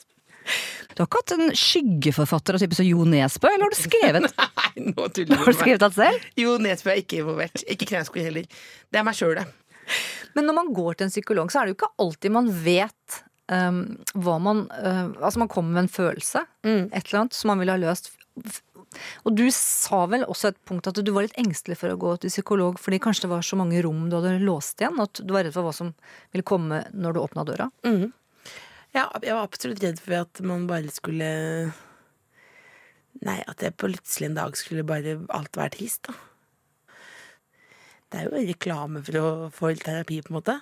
Du 0.95 1.03
har 1.03 1.07
ikke 1.07 1.19
hatt 1.21 1.31
en 1.37 1.51
skyggeforfatter 1.55 2.55
av 2.57 2.59
type 2.63 2.75
som 2.75 2.87
Jo 2.87 3.03
Nesbø, 3.07 3.47
eller 3.51 3.67
har 3.67 3.75
du 3.75 3.79
skrevet? 3.79 4.25
Nei, 4.39 4.85
nå 4.91 5.07
tuller 5.13 5.35
du 5.35 5.35
Har 5.43 5.51
du 5.53 5.59
skrevet 5.59 5.83
alt 5.87 5.95
selv? 5.99 6.29
Jo, 6.39 6.55
Nesbø 6.63 6.91
er 6.95 7.01
ikke 7.03 7.19
involvert. 7.21 7.63
Ikke 7.69 7.87
Knausgård 7.91 8.23
heller. 8.25 8.47
Det 8.91 8.99
er 8.99 9.05
meg 9.07 9.15
sjøl, 9.19 9.35
det. 9.37 9.45
Men 10.35 10.47
når 10.47 10.57
man 10.61 10.71
går 10.75 10.95
til 10.97 11.07
en 11.09 11.13
psykolog, 11.13 11.51
så 11.51 11.61
er 11.61 11.67
det 11.69 11.73
jo 11.75 11.77
ikke 11.81 11.91
alltid 12.05 12.31
man 12.31 12.49
vet 12.63 13.19
um, 13.51 13.79
hva 14.15 14.35
man 14.39 14.61
uh, 14.71 15.11
Altså, 15.21 15.41
man 15.43 15.49
kommer 15.51 15.75
med 15.77 15.83
en 15.85 15.91
følelse, 15.91 16.43
Mm. 16.63 16.85
et 16.93 17.03
eller 17.05 17.19
annet, 17.21 17.33
som 17.35 17.51
man 17.53 17.59
vil 17.63 17.71
ha 17.73 17.77
løst. 17.81 18.11
Og 19.25 19.35
du 19.37 19.45
sa 19.55 20.03
vel 20.11 20.25
også 20.27 20.51
et 20.51 20.59
punkt 20.67 20.89
at 20.89 20.99
du 20.99 21.11
var 21.15 21.25
litt 21.25 21.37
engstelig 21.39 21.77
for 21.79 21.93
å 21.93 21.99
gå 21.99 22.15
til 22.21 22.33
psykolog 22.33 22.79
fordi 22.81 22.99
kanskje 23.03 23.25
det 23.25 23.33
var 23.33 23.45
så 23.45 23.59
mange 23.59 23.79
rom 23.85 24.09
du 24.09 24.17
hadde 24.17 24.41
låst 24.43 24.81
igjen, 24.81 24.99
at 25.03 25.21
du 25.23 25.31
var 25.35 25.47
redd 25.47 25.55
for 25.55 25.67
hva 25.67 25.75
som 25.75 25.93
ville 26.33 26.47
komme 26.47 26.83
når 26.91 27.15
du 27.15 27.21
åpna 27.23 27.45
døra. 27.47 27.69
Mm. 27.87 28.09
Ja, 28.91 29.05
jeg 29.23 29.37
var 29.37 29.45
absolutt 29.45 29.83
redd 29.83 30.01
for 30.03 30.17
at 30.19 30.43
man 30.43 30.67
bare 30.69 30.91
skulle 30.91 31.31
Nei, 33.21 33.37
at 33.45 33.59
det 33.61 33.75
plutselig 33.77 34.29
en 34.29 34.37
dag 34.37 34.55
skulle 34.57 34.85
bare 34.87 35.19
alt 35.35 35.57
være 35.59 35.75
trist, 35.75 36.07
da. 36.07 36.15
Det 38.11 38.19
er 38.19 38.25
jo 38.27 38.41
reklame 38.51 38.99
for 39.07 39.17
å 39.21 39.27
få 39.55 39.69
terapi, 39.79 40.17
på 40.25 40.33
en 40.33 40.35
måte. 40.35 40.55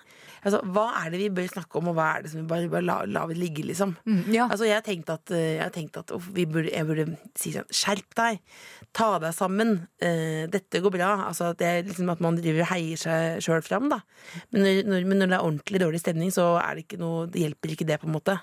Altså, 0.46 0.60
Hva 0.70 0.84
er 1.02 1.10
det 1.10 1.20
vi 1.24 1.30
bør 1.34 1.48
snakke 1.50 1.80
om, 1.80 1.88
og 1.90 1.96
hva 1.98 2.06
er 2.16 2.22
det 2.24 2.30
som 2.32 2.44
vi 2.44 2.48
bare 2.52 2.70
bare 2.70 2.86
la, 2.86 2.98
la 3.10 3.24
ligge, 3.34 3.64
liksom? 3.66 3.96
ja. 4.30 4.46
Altså, 4.46 4.68
jeg 4.70 4.78
har 4.78 4.86
tenkt 4.86 5.10
at, 5.10 5.32
eh, 5.34 5.56
jeg 5.58 5.64
har 5.64 5.74
tenkt 5.74 5.98
at 5.98 6.14
vi 6.36 6.46
burde, 6.46 6.70
jeg 6.70 6.86
burde 6.86 7.08
si 7.40 7.52
sånn 7.56 7.66
Skjerp 7.74 8.14
deg! 8.20 8.38
Ta 8.94 9.10
deg 9.24 9.34
sammen! 9.34 9.74
Eh, 10.00 10.46
dette 10.54 10.84
går 10.86 10.94
bra. 10.94 11.10
Altså, 11.26 11.50
at, 11.52 11.58
det 11.58 11.68
er 11.72 11.90
liksom 11.90 12.14
at 12.14 12.22
man 12.22 12.38
driver 12.38 12.68
og 12.68 12.72
heier 12.76 13.02
seg 13.02 13.42
sjøl 13.42 13.66
fram, 13.66 13.90
da. 13.90 14.00
Men 14.54 14.68
når, 14.68 14.84
når, 14.94 15.10
men 15.10 15.22
når 15.24 15.34
det 15.34 15.40
er 15.40 15.48
ordentlig 15.50 15.82
dårlig 15.84 16.04
stemning, 16.06 16.30
så 16.36 16.52
det 16.62 16.86
ikke 16.86 17.02
noe, 17.02 17.26
det 17.34 17.42
hjelper 17.48 17.74
ikke 17.74 17.90
det, 17.90 18.00
på 18.04 18.08
en 18.10 18.16
måte. 18.20 18.38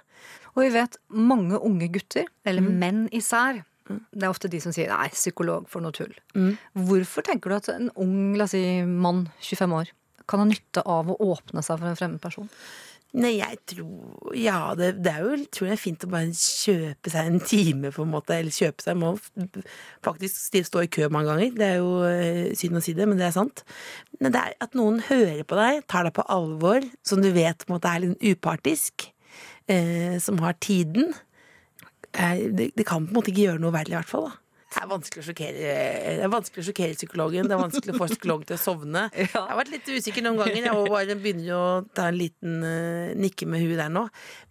Og 0.56 0.64
vi 0.64 0.74
vet 0.74 0.98
mange 1.14 1.62
unge 1.62 1.88
gutter, 1.94 2.26
eller 2.44 2.64
Mm. 2.66 2.78
menn 2.82 3.00
især, 3.14 3.62
det 3.86 4.24
er 4.24 4.32
ofte 4.32 4.50
de 4.50 4.60
som 4.62 4.74
sier 4.74 4.90
'nei, 4.90 5.08
psykolog 5.14 5.68
for 5.70 5.84
noe 5.84 5.94
tull'. 5.94 6.16
Mm. 6.34 6.56
Hvorfor 6.88 7.22
tenker 7.26 7.50
du 7.50 7.56
at 7.56 7.68
en 7.72 7.90
ung 7.96 8.34
la 8.36 8.44
oss 8.44 8.56
si, 8.56 8.82
mann, 8.82 9.28
25 9.40 9.72
år, 9.72 9.92
kan 10.26 10.42
ha 10.42 10.46
nytte 10.48 10.82
av 10.82 11.10
å 11.10 11.18
åpne 11.22 11.62
seg 11.62 11.78
for 11.78 11.86
en 11.86 11.98
fremmed 11.98 12.20
person? 12.20 12.50
Nei, 13.16 13.36
jeg 13.38 13.56
tror 13.70 14.34
Ja, 14.36 14.74
det, 14.76 14.96
det 15.04 15.12
er 15.12 15.22
jo 15.24 15.36
tror 15.54 15.70
jeg, 15.70 15.80
fint 15.80 16.04
å 16.04 16.10
bare 16.10 16.32
kjøpe 16.36 17.12
seg 17.12 17.30
en 17.30 17.40
time, 17.40 17.92
på 17.94 18.04
en 18.04 18.12
måte. 18.12 18.36
Eller 18.36 18.52
kjøpe 18.52 18.84
seg 18.84 18.98
Må 19.00 19.14
faktisk 20.04 20.58
stå 20.66 20.84
i 20.84 20.90
kø 20.92 21.08
mange 21.12 21.30
ganger. 21.30 21.54
Det 21.56 21.68
er 21.68 21.78
jo 21.78 21.92
eh, 22.08 22.52
synd 22.58 22.80
å 22.80 22.84
si 22.84 22.96
det, 22.98 23.06
men 23.08 23.20
det 23.20 23.28
er 23.30 23.36
sant. 23.38 23.62
Men 24.20 24.34
det 24.34 24.42
er 24.42 24.56
at 24.66 24.76
noen 24.76 25.00
hører 25.06 25.44
på 25.48 25.58
deg, 25.58 25.84
tar 25.88 26.08
deg 26.08 26.16
på 26.18 26.26
alvor, 26.32 26.84
som 27.06 27.22
du 27.24 27.30
vet 27.32 27.64
på 27.64 27.70
en 27.70 27.78
måte 27.78 27.92
er 27.92 28.04
litt 28.04 28.26
upartisk, 28.34 29.08
eh, 29.72 30.18
som 30.22 30.42
har 30.44 30.58
tiden. 30.60 31.14
Eh, 32.14 32.46
det, 32.52 32.70
det 32.76 32.86
kan 32.86 33.06
på 33.06 33.12
en 33.14 33.18
måte 33.20 33.32
ikke 33.32 33.48
gjøre 33.48 33.62
noe 33.62 33.74
verre, 33.74 33.92
i 33.94 33.98
hvert 33.98 34.10
fall. 34.10 34.28
da. 34.30 34.42
Det 34.76 34.82
er 34.82 34.88
vanskelig 34.90 35.22
å 35.22 35.24
sjokkere, 35.24 35.68
det 36.18 36.24
er 36.26 36.28
vanskelig 36.32 36.60
å 36.60 36.66
sjokkere 36.66 36.96
psykologen. 36.98 37.46
Det 37.48 37.54
er 37.54 37.60
vanskelig 37.62 37.94
å 37.94 38.00
få 38.02 38.08
psykologen 38.10 38.48
til 38.50 38.56
å 38.58 38.60
sovne. 38.60 39.04
Jeg 39.16 39.30
har 39.32 39.56
vært 39.56 39.70
litt 39.72 39.86
usikker 39.88 40.24
noen 40.26 40.40
ganger. 40.42 40.66
Jeg 40.66 40.90
bare 40.92 41.16
begynner 41.22 41.52
å 41.56 41.66
ta 41.96 42.10
en 42.10 42.18
liten 42.18 42.58
uh, 42.66 43.14
nikke 43.16 43.48
med 43.48 43.62
huet 43.64 43.78
der 43.80 43.92
nå. 43.94 44.02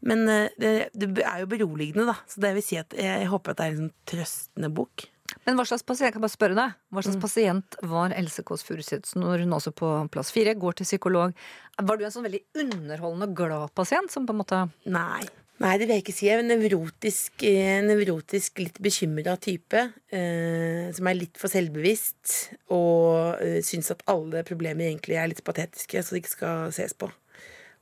Men 0.07 0.23
uh, 0.25 0.47
det, 0.57 0.71
det 0.97 1.11
er 1.21 1.43
jo 1.43 1.51
beroligende, 1.51 2.07
da. 2.09 2.15
Så 2.31 2.41
det 2.41 2.55
vil 2.57 2.65
si 2.65 2.79
at 2.81 2.95
jeg, 2.97 3.05
jeg 3.05 3.29
håper 3.29 3.53
at 3.53 3.59
det 3.61 3.67
er 3.67 3.75
en 3.75 3.83
sånn 3.83 3.93
trøstende 4.09 4.71
bok. 4.79 5.05
Men 5.45 5.59
hva 5.59 5.65
slags 5.67 5.85
pasient, 5.85 6.15
jeg 6.15 6.21
bare 6.23 6.33
spørre 6.33 6.57
deg, 6.57 6.75
hva 6.95 7.05
Mm. 7.05 7.21
pasient 7.21 7.75
var 7.91 8.13
Else 8.17 8.41
Kåss 8.45 8.63
Furuseth 8.65 9.13
når 9.19 9.43
hun 9.43 9.53
også 9.57 9.75
på 9.77 9.89
plass 10.13 10.31
fire 10.33 10.53
går 10.57 10.79
til 10.79 10.87
psykolog? 10.89 11.33
Var 11.81 11.97
du 11.97 12.05
en 12.05 12.13
sånn 12.13 12.25
veldig 12.25 12.43
underholdende 12.63 13.29
og 13.29 13.35
glad 13.37 13.73
pasient 13.77 14.13
som 14.13 14.25
på 14.25 14.33
en 14.33 14.41
måte 14.41 14.61
Nei. 14.89 15.25
Nei, 15.63 15.77
det 15.79 15.85
vil 15.87 15.95
jeg 15.95 16.03
ikke 16.03 16.13
si. 16.15 16.25
Jeg 16.27 16.35
er 16.35 16.41
en 16.43 16.49
nevrotisk, 16.51 17.43
eh, 17.47 17.79
nevrotisk 17.85 18.59
litt 18.59 18.79
bekymra 18.83 19.37
type. 19.39 19.85
Eh, 20.11 20.91
som 20.91 21.07
er 21.07 21.15
litt 21.15 21.39
for 21.39 21.47
selvbevisst. 21.51 22.33
Og 22.75 23.39
eh, 23.39 23.61
syns 23.63 23.93
at 23.93 24.03
alle 24.11 24.43
problemer 24.43 24.89
egentlig 24.89 25.15
er 25.15 25.31
litt 25.31 25.43
patetiske, 25.47 26.03
så 26.03 26.15
det 26.15 26.25
ikke 26.25 26.33
skal 26.33 26.73
ses 26.75 26.97
på. 26.99 27.07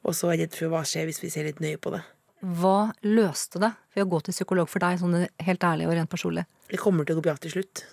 Og 0.05 0.13
så 0.13 0.29
er 0.29 0.43
redd 0.43 0.53
for 0.53 0.69
hva 0.69 0.83
skjer 0.85 1.09
hvis 1.09 1.23
vi 1.23 1.31
ser 1.33 1.49
litt 1.49 1.63
nøye 1.63 1.81
på 1.81 1.95
det. 1.95 2.03
Hva 2.43 2.91
løste 3.07 3.61
det 3.63 3.71
ved 3.95 4.05
å 4.05 4.11
gå 4.11 4.19
til 4.21 4.35
psykolog 4.35 4.69
for 4.69 4.83
deg, 4.83 4.99
sånn 4.99 5.23
helt 5.47 5.65
ærlig 5.65 5.87
og 5.87 5.95
rent 5.97 6.11
personlig? 6.11 6.45
Det 6.69 6.81
kommer 6.81 7.07
til 7.07 7.15
å 7.15 7.21
gå 7.21 7.25
bra 7.25 7.37
til 7.41 7.55
slutt. 7.55 7.85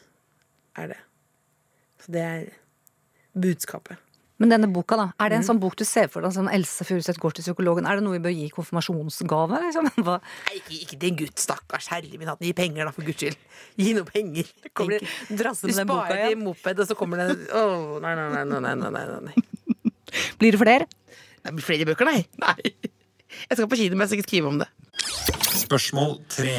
Er 0.77 0.93
det. 0.93 1.01
Så 2.03 2.13
det 2.13 2.27
er 2.27 2.49
budskapet. 3.33 4.10
Men 4.41 4.55
denne 4.55 4.71
boka, 4.73 4.97
da. 4.97 5.07
Er 5.21 5.29
det 5.29 5.37
en 5.37 5.43
mm. 5.43 5.49
sånn 5.51 5.59
bok 5.61 5.75
du 5.77 5.83
ser 5.85 6.09
for 6.09 6.25
deg, 6.25 6.33
sånn 6.33 6.49
Else 6.49 6.85
Furuseth 6.89 7.21
går 7.21 7.35
til 7.37 7.45
psykologen? 7.45 7.85
Er 7.85 7.99
det 7.99 8.05
noe 8.07 8.17
vi 8.17 8.23
bør 8.25 8.33
gi 8.33 8.47
konfirmasjonsgave? 8.57 9.59
Liksom? 9.67 9.91
Hva? 10.07 10.15
Nei, 10.47 10.55
ikke, 10.63 10.79
ikke 10.79 10.97
til 10.97 11.11
en 11.11 11.19
gutt, 11.19 11.43
stakkars. 11.45 11.91
Herre 11.93 12.21
min 12.21 12.31
hatt, 12.33 12.41
gi 12.45 12.55
penger, 12.57 12.89
da, 12.89 12.95
for 12.97 13.05
guds 13.05 13.21
skyld. 13.21 13.37
Gi 13.77 13.93
noe 13.99 14.09
penger. 14.09 14.49
Det 14.65 14.73
kommer, 14.73 15.05
Drasse 15.29 15.69
med 15.69 15.77
den 15.83 15.91
boka 15.91 16.07
igjen. 16.09 16.17
Du 16.17 16.25
sparer 16.25 16.33
til 16.33 16.41
moped, 16.47 16.81
og 16.81 16.89
så 16.89 16.97
kommer 16.97 17.21
det 17.21 17.29
Å, 17.53 17.67
oh, 17.67 17.99
nei, 18.01 18.15
nei, 18.17 18.45
nei, 18.49 18.63
nei, 18.65 18.95
nei, 18.97 19.05
nei. 19.29 19.45
Blir 20.41 20.57
det 20.57 20.63
flere? 20.65 20.89
Det 21.41 21.55
blir 21.57 21.65
flere 21.65 21.89
bøker, 21.93 22.09
nei. 22.09 22.25
nei. 22.41 22.73
Jeg 23.45 23.57
skal 23.59 23.69
på 23.69 23.79
kino, 23.79 23.97
men 23.97 24.07
jeg 24.07 24.15
skal 24.15 24.23
ikke 24.23 24.31
skrive 24.31 24.55
om 24.55 24.61
det. 24.65 24.69
Spørsmål 25.61 26.17
tre. 26.33 26.57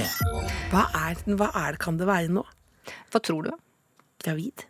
Hva, 0.72 0.86
hva 0.94 1.50
er 1.66 1.76
det 1.76 1.82
kan 1.82 1.98
det 1.98 2.08
være 2.10 2.30
nå? 2.38 2.46
Hva 3.10 3.22
tror 3.26 3.50
du? 3.50 3.56
Gravid. 4.22 4.68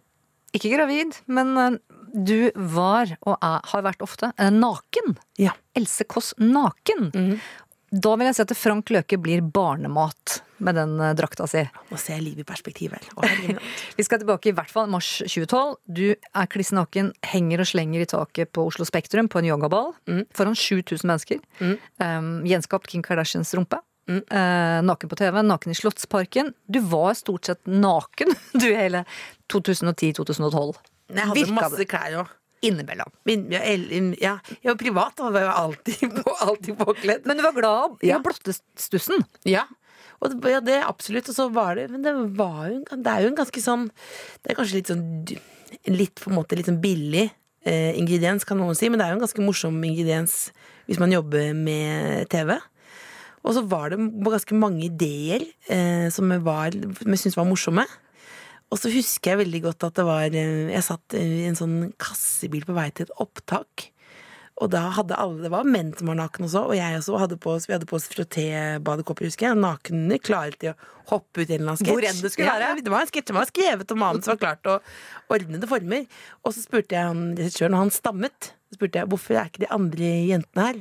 Ikke 0.55 0.71
gravid, 0.73 1.15
men 1.31 1.53
eh, 1.59 1.77
du 2.14 2.51
var, 2.55 3.16
og 3.26 3.38
er, 3.38 3.59
har 3.72 3.84
vært 3.86 4.05
ofte, 4.05 4.32
eh, 4.38 4.53
naken. 4.53 5.18
Ja. 5.41 5.55
Else 5.78 6.07
Kåss 6.09 6.34
naken. 6.41 7.12
Da 7.91 8.14
vil 8.16 8.30
jeg 8.30 8.38
si 8.38 8.43
at 8.45 8.53
Frank 8.55 8.88
Løke 8.93 9.18
blir 9.20 9.41
barnemat 9.43 10.38
med 10.64 10.78
den 10.80 10.93
eh, 11.03 11.14
drakta 11.18 11.47
si. 11.49 11.64
Må 11.89 11.99
se 11.99 12.16
livet 12.22 12.45
i 12.45 12.47
perspektiv 12.47 12.93
vel. 12.95 13.59
Vi 13.97 14.05
skal 14.07 14.22
tilbake 14.22 14.51
i 14.51 14.55
hvert 14.55 14.72
fall 14.72 14.88
mars 14.91 15.09
2012. 15.26 15.76
Du 15.91 16.05
er 16.16 16.51
kliss 16.51 16.72
naken, 16.76 17.12
henger 17.34 17.64
og 17.64 17.72
slenger 17.74 18.05
i 18.05 18.09
taket 18.09 18.53
på 18.55 18.68
Oslo 18.70 18.88
Spektrum 18.88 19.32
på 19.32 19.41
en 19.41 19.51
yogaball 19.51 19.91
foran 20.38 20.55
7000 20.55 21.07
mennesker. 21.07 21.41
Um, 21.99 22.41
gjenskapt 22.47 22.91
Kim 22.91 23.03
Kardashians 23.03 23.51
rumpe. 23.57 23.82
Eh, 24.12 24.84
naken 24.84 25.09
på 25.09 25.16
TV, 25.16 25.41
naken 25.41 25.72
i 25.72 25.76
Slottsparken. 25.76 26.53
Du 26.66 26.80
var 26.80 27.14
stort 27.14 27.45
sett 27.45 27.66
naken 27.66 28.34
du 28.51 28.76
hele 28.76 29.05
2010-2012. 29.53 30.76
Jeg 31.16 31.28
hadde 31.28 31.39
Virka 31.41 31.57
masse 31.57 31.78
det. 31.82 31.88
klær 31.91 32.16
òg. 32.24 32.32
Innimellom. 32.62 33.09
Ja, 33.26 33.62
ja, 34.22 34.34
jeg 34.62 34.70
var 34.70 34.78
privat 34.78 35.20
og 35.26 35.34
var 35.34 35.41
jo 35.47 35.53
alltid, 35.64 36.01
på, 36.20 36.34
alltid 36.45 36.76
påkledd. 36.78 37.26
Men 37.26 37.38
du 37.39 37.43
var 37.47 37.55
glad 37.57 38.03
i 38.05 38.12
Ja. 38.12 38.20
blottestussen. 38.22 39.24
Ja. 39.49 39.64
Og 40.22 40.30
det, 40.30 40.51
ja, 40.53 40.59
det 40.62 40.76
absolutt. 40.86 41.30
Og 41.30 41.36
så 41.36 41.47
var 41.51 41.76
det 41.80 41.88
Men 41.89 42.03
det 42.05 42.12
var 42.38 42.68
jo 42.70 42.84
Det 42.86 43.07
er 43.09 43.24
jo 43.24 43.30
en 43.32 43.38
ganske 43.39 43.62
sånn 43.64 43.88
Det 44.43 44.51
er 44.51 44.57
kanskje 44.59 44.76
litt 44.78 44.91
sånn 44.91 45.05
Litt 45.89 46.22
på 46.22 46.30
en 46.30 46.36
måte 46.38 46.53
litt 46.59 46.68
sånn 46.70 46.78
billig 46.84 47.32
eh, 47.66 47.97
ingrediens, 47.97 48.43
kan 48.45 48.57
noen 48.59 48.76
si, 48.78 48.89
men 48.89 48.99
det 48.99 49.05
er 49.07 49.14
jo 49.14 49.18
en 49.18 49.24
ganske 49.26 49.41
morsom 49.45 49.80
ingrediens 49.88 50.51
hvis 50.86 50.99
man 50.99 51.14
jobber 51.14 51.53
med 51.55 52.28
TV. 52.30 52.57
Og 53.41 53.53
så 53.55 53.62
var 53.72 53.89
det 53.93 53.97
ganske 54.26 54.57
mange 54.59 54.84
ideer 54.89 55.45
eh, 55.72 56.09
som 56.14 56.30
jeg, 56.34 56.41
var, 56.45 56.74
som 56.76 57.14
jeg 57.16 57.22
syntes 57.22 57.38
var 57.39 57.47
morsomme. 57.47 57.86
Og 58.72 58.80
så 58.80 58.91
husker 58.93 59.34
jeg 59.34 59.41
veldig 59.43 59.61
godt 59.65 59.84
at 59.89 59.97
det 59.99 60.05
var 60.07 60.32
eh, 60.32 60.69
Jeg 60.72 60.84
satt 60.88 61.15
i 61.19 61.43
en 61.49 61.57
sånn 61.59 61.80
kassebil 61.99 62.63
på 62.67 62.76
vei 62.78 62.88
til 62.95 63.09
et 63.09 63.17
opptak. 63.19 63.89
Og 64.61 64.69
da 64.69 64.84
hadde 64.93 65.17
alle 65.17 65.41
Det 65.41 65.49
var 65.51 65.65
menn 65.67 65.89
som 65.97 66.11
var 66.11 66.19
nakne 66.19 66.45
også, 66.45 66.61
og 66.69 66.76
jeg 66.78 66.99
også 66.99 67.17
hadde 67.17 67.38
på 67.41 67.53
oss 67.55 67.65
Vi 67.67 67.74
hadde 67.76 67.88
på 67.89 67.97
oss 67.97 68.05
frotté-badekåper, 68.11 69.28
husker 69.28 69.49
jeg. 69.49 69.59
Nakne, 69.59 70.19
klare 70.24 70.53
til 70.61 70.72
å 70.72 70.76
hoppe 71.11 71.41
ut 71.43 71.49
i 71.49 71.55
en 71.57 71.63
eller 71.63 71.74
annen 71.74 71.82
sketsj. 71.82 71.95
Hvor 71.97 72.07
enn 72.11 72.22
det 72.24 72.32
skulle 72.32 72.47
Ja, 72.47 72.57
være. 72.61 72.84
det 72.86 72.93
var 72.93 73.03
en 73.03 73.11
sketsj 73.11 73.32
som 73.34 73.39
var 73.41 73.49
skrevet, 73.49 73.91
og 73.91 73.97
manus 73.99 74.30
var 74.30 74.39
klart, 74.39 74.69
og 74.72 75.34
ordnede 75.36 75.67
former. 75.67 76.05
Og 76.45 76.53
så 76.55 76.63
spurte 76.63 76.95
jeg 76.95 77.09
han 77.09 77.24
regissøren, 77.39 77.76
og 77.76 77.84
han 77.88 77.91
stammet. 77.95 78.51
Så 78.72 78.78
spurte 78.80 79.01
jeg 79.01 79.09
hvorfor 79.11 79.36
er 79.36 79.49
ikke 79.51 79.65
de 79.65 79.72
andre 79.76 80.11
jentene 80.30 80.67
her? 80.69 80.80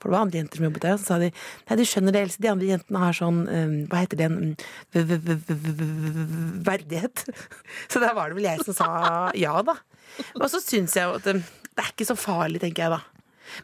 For 0.00 0.08
det 0.08 0.16
var 0.16 0.24
andre 0.24 0.40
jenter 0.40 0.60
som 0.60 0.66
jobbet 0.66 0.84
der. 0.86 0.96
Og 0.96 1.02
så 1.02 1.06
sa 1.10 1.18
de 1.20 1.28
nei, 1.30 1.76
du 1.76 1.84
skjønner 1.84 2.16
det, 2.16 2.22
Else, 2.24 2.40
de 2.40 2.50
andre 2.50 2.70
jentene 2.72 3.02
har 3.04 3.16
sånn 3.16 3.40
um, 3.46 3.74
Hva 3.90 4.02
heter 4.02 4.20
det? 4.22 4.28
V- 4.96 6.64
verdighet. 6.66 7.24
Så 7.92 8.00
da 8.02 8.12
var 8.16 8.30
det 8.30 8.38
vel 8.40 8.48
jeg 8.48 8.64
som 8.64 8.76
sa 8.76 8.90
ja, 9.38 9.54
da. 9.66 9.76
Og 10.40 10.46
så 10.50 10.60
syns 10.62 10.96
jeg 10.96 11.06
jo 11.08 11.16
at 11.20 11.26
um, 11.32 11.42
det 11.70 11.84
er 11.84 11.90
ikke 11.92 12.08
så 12.08 12.16
farlig, 12.18 12.60
tenker 12.62 12.86
jeg 12.86 12.94
da. 12.96 13.00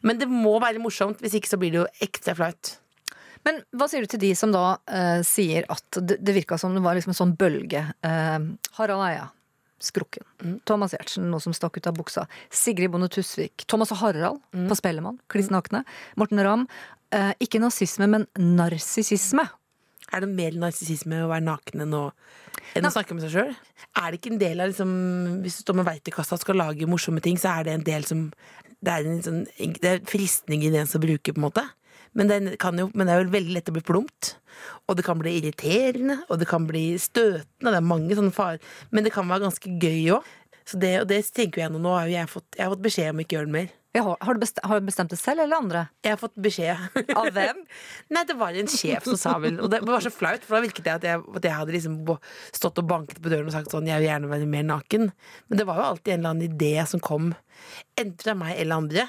Men 0.07 0.19
det 0.21 0.29
må 0.31 0.57
være 0.63 0.83
morsomt, 0.83 1.21
hvis 1.23 1.37
ikke 1.39 1.51
så 1.51 1.59
blir 1.61 1.73
det 1.75 1.81
jo 1.83 1.87
ekstra 2.07 2.35
flaut. 2.39 2.77
Men 3.47 3.61
hva 3.79 3.87
sier 3.91 4.03
du 4.03 4.11
til 4.11 4.23
de 4.25 4.33
som 4.39 4.51
da 4.55 4.65
uh, 4.91 5.21
sier 5.27 5.67
at 5.71 6.01
det, 6.03 6.17
det 6.25 6.35
virka 6.35 6.59
som 6.59 6.75
det 6.75 6.83
var 6.83 6.99
liksom 6.99 7.13
en 7.15 7.19
sånn 7.21 7.35
bølge? 7.39 7.85
Uh, 8.03 8.57
Harald 8.79 9.05
Eia, 9.07 9.29
Skrukken. 9.83 10.25
Thomas 10.65 10.95
Giertsen, 10.97 11.29
noe 11.31 11.43
som 11.43 11.55
stakk 11.57 11.77
ut 11.77 11.89
av 11.91 11.97
buksa. 11.99 12.25
Sigrid 12.49 12.95
Bonde 12.95 13.11
Tusvik. 13.13 13.67
Thomas 13.69 13.93
og 13.93 14.01
Harald 14.01 14.41
på 14.57 14.79
Spellemann, 14.79 15.21
kliss 15.33 15.51
nakne. 15.53 15.85
Morten 16.17 16.41
Ramm. 16.45 16.67
Eh, 17.15 17.33
ikke 17.45 17.61
nazisme, 17.63 18.09
men 18.11 18.27
narsissisme. 18.41 19.45
Er 20.15 20.23
det 20.23 20.31
mer 20.31 20.57
narsissisme 20.59 21.25
å 21.25 21.31
være 21.31 21.45
naken 21.45 21.83
enn 21.83 21.95
å, 21.99 22.05
enn 22.79 22.87
å 22.87 22.93
snakke 22.95 23.15
med 23.17 23.27
seg 23.27 23.35
sjøl? 23.35 23.55
Er 23.99 24.11
det 24.11 24.21
ikke 24.21 24.33
en 24.35 24.43
del 24.43 24.63
av 24.63 24.71
liksom 24.71 24.93
Hvis 25.43 25.59
du 25.59 25.65
står 25.65 25.79
med 25.81 25.89
veitekassa 25.89 26.37
og 26.37 26.43
skal 26.45 26.61
lage 26.61 26.89
morsomme 26.89 27.23
ting, 27.25 27.39
så 27.41 27.57
er 27.57 27.67
det 27.67 27.75
en 27.75 27.87
del 27.87 28.07
som 28.07 28.29
Det 28.85 28.93
er 28.93 29.09
en 29.11 29.25
sånn 29.25 29.43
Det 29.83 29.91
er 29.91 30.05
fristning 30.07 30.63
i 30.63 30.71
det 30.71 30.85
en 30.85 30.91
skal 30.91 31.03
bruke, 31.03 31.35
på 31.35 31.43
en 31.43 31.47
måte. 31.49 31.67
Men 32.17 32.33
jo, 32.81 32.89
men 32.95 33.05
det 33.05 33.13
er 33.13 33.21
jo 33.21 33.33
veldig 33.35 33.55
lett 33.59 33.69
å 33.69 33.77
bli 33.77 33.85
plumpt. 33.85 34.37
Og 34.89 34.97
det 34.97 35.05
kan 35.05 35.21
bli 35.21 35.35
irriterende, 35.37 36.23
og 36.31 36.41
det 36.41 36.49
kan 36.49 36.65
bli 36.69 36.89
støtende. 37.01 37.69
Det 37.69 37.79
er 37.79 37.85
mange 37.85 38.17
sånne 38.17 38.33
farer. 38.35 38.77
Men 38.91 39.05
det 39.05 39.13
kan 39.15 39.29
være 39.29 39.45
ganske 39.51 39.73
gøy 39.83 40.15
òg. 40.17 40.31
Så 40.67 40.81
det, 40.83 40.97
og 41.03 41.11
det 41.11 41.21
tenker 41.35 41.63
jeg 41.63 41.73
nå. 41.75 41.81
Nå 41.83 41.93
har 41.95 42.09
jeg 42.11 42.31
fått, 42.31 42.49
jeg 42.57 42.65
har 42.65 42.73
fått 42.73 42.87
beskjed 42.87 43.13
om 43.13 43.21
ikke 43.23 43.37
å 43.37 43.39
gjøre 43.39 43.51
det 43.51 43.57
mer. 43.59 43.75
Har, 43.97 44.17
har, 44.21 44.37
du 44.37 44.43
bestemt, 44.43 44.65
har 44.69 44.81
du 44.81 44.89
bestemt 44.91 45.13
det 45.13 45.17
selv, 45.17 45.41
eller 45.45 45.57
andre? 45.57 45.83
Jeg 46.05 46.13
har 46.13 46.19
fått 46.21 46.35
beskjed. 46.43 46.97
Av 47.17 47.29
hvem? 47.33 47.63
Nei, 48.13 48.25
det 48.29 48.37
var 48.37 48.57
en 48.59 48.69
sjef 48.69 49.07
som 49.09 49.17
sa 49.21 49.37
vel 49.41 49.61
Og 49.65 49.71
det 49.73 49.81
var 49.87 50.05
så 50.05 50.13
flaut, 50.13 50.45
for 50.45 50.59
da 50.59 50.63
virket 50.67 50.85
det 50.85 50.95
at 50.99 51.07
jeg, 51.09 51.23
at 51.39 51.49
jeg 51.49 51.57
hadde 51.57 51.77
liksom 51.77 51.97
stått 52.57 52.83
og 52.83 52.89
banket 52.91 53.23
på 53.25 53.33
døren 53.33 53.49
og 53.49 53.57
sagt 53.57 53.73
sånn 53.73 53.89
Jeg 53.89 54.03
vil 54.03 54.11
gjerne 54.11 54.33
være 54.33 54.49
mer 54.53 54.67
naken. 54.69 55.11
Men 55.49 55.61
det 55.61 55.69
var 55.69 55.81
jo 55.81 55.91
alltid 55.93 56.13
en 56.13 56.19
eller 56.21 56.35
annen 56.35 56.49
idé 56.51 56.73
som 56.91 57.03
kom, 57.05 57.31
enten 57.97 58.21
fra 58.21 58.37
meg 58.37 58.59
eller 58.61 58.83
andre. 58.83 59.07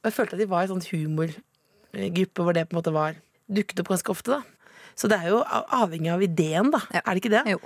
Og 0.00 0.08
jeg 0.08 0.16
følte 0.16 0.38
at 0.38 0.44
de 0.44 0.50
var 0.50 0.64
et 0.64 0.72
sånt 0.72 0.88
sånn 0.88 1.34
humorgruppe 1.94 2.44
hvor 2.46 2.56
det 2.56 2.66
på 2.68 2.74
en 2.76 2.80
måte 2.80 2.94
var 2.94 3.16
dukket 3.52 3.80
opp 3.82 3.88
ganske 3.92 4.12
ofte, 4.12 4.38
da. 4.38 4.42
Så 4.96 5.08
det 5.08 5.16
er 5.22 5.30
jo 5.32 5.38
avhengig 5.72 6.10
av 6.12 6.22
ideen, 6.24 6.68
da. 6.72 6.82
Ja. 6.92 7.00
Er 7.06 7.14
det 7.16 7.22
ikke 7.22 7.32
det? 7.32 7.42
Jo. 7.54 7.58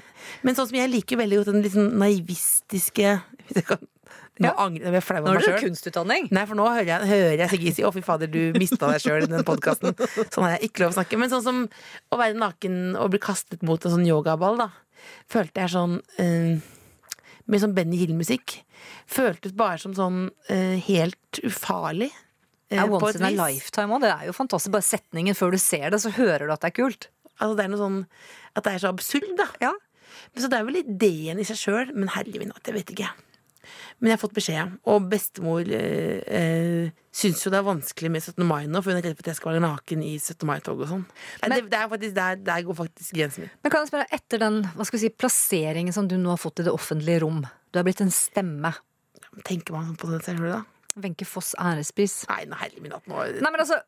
Men 0.47 0.55
sånn 0.55 0.69
som 0.71 0.79
jeg 0.79 0.93
liker 0.93 1.19
veldig 1.19 1.41
godt 1.41 1.51
den 1.51 1.63
litt 1.65 1.75
sånn 1.75 1.93
naivistiske 1.99 3.17
Hvis 3.49 3.57
jeg 3.63 3.67
kan 3.73 3.83
Nå 4.37 4.51
Ja. 4.51 4.53
angrer 4.67 4.85
jeg, 4.85 4.93
jeg 4.93 5.01
er 5.01 5.05
flau 5.07 5.23
Nå 5.25 5.33
har 5.33 5.41
du 5.41 5.65
kunstutdanning. 5.65 6.27
Nei, 6.31 6.43
for 6.47 6.59
nå 6.59 6.67
hører 6.69 6.91
jeg, 6.91 7.09
hører 7.09 7.39
jeg 7.41 7.51
Sigrid 7.55 7.75
si 7.79 7.83
'Å, 7.83 7.93
fy 7.95 8.03
fader, 8.05 8.29
du 8.29 8.53
mista 8.61 8.91
deg 8.93 9.01
sjøl' 9.01 9.25
i 9.25 9.31
den 9.33 9.47
podkasten. 9.49 9.95
Sånn 10.29 10.45
har 10.45 10.53
jeg 10.59 10.69
ikke 10.69 10.83
lov 10.85 10.93
å 10.93 10.97
snakke. 10.99 11.17
Men 11.19 11.33
sånn 11.33 11.43
som 11.47 11.63
å 12.13 12.19
være 12.21 12.37
naken 12.37 12.77
og 13.01 13.15
bli 13.15 13.19
kastet 13.25 13.65
mot 13.65 13.81
en 13.81 13.95
sånn 13.97 14.05
yogaball, 14.05 14.61
da. 14.61 14.69
Følte 15.33 15.65
jeg 15.65 15.73
sånn 15.73 15.97
uh, 16.21 16.61
Med 17.49 17.63
sånn 17.65 17.75
Benny 17.75 17.97
Hill-musikk. 17.97 18.59
Føltes 19.09 19.57
bare 19.57 19.81
som 19.81 19.95
sånn 19.97 20.21
uh, 20.51 20.77
helt 20.85 21.41
ufarlig. 21.47 22.11
Det 22.71 22.79
er 22.83 22.89
på 22.91 22.99
once 22.99 23.21
in 23.21 23.29
a 23.29 23.33
lifetime 23.47 23.95
òg. 23.95 24.03
Det 24.03 24.13
er 24.13 24.25
jo 24.29 24.35
fantastisk. 24.37 24.73
Bare 24.75 24.87
setningen 24.87 25.39
før 25.39 25.55
du 25.55 25.61
ser 25.63 25.91
det, 25.95 26.01
så 26.03 26.11
hører 26.17 26.47
du 26.47 26.55
at 26.55 26.65
det 26.65 26.73
er 26.73 26.79
kult. 26.81 27.11
Altså, 27.37 27.53
det 27.59 27.67
er 27.67 27.73
noe 27.73 27.83
sånn 27.83 28.01
At 28.57 28.65
det 28.65 28.73
er 28.73 28.83
så 28.83 28.91
absurd, 28.95 29.29
da. 29.39 29.47
Ja. 29.63 29.75
Så 30.37 30.49
det 30.51 30.59
er 30.59 30.67
vel 30.67 30.81
ideen 30.81 31.41
i 31.41 31.47
seg 31.47 31.61
sjøl, 31.61 31.95
men 31.95 32.11
herlig 32.15 32.41
min 32.41 32.53
natt, 32.53 32.65
jeg 32.67 32.77
vet 32.77 32.93
ikke. 32.95 33.11
Men 33.99 34.11
jeg 34.11 34.17
har 34.17 34.21
fått 34.23 34.37
beskjed, 34.37 34.75
og 34.93 35.09
bestemor 35.11 35.69
eh, 35.73 36.21
eh, 36.29 37.05
syns 37.17 37.43
jo 37.45 37.53
det 37.53 37.59
er 37.59 37.67
vanskelig 37.67 38.11
med 38.13 38.23
17. 38.23 38.45
mai 38.47 38.69
nå, 38.69 38.83
for 38.85 38.93
hun 38.93 39.01
er 39.01 39.09
redd 39.09 39.17
for 39.17 39.25
at 39.25 39.31
jeg 39.33 39.39
skal 39.41 39.53
være 39.55 39.65
naken 39.65 40.05
i 40.05 40.13
17. 40.19 40.45
mai-tog 40.49 40.83
og 40.85 40.91
sånn. 40.91 41.05
Det, 41.43 41.61
det 41.73 41.81
er 41.81 41.91
faktisk, 41.93 42.15
der, 42.19 42.39
der 42.47 42.67
går 42.67 42.79
faktisk 42.83 43.17
grensen 43.17 43.47
min. 43.47 43.55
Men 43.65 43.75
kan 43.75 43.83
jeg 43.85 43.93
spørre, 43.93 44.09
etter 44.19 44.43
den 44.45 44.61
hva 44.69 44.87
skal 44.87 44.99
vi 44.99 45.05
si, 45.07 45.13
plasseringen 45.25 45.97
som 45.97 46.11
du 46.11 46.19
nå 46.21 46.35
har 46.35 46.41
fått 46.43 46.63
i 46.63 46.69
det 46.69 46.75
offentlige 46.77 47.25
rom, 47.25 47.43
du 47.73 47.81
er 47.81 47.89
blitt 47.89 48.05
en 48.05 48.15
stemme. 48.15 48.75
Tenker 49.49 49.77
man 49.77 49.91
sånn 49.91 50.01
på 50.01 50.13
det 50.13 50.23
selv, 50.29 50.47
da? 50.53 50.63
Wenche 51.03 51.27
Foss 51.29 51.53
ærespris. 51.61 52.23
Nei, 52.31 52.45
nei, 52.51 52.61
herre 52.63 52.83
min 52.83 52.95
hatt, 52.97 53.07
nå 53.11 53.27
Nei, 53.37 53.51
men 53.51 53.63
altså, 53.63 53.83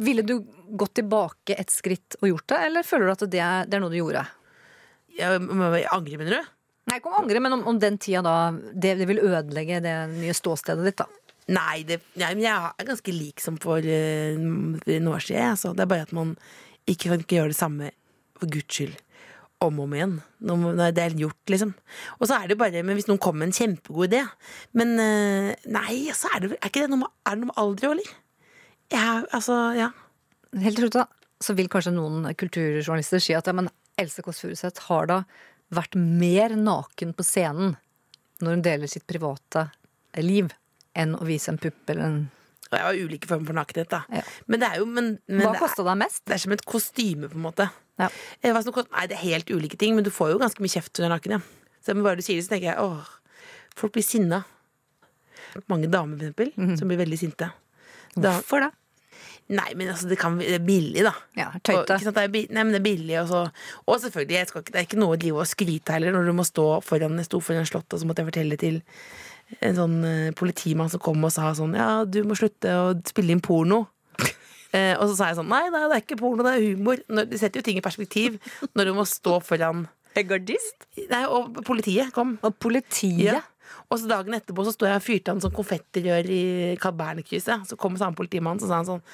Ville 0.00 0.24
du 0.26 0.40
gått 0.74 0.96
tilbake 0.98 1.54
et 1.54 1.70
skritt 1.70 2.16
og 2.18 2.26
gjort 2.26 2.48
det, 2.50 2.56
eller 2.66 2.86
føler 2.86 3.06
du 3.06 3.12
at 3.12 3.28
det 3.30 3.42
er, 3.44 3.68
det 3.68 3.76
er 3.78 3.84
noe 3.84 3.92
du 3.92 4.00
gjorde? 4.00 4.24
jeg, 5.14 5.42
jeg 5.44 5.90
angre, 5.94 6.18
mener 6.18 6.34
du? 6.34 6.52
Nei, 6.90 6.98
ikke 6.98 7.12
om 7.12 7.20
angre, 7.22 7.40
men 7.40 7.56
om, 7.56 7.62
om 7.70 7.78
den 7.80 7.96
tida 8.02 8.20
da 8.24 8.34
det, 8.52 8.96
det 9.00 9.06
vil 9.08 9.22
ødelegge 9.22 9.80
det 9.84 9.94
nye 10.16 10.34
ståstedet 10.36 10.88
ditt, 10.88 11.00
da. 11.00 11.06
Nei, 11.54 11.84
det, 11.88 12.00
nei, 12.16 12.32
men 12.32 12.44
jeg 12.44 12.68
er 12.72 12.88
ganske 12.88 13.14
lik 13.14 13.42
som 13.44 13.56
for 13.60 13.84
uh, 13.84 14.36
noen 14.40 15.10
år 15.12 15.24
siden. 15.24 15.54
Altså. 15.54 15.74
Det 15.76 15.84
er 15.84 15.90
bare 15.90 16.06
at 16.08 16.14
man 16.16 16.34
ikke 16.88 17.12
kan 17.12 17.24
gjøre 17.28 17.52
det 17.52 17.58
samme 17.58 17.90
for 18.40 18.50
guds 18.50 18.68
skyld 18.72 18.96
om 19.66 19.80
og 19.80 19.88
om 19.88 19.96
igjen. 19.96 20.14
Når 20.44 20.92
det 20.96 21.02
er 21.02 21.16
gjort, 21.18 21.40
liksom. 21.52 21.72
Og 22.18 22.28
så 22.28 22.38
er 22.38 22.50
det 22.50 22.58
bare 22.60 22.82
Men 22.84 22.98
hvis 22.98 23.08
noen 23.08 23.20
kommer 23.22 23.44
med 23.44 23.52
en 23.52 23.56
kjempegod 23.56 24.12
idé 24.12 24.20
Men 24.76 24.94
eh, 25.00 25.50
nei, 25.72 25.94
så 26.16 26.28
er 26.34 26.42
det 26.42 26.50
Er 26.58 26.68
ikke 26.68 26.84
det 26.84 26.90
noe 26.92 27.04
med, 27.04 27.12
er 27.24 27.36
det 27.36 27.42
noe 27.42 27.50
med 27.52 27.60
alder 27.62 27.88
òg, 27.88 27.96
eller? 27.96 28.10
Ja, 28.92 29.06
altså, 29.32 29.56
ja. 29.78 29.88
Helt 30.60 30.76
til 30.76 30.86
slutt, 30.86 30.98
da, 31.00 31.06
så 31.42 31.56
vil 31.56 31.70
kanskje 31.72 31.94
noen 31.96 32.28
kulturjournalister 32.38 33.22
si 33.22 33.34
at 33.36 33.48
ja, 33.48 33.54
men 33.56 33.70
Else 34.00 34.22
Kåss 34.26 34.42
Furuseth 34.44 34.86
har 34.90 35.08
da 35.10 35.22
vært 35.74 35.96
mer 35.98 36.54
naken 36.58 37.14
på 37.16 37.26
scenen 37.26 37.74
når 38.42 38.56
hun 38.56 38.64
deler 38.66 38.90
sitt 38.90 39.06
private 39.08 39.68
liv, 40.22 40.50
enn 40.94 41.14
å 41.16 41.26
vise 41.26 41.50
en 41.50 41.58
pupp 41.58 41.90
eller 41.90 42.06
en 42.06 42.18
Og 42.74 42.78
jeg 42.80 42.86
har 42.88 43.00
ulike 43.08 43.30
former 43.30 43.46
for 43.52 43.58
nakenhet, 43.60 43.90
da. 43.92 44.02
Ja. 44.10 44.22
Men 44.50 44.62
det 44.62 44.68
er 44.72 44.80
jo 44.82 44.86
men, 44.90 45.10
men 45.30 45.46
Hva 45.46 45.54
det 45.54 45.62
kosta 45.62 45.86
deg 45.86 46.00
mest? 46.02 46.22
Det 46.26 46.34
er 46.36 46.42
som 46.44 46.54
et 46.56 46.64
kostyme, 46.68 47.30
på 47.30 47.38
en 47.38 47.44
måte. 47.46 47.68
Ja. 48.02 48.08
Eh, 48.42 48.56
kost- 48.74 48.90
Nei, 48.90 49.06
det 49.10 49.18
er 49.18 49.22
helt 49.28 49.52
ulike 49.54 49.78
ting, 49.78 49.94
men 49.94 50.04
du 50.06 50.10
får 50.10 50.34
jo 50.34 50.40
ganske 50.42 50.64
mye 50.64 50.74
kjeft 50.74 50.92
når 50.98 51.04
du 51.04 51.06
er 51.06 51.14
naken, 51.14 51.36
ja. 51.38 51.40
Så 51.84 51.94
bare 52.02 52.18
du 52.18 52.24
sier 52.26 52.40
det, 52.40 52.46
så 52.48 52.54
tenker 52.54 52.72
jeg 52.72 52.80
åh, 52.82 53.10
folk 53.78 53.94
blir 53.94 54.06
sinna. 54.06 54.42
Mange 55.70 55.86
damer, 55.86 56.18
for 56.18 56.26
eksempel, 56.26 56.78
som 56.80 56.88
blir 56.90 56.98
veldig 56.98 57.18
sinte. 57.20 57.50
Da, 58.16 58.32
Hvorfor 58.40 58.64
det? 58.64 58.72
nei, 59.54 59.74
men 59.76 59.90
altså, 59.92 60.08
det, 60.08 60.16
kan, 60.18 60.38
det 60.40 60.54
er 60.56 60.62
billig, 60.64 61.02
da. 61.04 61.12
Ja, 61.36 61.50
Og, 61.52 61.60
tøyte. 61.66 61.98
sant, 62.00 62.16
det 62.16 62.22
er, 62.24 62.32
nei, 62.54 62.62
men 62.64 62.72
det 62.72 62.80
er 62.80 62.86
billig, 62.86 63.18
og, 63.20 63.28
så, 63.28 63.42
og 63.84 64.00
selvfølgelig, 64.00 64.46
ikke, 64.48 64.62
det 64.72 64.80
er 64.80 64.86
ikke 64.88 65.00
noe 65.02 65.18
å 65.18 65.20
livet 65.20 65.42
å 65.44 65.46
skryte 65.48 65.92
heller, 65.92 66.14
når 66.16 66.30
du 66.30 66.32
må 66.38 66.46
stå 66.48 66.64
foran, 66.82 67.18
jeg 67.20 67.28
sto 67.28 67.40
foran 67.44 67.68
slottet, 67.68 67.92
og 67.92 68.00
så 68.00 68.08
måtte 68.08 68.24
jeg 68.24 68.30
fortelle 68.32 68.58
til 68.62 68.80
en 69.60 69.76
sånn 69.78 69.98
eh, 70.08 70.30
politimann 70.36 70.90
som 70.92 71.02
kom 71.02 71.24
og 71.26 71.32
sa 71.34 71.52
sånn, 71.56 71.76
ja, 71.78 72.04
du 72.04 72.22
må 72.26 72.36
slutte 72.38 72.72
å 72.80 72.94
spille 73.08 73.36
inn 73.36 73.44
porno. 73.44 73.84
Eh, 74.74 74.96
og 74.98 75.06
så 75.06 75.14
sa 75.14 75.26
jeg 75.28 75.36
sånn, 75.38 75.52
nei, 75.52 75.68
nei, 75.70 75.84
det 75.86 75.94
er 75.94 76.00
ikke 76.02 76.16
porno, 76.18 76.42
det 76.42 76.56
er 76.56 76.64
humor. 76.64 76.98
Når, 77.06 77.28
det 77.30 77.38
setter 77.38 77.60
jo 77.60 77.66
ting 77.68 77.76
i 77.78 77.82
perspektiv 77.84 78.40
når 78.74 78.88
du 78.88 78.96
må 78.96 79.04
stå 79.06 79.36
foran 79.46 79.84
Gardist? 80.26 80.88
Nei, 81.12 81.20
og 81.30 81.60
politiet 81.62 82.10
kom. 82.14 82.32
Og 82.42 82.56
politiet? 82.58 83.36
Ja. 83.36 83.42
Og 83.86 84.00
så 84.00 84.10
dagen 84.10 84.34
etterpå 84.34 84.64
så 84.66 84.74
sto 84.74 84.88
jeg 84.88 84.98
og 84.98 85.04
fyrte 85.04 85.30
han 85.30 85.42
sånn 85.42 85.54
konfettirør 85.54 86.26
i 86.26 86.42
Carl 86.82 86.96
Berner-krysset. 86.98 87.68
Så 87.70 87.78
kom 87.80 87.94
samme 88.00 88.18
politimann 88.18 88.58
så 88.58 88.70
sa 88.70 88.80
han 88.80 88.88
sånn 88.88 89.04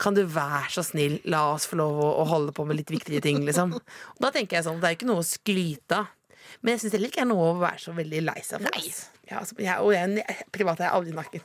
Kan 0.00 0.16
du 0.16 0.24
være 0.24 0.72
så 0.74 0.82
snill, 0.82 1.20
la 1.30 1.44
oss 1.52 1.68
få 1.70 1.78
lov 1.78 2.00
å, 2.02 2.10
å 2.22 2.28
holde 2.32 2.54
på 2.56 2.64
med 2.64 2.80
litt 2.80 2.90
viktige 2.90 3.22
ting, 3.24 3.44
liksom. 3.46 3.76
Og 4.16 4.24
da 4.24 4.32
tenker 4.34 4.58
jeg 4.58 4.66
sånn, 4.66 4.80
det 4.82 4.88
er 4.88 4.96
jo 4.96 5.00
ikke 5.02 5.10
noe 5.12 5.22
å 5.22 5.28
skryte 5.28 6.00
av. 6.00 6.12
Men 6.60 6.74
jeg 6.74 6.84
syns 6.84 6.96
heller 6.96 7.12
ikke 7.12 7.20
det 7.20 7.26
er 7.26 7.30
noe 7.30 7.50
å 7.52 7.60
være 7.60 7.82
så 7.82 7.94
veldig 7.94 8.24
lei 8.24 8.40
seg 8.40 8.64
for. 8.64 8.72
Nei. 8.72 9.13
Ja, 9.30 9.38
altså, 9.40 9.54
jeg, 9.58 9.74
og 9.80 9.92
jeg, 9.94 10.24
privat 10.52 10.80
er 10.82 10.90
jeg 10.90 10.94
aldri 10.98 11.12
naken. 11.16 11.40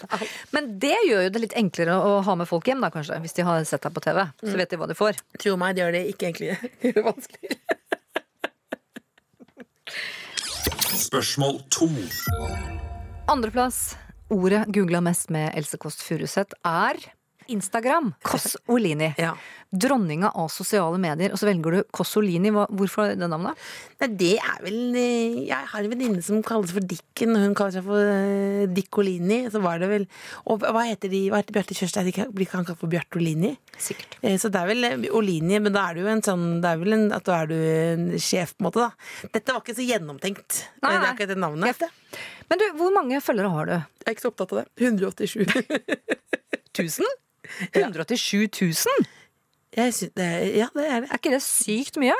Men 0.54 0.66
det 0.82 0.96
gjør 1.08 1.22
jo 1.24 1.30
det 1.32 1.40
litt 1.46 1.54
enklere 1.56 1.94
å 1.96 2.18
ha 2.26 2.34
med 2.36 2.48
folk 2.50 2.66
hjem, 2.68 2.82
da 2.84 2.90
kanskje. 2.92 3.16
Hvis 3.24 3.32
de 3.38 3.46
har 3.48 3.64
sett 3.64 3.82
deg 3.86 3.94
på 3.96 4.02
TV. 4.04 4.20
Så 4.42 4.50
Mm. 4.52 4.58
vet 4.60 4.70
de 4.74 4.76
hva 4.82 4.88
de 4.90 4.96
får. 4.98 5.22
Tro 5.40 5.54
meg, 5.56 5.76
det 5.78 5.82
gjør 5.86 5.92
det 5.96 6.02
ikke 6.12 6.28
enklere. 6.28 6.58
Det 6.82 6.82
gjør 6.90 6.98
det 6.98 7.06
vanskeligere. 7.08 7.78
Spørsmål 11.02 11.58
to. 11.72 11.88
Andreplass. 13.32 13.94
Ordet 14.32 14.64
googla 14.72 15.00
mest 15.04 15.28
med 15.34 15.52
Else 15.58 15.76
Kåss 15.80 15.98
Furuseth 16.04 16.56
er 16.64 16.96
Instagram. 17.48 18.12
Kåss 18.22 18.56
Olini. 18.68 19.12
Dronninga 19.72 20.28
av 20.36 20.50
sosiale 20.52 20.98
medier. 21.00 21.32
Og 21.32 21.40
så 21.40 21.46
velger 21.48 21.78
du 21.78 21.84
Kåss 21.96 22.16
Olini. 22.20 22.50
Hvorfor 22.52 23.14
det 23.16 23.28
navnet? 23.30 23.56
Nei, 24.02 24.08
det 24.20 24.32
er 24.42 24.58
vel 24.66 24.96
eh, 25.00 25.38
Jeg 25.48 25.68
har 25.72 25.80
en 25.86 25.92
venninne 25.94 26.22
som 26.24 26.42
kalles 26.44 26.74
for 26.76 26.84
Dikken, 26.84 27.32
og 27.38 27.46
hun 27.46 27.54
kaller 27.56 27.78
seg 27.78 27.86
for 27.86 27.96
uh, 28.02 28.66
Diccolini. 28.76 29.38
Så 29.52 29.62
var 29.64 29.80
det 29.80 29.88
vel 29.88 30.04
Og 30.44 30.60
hva 30.66 30.82
heter 30.90 31.08
de? 31.12 31.22
Hva 31.32 31.40
heter 31.40 31.56
Bjarte 31.56 32.04
kan- 32.12 32.30
Blir 32.34 32.44
ikke 32.46 32.58
han 32.60 32.68
kalt 32.68 32.80
for 32.82 32.92
Bjartolini? 32.92 33.54
Sikkert. 33.80 34.18
Eh, 34.22 34.36
Så 34.36 34.50
det 34.52 34.60
er 34.60 34.68
vel 34.74 34.84
eh, 34.90 35.08
Olini, 35.16 35.58
men 35.58 35.72
da 35.72 35.86
er 35.88 35.94
du 35.96 36.02
jo 36.04 36.12
en 36.12 36.22
sånn 36.26 36.60
Det 36.60 36.68
er 36.74 36.82
vel 36.84 36.92
en, 36.98 37.06
at 37.16 37.24
da 37.24 37.40
er 37.42 37.46
du 37.50 37.56
en 37.56 38.06
sjef, 38.20 38.52
på 38.58 38.62
en 38.66 38.68
måte, 38.68 38.84
da. 38.84 39.30
Dette 39.32 39.56
var 39.56 39.64
ikke 39.64 39.78
så 39.80 39.88
gjennomtenkt. 39.88 40.62
Nei, 40.84 40.92
eh, 40.92 41.00
Det 41.00 41.06
er 41.06 41.10
akkurat 41.14 41.32
det 41.32 41.40
navnet. 41.40 41.88
Men 42.52 42.60
du, 42.60 42.66
hvor 42.76 42.92
mange 42.92 43.22
følgere 43.24 43.48
har 43.56 43.66
du? 43.70 43.72
Jeg 43.78 44.10
er 44.10 44.16
ikke 44.18 44.26
så 44.26 44.32
opptatt 44.34 44.52
av 44.52 44.58
det. 44.60 44.68
187. 44.84 45.48
1000? 46.76 47.08
187 47.72 48.62
000? 48.86 49.10
Jeg 49.76 49.94
synes 49.96 50.12
det 50.16 50.24
er, 50.24 50.46
ja, 50.58 50.68
det 50.74 50.86
er 50.86 51.04
det. 51.04 51.10
Er 51.10 51.20
ikke 51.20 51.32
det 51.32 51.42
sykt 51.44 51.96
mye? 52.00 52.16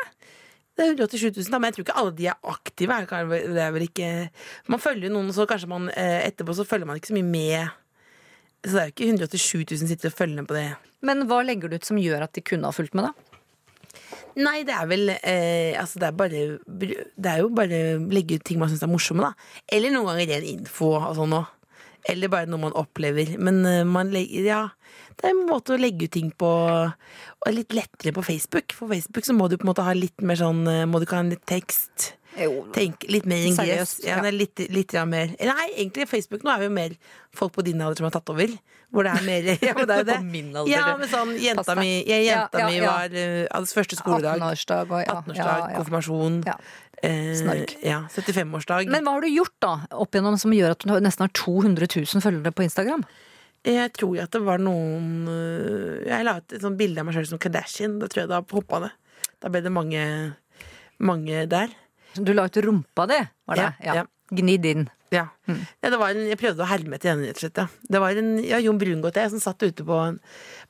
Det 0.72 0.86
er 0.86 0.94
187 0.94 1.36
000, 1.36 1.50
da, 1.52 1.58
men 1.60 1.68
jeg 1.68 1.76
tror 1.76 1.84
ikke 1.86 1.98
alle 2.00 2.14
de 2.16 2.28
er 2.32 2.48
aktive. 2.48 3.00
Det 3.44 3.60
er 3.60 3.74
vel 3.74 3.84
ikke 3.84 4.08
Man 4.72 4.80
følger 4.80 5.12
noen, 5.12 5.28
så 5.36 5.44
kanskje 5.48 5.68
man 5.68 5.90
eh, 5.92 6.22
etterpå 6.30 6.56
så 6.56 6.64
følger 6.64 6.88
man 6.88 7.00
ikke 7.00 7.12
så 7.12 7.18
mye 7.18 7.28
med. 7.28 7.74
Så 8.64 8.72
det 8.72 8.80
er 8.80 8.88
jo 8.88 8.94
ikke 8.94 9.10
187 9.10 9.82
000 9.82 9.90
sitter 9.90 10.08
og 10.08 10.16
følger 10.16 10.40
med 10.40 10.48
på 10.48 10.56
det. 10.56 10.70
Men 11.04 11.26
hva 11.28 11.42
legger 11.44 11.68
du 11.68 11.76
ut 11.76 11.86
som 11.88 12.00
gjør 12.00 12.24
at 12.24 12.32
de 12.32 12.44
kunne 12.46 12.68
ha 12.68 12.72
fulgt 12.74 12.96
med, 12.96 13.10
da? 13.10 13.32
Nei, 14.40 14.62
det 14.64 14.72
er 14.72 14.86
vel 14.88 15.10
eh, 15.12 15.76
Altså, 15.76 15.98
det 16.00 16.06
er 16.08 16.14
bare 16.16 16.38
Det 16.64 17.28
er 17.28 17.42
jo 17.42 17.50
bare 17.52 17.80
legge 18.08 18.38
ut 18.38 18.46
ting 18.48 18.62
man 18.62 18.70
syns 18.72 18.84
er 18.86 18.88
morsomme, 18.88 19.28
da. 19.28 19.34
Eller 19.68 19.92
noen 19.92 20.08
ganger 20.08 20.30
ren 20.32 20.46
info 20.54 20.94
og 20.96 21.12
sånn 21.18 21.36
òg. 21.36 21.50
Eller 22.10 22.30
bare 22.32 22.50
noe 22.50 22.64
man 22.64 22.76
opplever. 22.78 23.36
Men 23.38 23.62
eh, 23.68 23.82
man 23.86 24.10
legger 24.14 24.48
Ja, 24.48 24.62
det 25.18 25.28
er 25.28 25.36
en 25.36 25.44
måte 25.48 25.76
å 25.76 25.80
legge 25.80 26.08
ut 26.08 26.14
ting 26.16 26.32
på. 26.34 26.48
Og 26.48 27.54
litt 27.54 27.74
lettere 27.76 28.14
på 28.16 28.24
Facebook. 28.26 28.74
For 28.76 28.90
Facebook 28.90 29.28
så 29.28 29.36
må 29.36 29.48
du 29.48 29.58
på 29.58 29.66
en 29.66 29.72
måte 29.72 29.86
ha 29.86 29.94
litt 29.96 30.24
mer 30.24 30.40
sånn 30.40 30.66
eh, 30.70 30.84
Må 30.88 30.98
du 30.98 31.06
ikke 31.06 31.20
ha 31.20 31.26
en 31.26 31.32
litt 31.34 31.46
tekst? 31.48 32.12
Tenk 32.72 33.04
litt 33.12 33.26
mer 33.28 33.44
enn 33.44 33.56
gress. 33.58 33.98
Ja, 34.04 34.22
ja. 34.24 34.30
litt, 34.32 34.62
litt 34.72 34.94
mer 35.04 35.34
Nei, 35.36 35.66
egentlig 35.74 36.08
Facebook 36.08 36.46
nå 36.46 36.54
er 36.54 36.62
vi 36.62 36.70
jo 36.70 36.76
mer 36.78 36.94
folk 37.36 37.52
på 37.58 37.64
din 37.66 37.82
alder 37.84 38.00
som 38.00 38.08
har 38.08 38.14
tatt 38.16 38.32
over. 38.32 38.54
Hvor 38.92 39.06
det 39.08 39.12
er 39.16 39.24
mer 39.24 39.46
ja, 39.68 39.72
men 39.76 39.88
det 39.88 39.96
er 39.96 40.06
det. 40.10 40.16
På 40.20 40.28
min 40.28 40.52
alder, 40.52 40.70
Ja, 40.70 40.84
men 41.00 41.08
sånn 41.08 41.34
Jenta 41.40 41.76
mi, 41.78 41.90
jeg, 42.04 42.26
Ja, 42.28 42.42
jenta 42.44 42.60
ja, 42.60 42.68
mi 42.68 42.80
var 42.84 43.14
uh, 43.16 43.42
hadde 43.48 43.72
første 43.72 43.98
skoledag. 43.98 44.36
18-årsdag 44.36 44.92
ja, 44.92 45.16
18-årsdag, 45.16 45.52
ja, 45.52 45.68
ja. 45.72 45.76
konfirmasjon. 45.80 46.38
Eh, 47.02 47.32
Snark. 47.40 47.74
Ja, 47.82 48.04
75-årsdag. 48.12 48.92
Men 48.92 49.08
hva 49.08 49.16
har 49.16 49.24
du 49.24 49.32
gjort 49.32 49.56
da, 49.64 49.72
opp 49.96 50.14
igjennom 50.14 50.36
som 50.38 50.54
gjør 50.54 50.76
at 50.76 50.84
du 50.84 50.92
nesten 51.02 51.26
har 51.26 51.32
200 51.34 51.88
000 51.88 52.22
følgere 52.22 52.54
på 52.54 52.66
Instagram? 52.68 53.02
Jeg 53.66 53.92
tror 53.94 54.16
jo 54.18 54.22
at 54.24 54.34
det 54.34 54.40
var 54.42 54.58
noen 54.58 55.28
øh, 55.30 56.00
Jeg 56.02 56.26
la 56.26 56.34
ut 56.40 56.54
et 56.54 56.64
sånt 56.64 56.78
bilde 56.80 56.98
av 56.98 57.06
meg 57.06 57.14
sjøl 57.14 57.28
som 57.30 57.40
Kardashian. 57.42 57.98
Da 58.02 58.08
tror 58.10 58.24
jeg 58.24 58.30
da 58.30 58.40
hoppa 58.42 58.82
det. 58.86 58.90
Da 59.42 59.50
ble 59.50 59.62
det 59.64 59.72
mange, 59.74 60.02
mange 61.02 61.44
der. 61.50 61.74
Du 62.18 62.34
la 62.34 62.46
ut 62.46 62.58
rumpa 62.62 63.06
di, 63.10 63.20
var 63.48 63.60
det? 63.60 63.70
Ja, 63.86 64.02
ja. 64.02 64.04
Gnidd 64.32 64.66
inn. 64.68 64.90
Ja. 65.12 65.26
ja 65.46 65.92
det 65.92 65.98
var 66.00 66.14
en, 66.14 66.24
jeg 66.30 66.40
prøvde 66.40 66.64
å 66.64 66.70
herme 66.70 66.96
etter 66.96 67.12
henne, 67.12 67.28
rett 67.28 67.40
og 67.40 67.44
slett. 67.44 67.60
Ja. 67.60 67.88
Det 67.96 68.02
var 68.04 68.22
en, 68.22 68.32
ja, 68.46 68.60
Jon 68.64 68.80
Brungot 68.80 69.18
jeg 69.20 69.32
som 69.34 69.42
satt 69.42 69.62
ute 69.64 69.86
på 69.86 69.98
en 70.06 70.18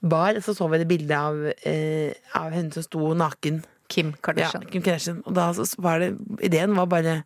bar, 0.02 0.38
og 0.38 0.44
så 0.46 0.56
så 0.58 0.68
vi 0.72 0.82
det 0.82 0.90
bildet 0.90 1.16
av, 1.18 1.38
eh, 1.68 2.12
av 2.38 2.50
henne 2.54 2.74
som 2.74 2.86
sto 2.86 3.12
naken. 3.18 3.62
Kim 3.92 4.12
Kardashian. 4.24 4.66
Ja, 4.66 4.72
Kim 4.72 4.84
Kardashian. 4.84 5.22
Og 5.28 5.34
da 5.36 5.50
så 5.56 5.66
var 5.84 6.00
det 6.00 6.14
Ideen 6.48 6.76
var 6.78 6.88
bare 6.90 7.22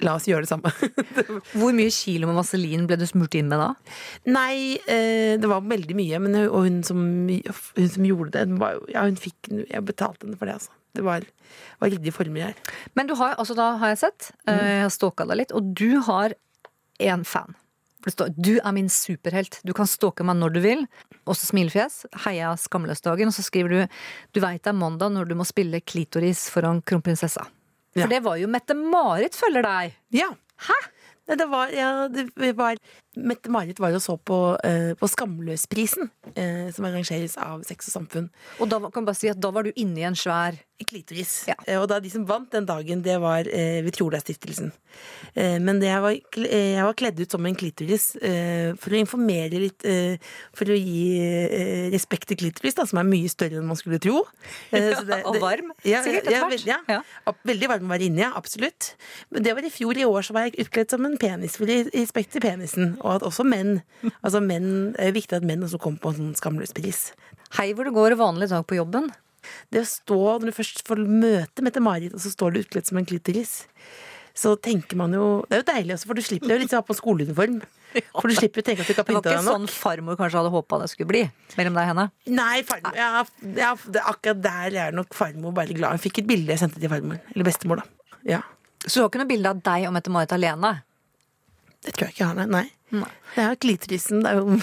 La 0.00 0.14
oss 0.16 0.24
gjøre 0.28 0.46
det 0.46 0.48
samme. 0.48 0.70
Hvor 1.60 1.74
mye 1.76 1.92
kilo 1.92 2.28
med 2.30 2.38
vaselin 2.38 2.86
ble 2.88 2.96
du 3.00 3.04
smurt 3.08 3.34
inn 3.36 3.50
med 3.50 3.60
da? 3.60 3.70
Nei, 4.32 4.78
eh, 4.88 5.36
det 5.40 5.48
var 5.50 5.66
veldig 5.68 5.96
mye. 5.98 6.20
Men, 6.24 6.38
og 6.46 6.64
hun 6.64 6.78
som, 6.86 7.02
hun 7.28 7.90
som 7.92 8.06
gjorde 8.08 8.32
det, 8.36 8.46
hun 8.48 8.60
var, 8.62 8.80
ja, 8.92 9.04
hun 9.04 9.18
fikk 9.20 9.50
Jeg 9.50 9.84
betalte 9.84 10.24
henne 10.24 10.40
for 10.40 10.48
det, 10.48 10.56
altså. 10.56 10.72
Det 10.96 11.04
var, 11.06 11.26
var 11.78 11.92
ryddige 11.92 12.14
former 12.16 12.48
her. 12.48 12.78
Men 12.98 13.10
du 13.10 13.14
har, 13.20 13.36
altså 13.38 13.54
da 13.58 13.74
har 13.82 13.92
jeg 13.92 14.00
sett, 14.06 14.30
eh, 14.48 14.70
jeg 14.72 14.86
har 14.86 14.94
stalka 14.94 15.28
deg 15.28 15.42
litt, 15.42 15.52
og 15.54 15.68
du 15.78 16.00
har 16.08 16.34
én 17.00 17.24
fan. 17.26 17.56
For 18.00 18.08
det 18.08 18.16
står 18.16 18.28
'Du 18.36 18.54
er 18.64 18.72
min 18.72 18.88
superhelt'. 18.88 19.60
Du 19.64 19.72
kan 19.76 19.86
stalke 19.86 20.24
meg 20.24 20.36
når 20.36 20.54
du 20.54 20.60
vil. 20.60 20.86
Også 21.28 21.50
smilefjes. 21.52 22.06
Heia 22.24 22.54
Skamløsdagen. 22.56 23.28
Og 23.28 23.34
så 23.36 23.44
skriver 23.44 23.68
du 23.68 23.88
'Du 24.32 24.40
veit 24.40 24.62
det 24.62 24.72
er 24.72 24.78
mandag 24.78 25.12
når 25.12 25.28
du 25.28 25.34
må 25.34 25.44
spille 25.44 25.80
klitoris 25.80 26.48
foran 26.48 26.82
kronprinsessa'. 26.82 27.46
For 27.92 28.08
det 28.08 28.22
var 28.22 28.36
jo 28.36 28.46
Mette-Marit 28.46 29.34
følger 29.34 29.62
deg. 29.62 29.96
Ja. 30.10 30.30
Hæ? 30.56 30.78
Det 31.30 31.46
var, 31.46 31.68
ja, 31.70 32.08
det 32.08 32.56
var 32.56 32.76
Mette-Marit 33.16 33.80
var 33.82 33.92
og 33.96 34.02
så 34.04 34.14
på, 34.22 34.38
uh, 34.62 34.92
på 35.00 35.08
Skamløsprisen, 35.10 36.10
uh, 36.36 36.70
som 36.72 36.84
arrangeres 36.86 37.36
av 37.42 37.64
Sex 37.66 37.88
og 37.90 37.96
Samfunn. 37.98 38.28
Og 38.60 38.68
da 38.70 38.78
kan 38.86 39.00
man 39.02 39.10
bare 39.10 39.18
si 39.18 39.28
at 39.32 39.40
da 39.42 39.50
var 39.50 39.66
du 39.66 39.72
inne 39.74 39.98
i 40.02 40.06
en 40.10 40.18
svær 40.18 40.58
Klitoris. 40.80 41.42
Eh, 41.68 41.76
Og 41.76 41.90
da 41.90 41.98
de 42.00 42.08
som 42.08 42.22
vant 42.24 42.48
den 42.54 42.64
dagen, 42.64 43.02
det 43.04 43.18
var 43.20 43.44
Vi 43.44 43.90
tror 43.92 44.14
det 44.14 44.22
er 44.22 44.22
stiftelsen. 44.24 44.70
Eh, 45.36 45.58
men 45.60 45.76
det 45.78 45.90
jeg, 45.90 46.00
var, 46.00 46.14
jeg 46.40 46.84
var 46.86 46.94
kledd 46.96 47.20
ut 47.20 47.34
som 47.36 47.44
en 47.44 47.54
klitoris 47.60 48.06
for 48.80 48.94
å 48.96 48.96
informere 49.02 49.60
litt 49.60 49.84
For 50.56 50.72
å 50.72 50.78
gi 50.80 51.90
respekt 51.92 52.30
til 52.32 52.40
klitoris, 52.40 52.78
da, 52.78 52.86
som 52.88 53.02
er 53.02 53.08
mye 53.10 53.28
større 53.28 53.60
enn 53.60 53.68
man 53.68 53.76
skulle 53.76 54.00
tro. 54.00 54.22
Ja, 54.72 54.94
så 54.96 55.04
det- 55.04 55.20
Og 55.28 55.36
varm, 55.44 55.68
Ja, 55.84 56.00
sikkert, 56.06 56.30
ja, 56.32 56.48
veld- 56.48 56.64
ja. 56.88 57.02
Veldig 57.52 57.68
varm 57.74 57.84
å 57.84 57.92
være 57.92 58.08
inni, 58.08 58.24
ja. 58.24 58.32
Absolutt. 58.40 58.94
Men 59.28 59.44
det 59.44 59.52
var 59.58 59.68
i 59.68 59.74
fjor. 59.76 60.00
I 60.00 60.08
år 60.08 60.24
så 60.30 60.32
var 60.38 60.48
jeg 60.48 60.64
utkledd 60.64 60.96
som 60.96 61.04
en 61.04 61.18
penis, 61.20 61.58
for 61.60 61.68
i 61.68 61.82
respekt 61.92 62.32
til 62.38 62.40
penisen. 62.48 62.96
Og 63.04 63.09
at 63.18 63.24
også 63.26 63.44
menn. 63.46 63.80
Altså 64.22 64.40
menn, 64.44 64.92
Det 64.96 65.08
er 65.08 65.16
viktig 65.16 65.36
at 65.40 65.46
menn 65.46 65.64
også 65.66 65.80
kommer 65.82 65.98
på 66.02 66.12
en 66.12 66.20
sånn 66.20 66.36
skamløs-pris. 66.38 67.12
Hei 67.58 67.72
hvor 67.74 67.84
det 67.88 67.94
går 67.96 68.16
vanlig 68.20 68.48
dag 68.52 68.66
på 68.66 68.78
jobben. 68.78 69.10
Det 69.72 69.80
å 69.82 69.88
stå, 69.88 70.18
når 70.38 70.50
du 70.50 70.56
først 70.58 70.82
får 70.86 71.00
møte 71.08 71.64
Mette-Marit, 71.64 72.12
og 72.14 72.20
så 72.20 72.30
står 72.30 72.52
du 72.52 72.60
utkledd 72.60 72.86
som 72.86 72.98
en 73.00 73.06
klitoris, 73.08 73.62
så 74.36 74.52
tenker 74.60 74.96
man 75.00 75.12
jo 75.16 75.44
Det 75.48 75.56
er 75.56 75.62
jo 75.62 75.68
deilig 75.72 75.94
også, 75.96 76.06
for 76.06 76.14
du 76.14 76.22
slipper 76.22 76.48
det 76.52 76.56
jo 76.58 76.62
litt 76.64 76.74
å 76.76 76.80
ha 76.82 76.86
på 76.86 76.94
skoleuniform. 76.98 77.60
For 78.14 78.30
du 78.30 78.36
slipper 78.36 78.62
å 78.62 78.66
tenke 78.68 78.84
at 78.84 78.86
du 78.86 78.92
ikke 78.94 79.02
Det 79.02 79.02
har 79.02 79.16
var 79.16 79.22
pynta 79.22 79.30
ikke 79.32 79.40
deg 79.40 79.46
nok. 79.48 79.56
sånn 79.56 79.72
farmor 79.74 80.18
kanskje 80.20 80.38
hadde 80.38 80.52
håpa 80.54 80.78
det 80.78 80.90
skulle 80.92 81.08
bli 81.10 81.22
mellom 81.58 81.74
deg 81.74 81.82
og 81.82 81.90
henne. 81.90 82.04
Nei, 82.36 82.60
farmor, 82.68 82.94
ja, 82.94 83.08
ja, 83.58 83.72
det, 83.82 84.04
akkurat 84.12 84.42
der 84.44 84.76
er 84.84 84.94
nok 84.94 85.16
farmor 85.18 85.56
bare 85.56 85.74
glad. 85.74 85.96
Hun 85.98 86.04
fikk 86.04 86.20
et 86.22 86.28
bilde 86.30 86.54
jeg 86.54 86.62
sendte 86.62 86.78
til 86.78 86.92
farmor. 86.92 87.18
Eller 87.34 87.48
bestemor, 87.48 87.82
da. 87.82 88.14
Ja. 88.36 88.40
Så 88.86 88.94
du 88.94 89.02
har 89.02 89.10
ikke 89.10 89.24
noe 89.24 89.32
bilde 89.32 89.50
av 89.50 89.64
deg 89.66 89.88
og 89.88 89.96
Mette-Marit 89.96 90.36
alene? 90.36 90.70
Det 91.82 91.96
tror 91.96 92.06
jeg 92.06 92.14
ikke 92.14 92.22
jeg 92.22 92.30
har, 92.30 92.46
nei. 92.54 92.66
Nei. 92.94 93.10
Det 93.34 93.42
er 93.44 93.50
jo 93.54 93.60
klitorisen. 93.66 94.22
Det 94.24 94.30
er 94.30 94.40
jo 94.40 94.58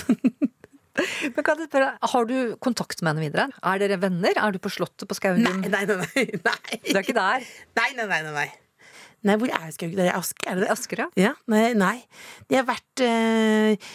Men 1.36 1.45
kan 1.45 1.59
jeg 1.61 1.69
spørre, 1.69 1.91
Har 2.11 2.30
du 2.30 2.38
kontakt 2.63 3.01
med 3.03 3.13
henne 3.13 3.28
videre? 3.28 3.49
Er 3.61 3.82
dere 3.82 3.99
venner? 4.01 4.34
Er 4.34 4.55
du 4.55 4.61
på 4.61 4.71
Slottet 4.73 5.07
på 5.09 5.17
Skaugum? 5.17 5.43
Nei, 5.45 5.69
nei, 5.69 5.84
nei, 5.86 5.97
nei, 6.01 6.25
nei. 6.47 6.80
Du 6.88 6.95
er 6.95 7.03
ikke 7.03 7.17
der? 7.17 7.45
Nei, 7.78 7.91
nei, 7.97 8.07
nei, 8.09 8.21
nei, 8.25 8.34
nei. 8.41 9.38
Hvor 9.38 9.51
er 9.53 9.71
Skaug? 9.75 9.95
Det 9.97 10.05
er 10.07 10.17
Asker, 10.17 10.49
er 10.49 10.59
det 10.59 10.65
det? 10.65 10.73
Asker, 10.73 11.03
ja. 11.05 11.09
Ja, 11.30 11.34
nei, 11.51 11.71
nei. 11.78 11.95
De 12.49 12.57
har 12.59 12.65
vært 12.67 13.03
uh, 13.03 13.91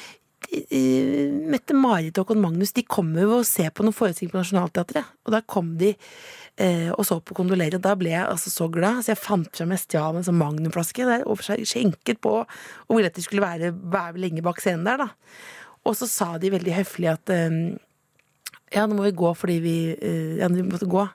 Mette-Marit 1.52 2.18
og 2.18 2.26
Håkon 2.26 2.42
Magnus 2.42 2.74
De 2.76 2.82
kommer 2.84 3.24
jo 3.24 3.38
og 3.38 3.46
ser 3.48 3.70
på 3.72 3.86
noen 3.86 3.96
forestillinger 3.96 4.34
på 4.34 4.42
Nationaltheatret. 4.42 5.12
Og 5.26 5.34
da 5.34 5.42
kom 5.46 5.74
de 5.80 5.94
og 6.92 7.06
så 7.08 7.16
på 7.24 7.34
kondolerer. 7.34 7.80
da 7.80 7.94
ble 7.96 8.10
jeg 8.12 8.26
altså 8.28 8.50
så 8.52 8.68
glad. 8.68 9.00
Så 9.02 9.14
jeg 9.14 9.22
fant 9.22 9.48
frem 9.56 9.72
jeg 9.72 9.84
stjal 9.86 10.18
en 10.18 10.26
sånn 10.26 10.38
magnumflaske 10.38 11.06
der, 11.08 11.24
og 11.26 11.40
skjenket 11.40 12.20
på 12.22 12.34
og 12.42 12.92
ville 12.92 13.08
at 13.08 13.16
de 13.16 13.24
skulle 13.24 13.44
være, 13.44 13.72
være 13.72 14.20
lenge 14.20 14.44
bak 14.44 14.60
scenen 14.60 14.84
der, 14.84 15.00
da. 15.00 15.08
Og 15.88 15.96
så 15.98 16.06
sa 16.06 16.36
de 16.38 16.52
veldig 16.52 16.76
høflig 16.76 17.08
at 17.10 17.32
eh, 17.32 17.56
ja, 18.72 18.84
nå 18.86 18.96
må 18.96 19.08
vi 19.08 19.16
gå 19.16 19.32
fordi 19.36 19.58
vi 19.64 19.76
eh, 19.96 20.38
Ja, 20.40 20.48
vi 20.52 20.64
måtte 20.66 20.90
gå. 20.90 21.06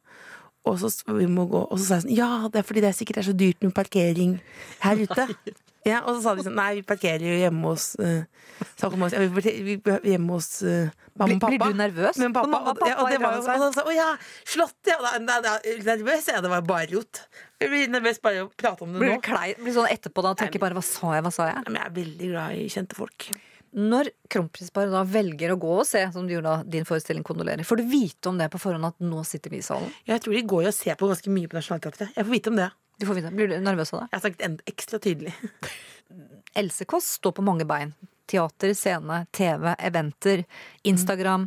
Og 0.68 0.82
så, 0.82 0.92
vi 1.16 1.30
må 1.32 1.46
gå. 1.48 1.62
og 1.64 1.80
så 1.80 1.86
sa 1.86 2.00
jeg 2.00 2.08
sånn 2.08 2.18
Ja, 2.18 2.32
det 2.52 2.62
er 2.62 2.68
fordi 2.68 2.84
det 2.84 2.92
er 2.92 2.98
sikkert 2.98 3.22
er 3.22 3.30
så 3.30 3.38
dyrt 3.38 3.64
med 3.64 3.76
parkering 3.78 4.38
her 4.84 5.06
ute. 5.06 5.30
Ja, 5.88 6.02
og 6.04 6.18
så 6.18 6.24
sa 6.26 6.36
de 6.38 6.46
sånn 6.48 6.58
Nei, 6.58 6.70
vi 6.80 6.84
parkerer 6.88 7.24
jo 7.24 7.38
hjemme 7.40 7.72
hos 7.72 7.90
uh, 8.02 8.24
ja, 8.58 8.90
vi 8.92 9.00
parkerer 9.34 10.02
vi 10.04 10.14
hjemme 10.14 10.38
hos 10.38 10.50
uh, 10.66 10.92
mamma 11.18 11.38
og 11.38 11.44
pappa. 11.44 11.52
blir 11.54 11.74
du 11.74 11.82
nervøs? 11.82 12.22
Men 12.22 12.36
pappa, 12.36 12.60
og 12.60 12.70
pappa 12.72 12.90
ja, 12.92 12.96
og 13.02 13.12
det 13.12 13.20
var 13.24 13.38
jo 13.38 13.44
sånn 13.46 13.76
så 13.76 13.86
Å 13.88 13.96
ja, 13.96 14.08
Slottet, 14.48 14.94
ja. 14.94 15.14
Da, 15.28 15.40
da, 15.46 15.58
nervøs, 15.88 16.30
ja. 16.32 16.42
Det 16.44 16.52
var 16.52 16.66
bare 16.68 16.90
rot. 16.94 17.24
Jeg 17.62 17.74
blir 17.74 17.92
nervøs 17.92 18.22
bare 18.24 18.46
å 18.46 18.50
prate 18.54 18.86
om 18.86 18.96
det 18.96 19.04
Blir 19.04 19.16
nå. 19.16 19.20
Klei. 19.26 19.52
Blir 19.60 19.74
du 19.74 19.80
sånn 19.80 19.92
etterpå 19.92 20.26
da 20.26 20.34
og 20.36 20.42
tenker 20.42 20.62
bare 20.64 20.78
'hva 20.78 20.86
sa 20.86 21.14
jeg', 21.16 21.26
hva 21.26 21.34
sa 21.34 21.52
jeg'? 21.52 21.68
Men 21.68 21.82
jeg 21.82 21.90
er 21.90 21.96
veldig 22.02 22.32
glad 22.34 22.58
i 22.58 22.66
kjente 22.74 22.98
folk. 22.98 23.30
Når 23.78 24.10
kronprinsparet 24.32 24.94
da 24.94 25.04
velger 25.04 25.52
å 25.54 25.60
gå 25.60 25.74
og 25.82 25.86
se, 25.86 26.02
som 26.14 26.26
du 26.26 26.34
gjorde 26.34 26.54
da 26.54 26.72
din 26.78 26.88
forestilling 26.88 27.26
Kondolerer, 27.28 27.68
får 27.68 27.82
du 27.82 27.90
vite 27.92 28.32
om 28.32 28.38
det 28.40 28.48
på 28.54 28.62
forhånd 28.62 28.88
at 28.88 28.98
nå 29.04 29.24
sitter 29.28 29.54
vi 29.54 29.60
i 29.60 29.66
salen? 29.66 29.92
Jeg 30.08 30.24
tror 30.24 30.34
de 30.34 30.44
går 30.54 30.70
og 30.70 30.74
ser 30.74 30.98
på 30.98 31.10
ganske 31.10 31.34
mye 31.34 31.52
på 31.52 31.60
Nationaltheatret. 31.60 32.16
Jeg 32.16 32.26
får 32.26 32.32
vite 32.32 32.54
om 32.54 32.62
det. 32.62 32.70
Du 33.00 33.06
får 33.06 33.20
vite. 33.20 33.32
Blir 33.36 33.48
du 33.52 33.58
nervøs 33.62 33.94
av 33.94 34.00
det? 34.04 34.08
Jeg 34.12 34.18
har 34.20 34.26
sagt 34.30 34.42
en- 34.48 34.60
ekstra 34.74 35.00
tydelig. 35.04 35.34
Else 36.58 36.86
Kåss 36.90 37.06
står 37.20 37.36
på 37.38 37.44
mange 37.46 37.66
bein. 37.70 37.92
Teater, 38.28 38.74
scene, 38.76 39.22
TV, 39.32 39.70
eventer, 39.88 40.42
Instagram. 40.84 41.46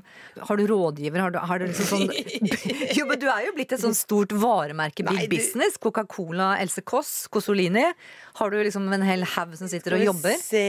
Har 0.48 0.56
du 0.56 0.62
rådgiver? 0.70 1.20
Har 1.20 1.34
du, 1.34 1.38
har 1.38 1.60
du 1.60 1.66
liksom 1.68 1.90
sånn 1.90 2.06
Jo, 2.96 3.04
men 3.10 3.20
du 3.20 3.26
er 3.28 3.48
jo 3.50 3.52
blitt 3.58 3.74
et 3.76 3.82
sånn 3.82 3.96
stort 3.98 4.32
varemerke, 4.32 5.04
Nei, 5.04 5.16
big 5.26 5.28
du- 5.28 5.36
business. 5.36 5.76
Coca-Cola, 5.82 6.54
Else 6.62 6.80
Kåss, 6.88 7.26
Cosolini. 7.34 7.84
Har 8.40 8.54
du 8.54 8.56
liksom 8.64 8.88
en 8.96 9.04
hel 9.04 9.26
haug 9.34 9.52
som 9.60 9.68
sitter 9.68 9.98
og 9.98 10.06
jobber? 10.06 10.38
Se. 10.40 10.64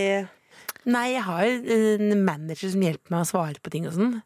Nei, 0.92 1.06
jeg 1.14 1.24
har 1.30 1.46
en 1.78 2.26
manager 2.28 2.74
som 2.74 2.84
hjelper 2.90 3.14
meg 3.16 3.24
å 3.24 3.30
svare 3.32 3.62
på 3.64 3.72
ting 3.72 3.88
og 3.88 3.96
sånn. 3.96 4.18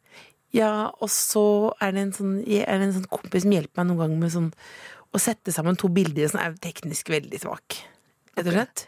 Ja, 0.55 0.87
og 1.03 1.09
så 1.11 1.45
er 1.83 1.91
det 1.91 2.01
en 2.07 2.13
sånn, 2.15 2.35
er 2.47 2.79
det 2.79 2.85
en 2.87 2.93
sånn 3.01 3.09
kompis 3.11 3.43
som 3.43 3.51
hjelper 3.53 3.81
meg 3.83 3.89
noen 3.91 4.01
ganger 4.05 4.21
med 4.23 4.31
sånn 4.31 4.51
å 5.15 5.21
sette 5.21 5.53
sammen 5.55 5.77
to 5.79 5.89
bilder 5.93 6.29
som 6.31 6.41
er 6.43 6.57
teknisk 6.61 7.09
veldig 7.13 7.39
svak. 7.41 7.79
Rett 8.35 8.49
og 8.49 8.57
slett. 8.57 8.85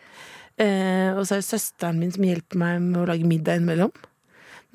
Eh, 0.57 1.13
og 1.13 1.23
så 1.23 1.37
er 1.37 1.43
det 1.43 1.47
søsteren 1.47 2.01
min 2.01 2.11
som 2.13 2.25
hjelper 2.25 2.59
meg 2.59 2.81
med 2.83 3.01
å 3.03 3.07
lage 3.07 3.29
middag 3.29 3.59
innimellom. 3.59 3.93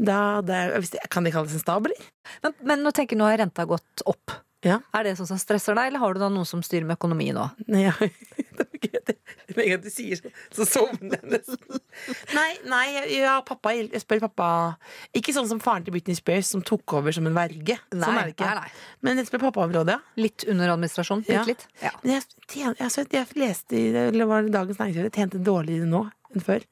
Da, 0.02 0.40
det 0.46 0.56
er, 0.56 0.86
kan 1.12 1.26
det 1.26 1.34
kalles 1.34 1.54
en 1.56 1.62
stab, 1.62 1.86
eller? 1.88 2.08
Men, 2.44 2.56
men 2.70 2.86
nå 2.86 2.94
tenker 2.94 3.14
jeg, 3.14 3.20
nå 3.20 3.28
har 3.28 3.40
renta 3.42 3.66
gått 3.68 4.04
opp. 4.08 4.38
Ja. 4.62 4.76
Er 4.94 5.04
det 5.08 5.16
sånn 5.18 5.26
som 5.26 5.38
stresser 5.42 5.74
deg, 5.74 5.88
eller 5.90 5.98
har 6.04 6.14
du 6.14 6.20
da 6.22 6.28
noen 6.30 6.46
som 6.46 6.60
styrer 6.62 6.86
med 6.86 6.98
økonomi 7.00 7.32
nå? 7.34 7.48
Nei, 7.66 7.88
ja. 7.88 7.94
Med 9.52 9.64
en 9.66 9.70
gang 9.74 9.80
du 9.84 9.88
sier 9.92 10.16
sånn, 10.16 10.32
så 10.54 10.64
sovner 10.68 11.18
jeg 11.18 11.28
nesten. 11.34 11.80
Nei, 12.32 12.50
nei, 12.70 12.84
ja, 13.18 13.34
pappa, 13.44 13.72
jeg 13.76 14.00
spør 14.00 14.22
pappa 14.24 14.46
Ikke 15.18 15.34
sånn 15.36 15.48
som 15.50 15.60
faren 15.60 15.84
til 15.84 15.92
Britney 15.92 16.16
Spears, 16.16 16.48
som 16.54 16.62
tok 16.64 16.94
over 16.96 17.12
som 17.12 17.26
en 17.28 17.34
verge. 17.36 17.76
sånn 17.92 18.00
Nei, 18.00 18.12
er 18.22 18.30
det 18.30 18.34
ikke. 18.36 18.48
nei, 18.48 18.62
nei. 18.62 19.02
Men 19.04 19.20
jeg 19.20 19.28
spør 19.28 19.42
pappa 19.48 19.66
om 19.66 19.74
råd, 19.76 19.92
ja. 19.92 19.98
Litt 20.20 20.46
under 20.48 20.72
administrasjon? 20.72 21.24
Ja. 21.28 21.42
Litt, 21.44 21.66
litt? 21.66 21.82
Ja. 21.84 21.92
Men 22.02 22.14
jeg, 22.16 22.26
tjen- 22.54 22.78
jeg, 22.80 23.06
jeg 23.18 23.40
leste 23.42 23.76
i 23.78 23.84
eller 24.06 24.30
var 24.30 24.46
det 24.46 24.54
Dagens 24.56 24.80
Næringsliv 24.80 25.08
jeg 25.10 25.16
tjente 25.18 25.42
dårligere 25.44 25.90
nå 25.90 26.04
enn 26.32 26.46
før. 26.46 26.64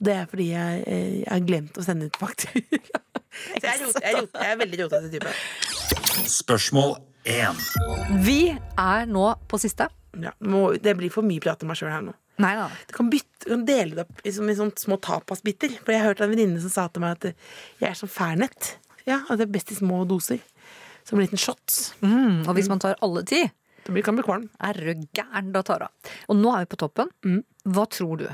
Og 0.00 0.06
det 0.08 0.16
er 0.18 0.26
fordi 0.32 0.48
jeg, 0.50 0.80
eh, 0.90 1.10
jeg 1.22 1.30
har 1.30 1.44
glemt 1.46 1.78
å 1.78 1.84
sende 1.86 2.08
ut 2.10 2.18
faktura. 2.20 3.02
Så 3.36 3.60
jeg 3.62 3.70
er, 3.70 3.84
rot, 3.84 4.00
jeg, 4.02 4.08
er 4.10 4.18
rot, 4.24 4.40
jeg 4.42 4.56
er 4.56 4.62
veldig 4.64 4.80
rotete 4.82 5.12
type. 5.14 5.36
Spørsmål 6.40 6.96
1. 7.26 7.58
Vi 8.24 8.40
er 8.78 9.06
nå 9.10 9.26
på 9.50 9.58
siste. 9.60 9.88
Ja, 10.16 10.32
må, 10.46 10.68
det 10.80 10.94
blir 10.96 11.12
for 11.12 11.26
mye 11.26 11.42
prat 11.44 11.62
om 11.64 11.70
meg 11.72 11.78
sjøl 11.80 11.90
her 11.92 12.04
nå. 12.06 12.14
Nei. 12.40 12.52
Du 12.88 12.92
kan, 12.96 13.08
bytte, 13.12 13.46
du 13.46 13.50
kan 13.54 13.64
dele 13.68 13.96
det 13.96 14.04
opp 14.04 14.20
i, 14.28 14.32
sånn- 14.32 14.50
i 14.52 14.56
sånne 14.58 14.76
små 14.80 14.98
tapasbiter. 15.02 15.72
For 15.82 15.92
jeg 15.94 16.02
har 16.02 16.10
hørt 16.12 16.22
en 16.24 16.32
venninne 16.32 16.60
som 16.62 16.72
sa 16.72 16.84
til 16.92 17.02
meg 17.04 17.16
at 17.16 17.30
jeg 17.80 17.88
er 17.90 17.96
som 17.98 18.10
Fernet. 18.12 18.74
Ja, 19.08 19.22
at 19.26 19.40
det 19.40 19.46
er 19.48 19.54
best 19.56 19.72
i 19.72 19.78
små 19.78 20.02
doser. 20.08 20.40
Som 21.06 21.18
en 21.20 21.24
liten 21.26 21.40
shot. 21.40 21.76
Mm, 22.02 22.44
og 22.48 22.52
hvis 22.58 22.68
man 22.70 22.80
tar 22.82 22.96
alle 23.04 23.22
ti, 23.28 23.44
da 23.86 23.92
blir, 23.94 24.02
kan 24.06 24.16
bli 24.18 24.24
kvalm. 24.26 24.48
er 24.60 24.74
du 24.74 25.04
gæren, 25.14 25.52
da 25.54 25.62
tar 25.66 25.84
hun. 25.86 26.12
Og 26.32 26.40
nå 26.40 26.52
er 26.56 26.64
vi 26.64 26.70
på 26.74 26.80
toppen. 26.82 27.10
Mm. 27.24 27.40
Hva 27.72 27.84
tror 27.90 28.18
du 28.22 28.26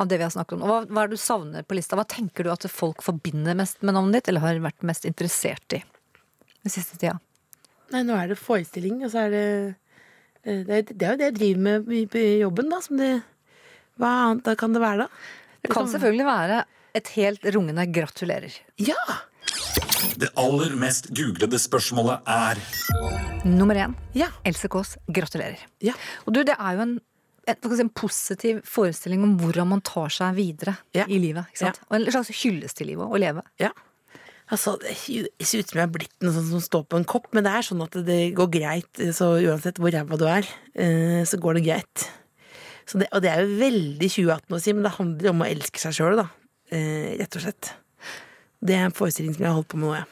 av 0.00 0.08
det 0.08 0.16
vi 0.16 0.24
har 0.24 0.32
snakket 0.32 0.56
om? 0.56 0.62
Og 0.64 0.70
hva, 0.70 0.78
hva 0.88 1.02
er 1.04 1.10
det 1.12 1.18
du 1.20 1.22
savner 1.22 1.66
på 1.68 1.76
lista? 1.76 1.98
Hva 2.00 2.06
tenker 2.08 2.44
du 2.48 2.52
at 2.54 2.64
folk 2.72 3.02
forbinder 3.04 3.56
mest 3.58 3.82
med 3.84 3.94
navnet 3.96 4.20
ditt, 4.20 4.30
eller 4.32 4.40
har 4.46 4.62
vært 4.64 4.86
mest 4.88 5.04
interessert 5.08 5.76
i 5.76 5.82
den 5.84 6.72
siste 6.72 6.96
tida? 7.00 7.18
Nei, 7.90 8.02
nå 8.06 8.14
er 8.16 8.28
det 8.30 8.38
forestilling, 8.38 9.00
og 9.04 9.10
så 9.12 9.24
er 9.26 9.30
det 9.34 9.44
eh, 10.44 10.60
det, 10.68 10.82
det 10.94 11.02
er 11.06 11.14
jo 11.16 11.20
det 11.20 11.28
jeg 11.30 11.38
driver 11.40 11.60
med 11.66 11.90
i- 12.20 12.38
jobben, 12.44 12.68
da. 12.70 12.78
Som 12.84 13.00
det, 13.00 13.10
hva 14.00 14.10
annet 14.28 14.44
da 14.46 14.54
kan 14.60 14.72
det 14.76 14.82
være, 14.84 15.06
da? 15.06 15.08
Det 15.64 15.72
kan 15.74 15.88
selvfølgelig 15.90 16.26
være 16.28 16.62
et 16.96 17.08
helt 17.16 17.44
rungende 17.54 17.84
gratulerer. 17.92 18.54
Ja! 18.80 18.96
Det 20.20 20.30
aller 20.38 20.72
mest 20.80 21.10
googlede 21.16 21.58
spørsmålet 21.60 22.22
er 22.28 22.58
Nummer 23.44 23.74
én. 23.76 23.94
Ja. 24.16 24.28
Else 24.44 24.68
Kåss, 24.68 24.94
gratulerer. 25.12 25.60
Ja. 25.84 25.92
Og 26.26 26.34
du, 26.36 26.42
det 26.44 26.54
er 26.58 26.76
jo 26.76 26.82
en, 26.84 26.94
en, 27.48 27.76
en 27.84 27.90
positiv 27.96 28.60
forestilling 28.68 29.22
om 29.24 29.36
hvordan 29.40 29.68
man 29.70 29.80
tar 29.84 30.12
seg 30.12 30.34
videre 30.36 30.76
Ja. 30.96 31.04
i 31.08 31.18
livet. 31.20 31.48
Ikke 31.52 31.62
sant? 31.66 31.80
Og 31.88 31.96
en 31.98 32.08
slags 32.12 32.32
hyllest 32.42 32.76
til 32.80 32.90
livet 32.92 33.08
å 33.08 33.20
leve. 33.20 33.44
ja. 33.60 33.72
Altså, 34.50 34.74
det 34.82 34.96
ser 35.46 35.62
ut 35.62 35.70
som 35.70 35.78
jeg 35.78 35.86
er 35.86 35.92
blitt 35.94 36.24
noe 36.24 36.34
sånt 36.34 36.50
som 36.50 36.62
står 36.64 36.86
på 36.90 36.98
en 36.98 37.06
kopp, 37.08 37.28
men 37.36 37.46
det 37.46 37.52
er 37.54 37.66
sånn 37.66 37.84
at 37.84 37.94
det 38.06 38.20
går 38.38 38.50
greit. 38.56 39.02
Så 39.14 39.32
uansett 39.38 39.78
hvor 39.78 39.94
ræva 39.94 40.18
du 40.18 40.26
er, 40.26 40.48
eh, 40.74 41.22
så 41.28 41.38
går 41.38 41.58
det 41.58 41.66
greit. 41.68 42.06
Så 42.90 42.98
det, 42.98 43.06
og 43.14 43.22
det 43.22 43.30
er 43.30 43.44
jo 43.44 43.60
veldig 43.60 44.08
2018 44.10 44.56
å 44.56 44.62
si, 44.62 44.74
men 44.74 44.86
det 44.86 44.96
handler 44.96 45.30
om 45.30 45.44
å 45.44 45.50
elske 45.50 45.82
seg 45.82 45.94
sjøl, 45.94 46.18
da. 46.18 46.26
Eh, 46.74 47.12
rett 47.20 47.38
og 47.38 47.44
slett. 47.44 47.74
Det 48.60 48.74
er 48.74 48.88
en 48.88 48.96
forestilling 48.96 49.36
som 49.36 49.46
jeg 49.46 49.52
har 49.52 49.60
holdt 49.60 49.70
på 49.70 49.78
med 49.78 49.88
nå, 49.88 50.00
ja. 50.00 50.08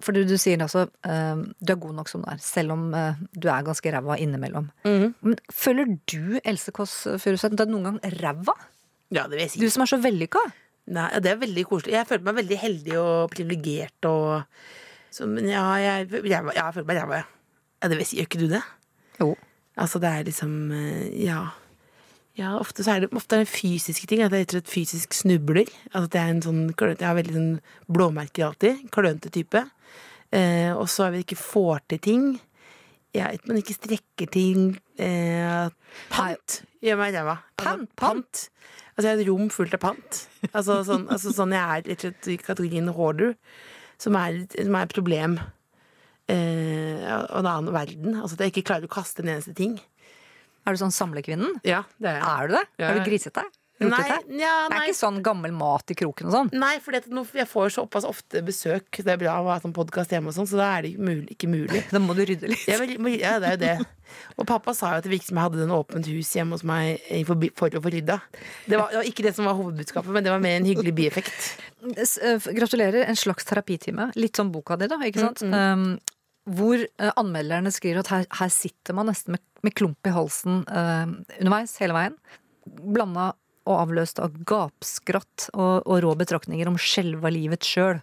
Fordi 0.00 0.22
du 0.24 0.36
sier 0.40 0.60
altså 0.64 0.86
uh, 0.88 1.40
du 1.60 1.72
er 1.74 1.80
god 1.80 1.98
nok 1.98 2.08
som 2.08 2.22
du 2.24 2.28
er, 2.32 2.38
selv 2.40 2.72
om 2.72 2.86
uh, 2.94 3.18
du 3.36 3.50
er 3.52 3.66
ganske 3.66 3.90
ræva 3.92 4.16
innimellom. 4.16 4.70
Men 4.86 5.36
føler 5.52 5.90
du, 6.08 6.38
Else 6.40 6.72
Kåss 6.72 6.94
Furuseth, 7.20 7.52
deg 7.58 7.68
noen 7.68 7.84
gang 7.84 8.14
ræva? 8.16 8.54
Ja, 9.12 9.26
det 9.26 9.36
vil 9.36 9.44
jeg 9.44 9.52
si. 9.52 9.60
Du 9.60 9.68
som 9.68 9.84
er 9.84 9.90
så 9.92 10.00
vellykka. 10.00 10.40
Nei, 10.90 11.06
ja, 11.14 11.22
det 11.22 11.30
er 11.30 11.42
veldig 11.42 11.64
koselig. 11.68 11.94
Jeg 11.94 12.08
føler 12.08 12.26
meg 12.26 12.38
veldig 12.40 12.58
heldig 12.58 12.94
og 12.98 13.32
privilegert 13.34 14.08
og 14.10 14.42
så, 15.10 15.26
Men 15.26 15.48
ja, 15.50 15.64
jeg, 15.82 16.10
jeg, 16.10 16.26
jeg, 16.30 16.52
jeg 16.54 16.74
føler 16.74 16.86
meg 16.86 17.00
ræva, 17.00 17.22
ja. 17.22 17.26
ja. 17.82 17.88
Det. 17.90 18.04
Gjør 18.14 18.28
ikke 18.28 18.42
du 18.42 18.46
det? 18.52 18.60
Jo. 19.18 19.32
Altså, 19.80 19.98
det 20.02 20.10
er 20.10 20.28
liksom 20.28 20.54
eh, 20.76 21.08
Ja. 21.24 21.48
Ja, 22.38 22.54
ofte 22.56 22.84
er 22.88 23.02
det 23.02 23.10
ofte 23.12 23.36
er 23.36 23.42
det 23.42 23.50
fysiske 23.50 24.06
ting. 24.06 24.22
At 24.22 24.32
jeg 24.32 24.46
rett 24.46 24.52
og 24.54 24.60
slett 24.60 24.70
fysisk 24.70 25.16
snubler. 25.18 25.68
Altså, 25.90 26.08
jeg 26.14 26.22
er 26.22 26.30
en 26.36 26.44
sånn 26.44 26.60
Jeg 26.78 27.02
har 27.02 27.18
veldig 27.18 27.34
sånn 27.36 27.56
blåmerker 27.90 28.46
alltid. 28.46 28.86
Klønete 28.94 29.32
type. 29.34 29.64
Eh, 30.30 30.70
og 30.70 30.86
så 30.88 31.08
er 31.08 31.16
vi 31.16 31.24
ikke 31.24 31.40
får 31.40 31.82
til 31.90 32.02
ting. 32.06 32.24
Jeg, 33.16 33.40
at 33.40 33.46
man 33.50 33.58
ikke 33.58 33.74
strekker 33.74 34.28
ting. 34.30 34.66
Eh, 35.02 35.70
pant 36.12 36.60
gjør 36.84 36.98
meg 37.00 37.14
ræva. 37.16 37.38
Altså, 37.58 37.64
Pant? 37.64 37.90
Pant? 37.98 38.42
Altså, 38.94 39.06
jeg 39.06 39.10
har 39.16 39.22
et 39.22 39.28
rom 39.30 39.48
fullt 39.52 39.74
av 39.74 39.82
pant. 39.82 40.20
Altså 40.52 40.76
sånn, 40.86 41.06
altså, 41.10 41.32
sånn 41.34 41.54
jeg 41.56 41.60
er 41.88 41.90
og 41.94 42.04
slett 42.04 42.28
i 42.30 42.36
kategorien 42.40 42.90
hoarder. 42.94 43.34
Som 44.00 44.16
er, 44.16 44.42
som 44.54 44.76
er 44.78 44.86
et 44.86 44.94
problem. 44.94 45.38
Eh, 46.30 47.02
av 47.10 47.40
en 47.40 47.50
annen 47.50 47.74
verden. 47.74 48.14
Altså 48.20 48.36
at 48.38 48.46
jeg 48.46 48.54
ikke 48.54 48.68
klarer 48.70 48.86
å 48.86 48.92
kaste 48.92 49.24
en 49.24 49.32
eneste 49.34 49.56
ting. 49.58 49.74
Er 50.66 50.76
du 50.76 50.80
sånn 50.80 50.94
samlekvinnen? 50.94 51.58
Ja, 51.66 51.82
det 51.98 52.12
er 52.12 52.20
jeg. 52.20 52.28
Er 52.30 52.46
du 52.46 52.54
det? 52.54 52.64
Ja. 52.78 52.90
Er 52.92 53.00
du 53.00 53.08
grisete? 53.08 53.44
Nei, 53.80 54.00
ja, 54.36 54.54
nei. 54.68 54.68
Det 54.68 54.76
er 54.76 54.88
ikke 54.90 54.98
sånn 54.98 55.20
gammel 55.24 55.54
mat 55.56 55.92
i 55.92 55.96
kroken 55.96 56.28
og 56.28 56.34
sånn? 56.34 56.50
Nei, 56.60 56.74
for 56.84 56.96
jeg 56.96 57.48
får 57.48 57.72
såpass 57.78 58.04
ofte 58.04 58.42
besøk. 58.44 59.00
Det 59.00 59.14
er 59.14 59.20
bra 59.20 59.38
å 59.40 59.48
ha 59.48 59.56
sånn 59.62 59.72
podkast 59.76 60.12
hjemme, 60.12 60.28
og 60.28 60.36
sånn, 60.36 60.48
så 60.50 60.60
da 60.60 60.66
er 60.76 60.84
det 60.84 60.92
ikke 60.92 61.06
mulig. 61.08 61.36
Ikke 61.36 61.50
mulig. 61.50 61.84
Da 61.94 62.02
må 62.02 62.14
du 62.18 62.22
rydde 62.28 62.50
litt. 62.52 62.66
Ja, 62.68 63.38
det 63.40 63.48
er 63.48 63.56
jo 63.56 63.62
det. 63.62 63.72
Og 64.36 64.46
pappa 64.48 64.74
sa 64.76 64.92
jo 64.92 65.00
at 65.00 65.06
det 65.06 65.12
virket 65.14 65.30
som 65.30 65.40
jeg 65.40 65.48
hadde 65.48 65.62
den 65.62 65.74
åpent 65.74 66.08
hus 66.10 66.30
hjemme 66.36 66.58
hos 66.58 66.64
meg 66.66 67.00
for 67.56 67.78
å 67.78 67.82
få 67.82 67.92
rydda. 67.94 68.20
Det 68.66 68.76
var, 68.76 68.92
det 68.92 69.00
var 69.00 69.10
ikke 69.10 69.26
det 69.26 69.34
som 69.38 69.48
var 69.48 69.56
hovedbudskapet, 69.58 70.12
men 70.12 70.26
det 70.26 70.34
var 70.34 70.44
mer 70.44 70.60
en 70.60 70.68
hyggelig 70.68 70.94
bieffekt. 71.00 71.50
Eh, 71.80 72.48
Gratulerer. 72.60 73.06
En 73.08 73.18
slags 73.18 73.48
terapitime. 73.48 74.10
Litt 74.20 74.36
som 74.36 74.52
boka 74.52 74.76
di, 74.80 74.90
da. 74.90 75.00
ikke 75.08 75.24
sant? 75.30 75.44
Um, 75.46 75.94
hvor 76.50 76.80
eh, 76.80 77.12
anmelderne 77.20 77.72
skriver 77.72 78.02
at 78.02 78.12
her, 78.12 78.28
her 78.40 78.52
sitter 78.52 78.96
man 78.96 79.08
nesten 79.10 79.36
med, 79.36 79.44
med 79.64 79.76
klump 79.76 80.08
i 80.08 80.14
halsen 80.14 80.64
uh, 80.68 81.06
underveis 81.38 81.76
hele 81.82 81.96
veien. 81.96 82.18
Blanda 82.66 83.32
og 83.70 83.84
avløst 83.86 84.20
av 84.22 84.34
gapskratt 84.48 85.50
og, 85.54 85.86
og 85.86 86.00
rå 86.04 86.14
betraktninger 86.18 86.70
om 86.70 86.78
skjelva 86.80 87.32
livet 87.32 87.66
sjøl. 87.66 88.02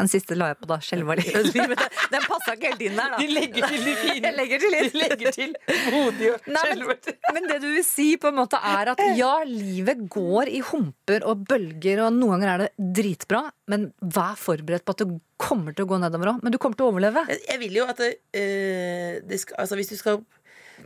Den 0.00 0.08
siste 0.08 0.36
la 0.38 0.50
jeg 0.52 0.60
på, 0.62 0.68
da. 0.70 0.78
Skjelva 0.84 1.16
livet. 1.20 1.82
Den 2.12 2.24
passa 2.24 2.54
ikke 2.56 2.72
helt 2.72 2.84
inn 2.86 2.96
der, 2.96 3.12
da. 3.12 3.20
De 3.20 3.28
legger 3.34 3.66
til 3.68 3.84
de 3.84 3.96
fine. 4.00 4.22
Jeg 4.30 4.36
legger 4.36 4.62
til 4.62 4.74
litt. 4.74 4.92
De 4.94 5.02
legger 5.02 5.36
til 5.36 5.54
modig 5.92 6.30
og 6.32 6.48
Nei, 6.54 6.66
men, 6.78 7.16
men 7.36 7.48
det 7.50 7.58
du 7.62 7.68
vil 7.74 7.84
si 7.86 8.08
på 8.20 8.30
en 8.30 8.38
måte 8.40 8.60
er 8.70 8.92
at 8.94 9.02
ja, 9.18 9.32
livet 9.46 10.06
går 10.12 10.50
i 10.52 10.62
humper 10.70 11.26
og 11.28 11.44
bølger, 11.50 12.04
og 12.06 12.16
noen 12.16 12.36
ganger 12.36 12.52
er 12.52 12.64
det 12.64 12.90
dritbra, 13.00 13.44
men 13.70 13.90
vær 14.00 14.38
forberedt 14.40 14.86
på 14.86 14.96
at 14.96 15.04
det 15.04 15.20
kommer 15.40 15.76
til 15.76 15.86
å 15.86 15.90
gå 15.90 16.00
nedover 16.00 16.34
òg. 16.34 16.42
Men 16.44 16.54
du 16.54 16.60
kommer 16.62 16.78
til 16.78 16.88
å 16.88 16.94
overleve. 16.94 17.24
Jeg 17.32 17.60
vil 17.62 17.80
jo 17.80 17.86
at 17.90 18.00
det, 18.00 18.12
øh, 18.36 19.20
det 19.26 19.40
skal, 19.42 19.60
Altså, 19.60 19.76
hvis 19.80 19.92
du 19.92 19.96
skal 20.00 20.20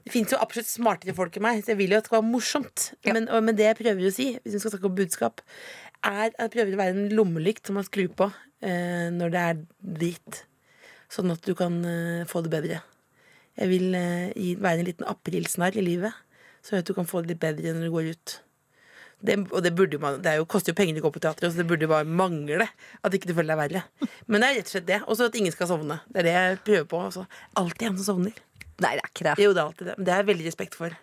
Det 0.04 0.12
fins 0.12 0.32
jo 0.34 0.38
absolutt 0.40 0.68
smartere 0.68 1.14
folk 1.16 1.36
enn 1.38 1.46
meg, 1.46 1.62
så 1.64 1.72
jeg 1.72 1.80
vil 1.80 1.94
jo 1.94 1.98
at 1.98 2.04
det 2.04 2.10
skal 2.10 2.20
være 2.20 2.30
morsomt. 2.30 2.88
Men, 3.08 3.28
og, 3.32 3.44
men 3.46 3.56
det 3.56 3.70
jeg 3.70 3.78
prøver 3.78 4.08
å 4.08 4.12
si, 4.12 4.26
hvis 4.44 4.56
vi 4.56 4.60
skal 4.60 4.74
snakke 4.74 4.90
om 4.90 4.98
budskap, 4.98 5.40
er 6.04 6.26
at 6.28 6.42
jeg 6.42 6.52
prøver 6.58 6.76
å 6.76 6.80
være 6.82 6.96
en 6.96 7.14
lommelykt 7.16 7.70
som 7.70 7.78
man 7.78 7.86
skrur 7.86 8.10
på 8.12 8.28
eh, 8.28 9.08
når 9.14 9.32
det 9.32 9.44
er 9.44 9.62
dritt. 10.02 10.42
Sånn 11.12 11.32
at 11.32 11.44
du 11.46 11.54
kan 11.56 11.80
eh, 11.88 12.28
få 12.28 12.44
det 12.44 12.52
bedre. 12.52 12.82
Jeg 13.56 13.70
vil 13.70 13.96
eh, 13.96 14.54
være 14.60 14.82
en 14.82 14.88
liten 14.90 15.08
aprilsnarr 15.08 15.78
i 15.80 15.86
livet, 15.86 16.24
sånn 16.64 16.82
at 16.82 16.88
du 16.88 16.92
kan 16.96 17.08
få 17.08 17.22
det 17.22 17.32
litt 17.32 17.44
bedre 17.44 17.72
når 17.72 17.88
du 17.88 17.94
går 17.94 18.12
ut. 18.12 18.38
Det, 19.24 19.38
og 19.56 19.62
det 19.64 19.72
burde 19.72 19.96
man, 20.02 20.18
det 20.20 20.34
er 20.34 20.40
jo, 20.42 20.48
koster 20.50 20.74
jo 20.74 20.76
penger 20.76 20.98
å 21.00 21.06
gå 21.06 21.14
på 21.14 21.22
teater, 21.24 21.48
så 21.48 21.62
det 21.62 21.68
burde 21.70 21.88
bare 21.88 22.04
mangle 22.04 22.66
at 22.66 23.14
ikke 23.16 23.30
du 23.30 23.36
føler 23.36 23.54
deg 23.54 23.60
verre. 23.62 24.10
Men 24.28 24.42
det 24.42 24.50
er 24.50 24.58
rett 24.58 24.68
og 24.68 24.74
slett 24.74 24.90
det. 24.90 24.98
Og 25.06 25.16
så 25.16 25.30
at 25.30 25.38
ingen 25.38 25.54
skal 25.54 25.70
sovne. 25.70 26.02
Det 26.10 26.20
er 26.20 26.28
det 26.28 26.34
jeg 26.34 26.58
prøver 26.66 26.90
på. 26.90 27.00
Altså. 27.06 27.24
Alltid 27.56 27.88
en 27.88 27.96
som 28.02 28.08
sovner. 28.10 28.42
Nei, 28.82 28.94
det 28.98 29.02
er 29.04 29.10
ikke 29.10 29.26
det. 29.28 29.34
Jo, 29.42 29.52
det 29.54 29.60
er 29.62 29.68
alltid 29.68 29.90
det. 29.90 29.96
Men 29.98 30.06
det 30.06 30.14
har 30.14 30.22
jeg 30.24 30.30
veldig 30.32 30.46
respekt 30.48 30.78
for. 30.78 30.96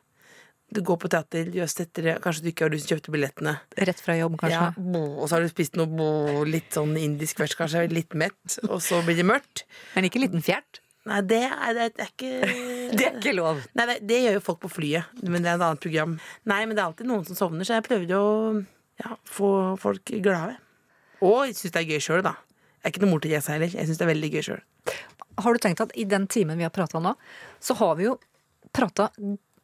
Du 0.71 0.79
går 0.87 0.97
på 1.03 1.09
teater, 1.11 1.49
gjør 1.51 1.67
stettere, 1.67 2.13
kanskje 2.23 2.45
du 2.45 2.49
ikke 2.51 2.63
har 2.63 2.71
til 2.71 2.79
å 2.79 2.91
kjøpe 2.93 3.11
billettene. 3.11 3.57
Rett 3.89 3.99
fra 3.99 4.15
jobb, 4.15 4.37
kanskje. 4.39 4.59
Ja, 4.69 4.69
bo, 4.79 5.01
og 5.17 5.27
så 5.27 5.35
har 5.35 5.43
du 5.43 5.51
spist 5.51 5.75
noe 5.79 5.89
bo, 5.91 6.11
litt 6.47 6.71
sånn 6.77 6.93
indisk 6.99 7.41
først, 7.43 7.57
kanskje, 7.59 7.83
litt 7.91 8.15
mett, 8.15 8.55
og 8.69 8.79
så 8.83 9.01
blir 9.03 9.19
det 9.19 9.27
mørkt. 9.27 9.65
Men 9.97 10.07
ikke 10.07 10.23
liten 10.23 10.43
fjert? 10.45 10.79
Nei, 11.09 11.19
det 11.27 11.41
er, 11.49 11.75
det 11.75 12.05
er 12.05 12.11
ikke 12.13 12.31
Det 12.97 13.07
er 13.07 13.17
ikke 13.17 13.33
lov. 13.35 13.59
Nei, 13.75 13.87
det, 13.89 13.97
det 14.07 14.19
gjør 14.21 14.37
jo 14.37 14.43
folk 14.45 14.61
på 14.63 14.71
flyet, 14.77 15.11
men 15.25 15.43
det 15.43 15.51
er 15.51 15.59
et 15.59 15.65
annet 15.67 15.83
program. 15.83 16.15
Nei, 16.47 16.61
men 16.63 16.77
det 16.77 16.83
er 16.83 16.87
alltid 16.87 17.09
noen 17.09 17.27
som 17.27 17.39
sovner, 17.39 17.67
så 17.67 17.75
jeg 17.79 17.87
prøver 17.87 18.15
å 18.15 18.25
ja, 19.01 19.15
få 19.27 19.51
folk 19.81 20.13
glade. 20.23 20.55
Og 21.25 21.51
syns 21.51 21.73
det 21.73 21.83
er 21.83 21.95
gøy 21.95 22.03
sjøl, 22.05 22.23
da. 22.25 22.37
Jeg 22.79 22.87
er 22.87 22.93
ikke 22.93 23.03
noe 23.03 23.11
mor 23.11 23.21
til 23.21 23.35
Jessa 23.35 23.57
heller. 23.57 23.75
Jeg 23.75 23.89
syns 23.89 23.99
det 23.99 24.07
er 24.07 24.13
veldig 24.15 24.31
gøy 24.33 24.45
sjøl. 24.47 24.63
Har 25.41 25.53
du 25.53 25.59
tenkt 25.63 25.81
at 25.83 25.91
i 25.97 26.05
den 26.05 26.27
timen 26.31 26.57
vi 26.59 26.63
har 26.67 26.73
prata 26.73 26.99
nå, 27.03 27.15
så 27.59 27.75
har 27.81 27.95
vi 27.99 28.09
jo 28.09 28.17
prata 28.73 29.09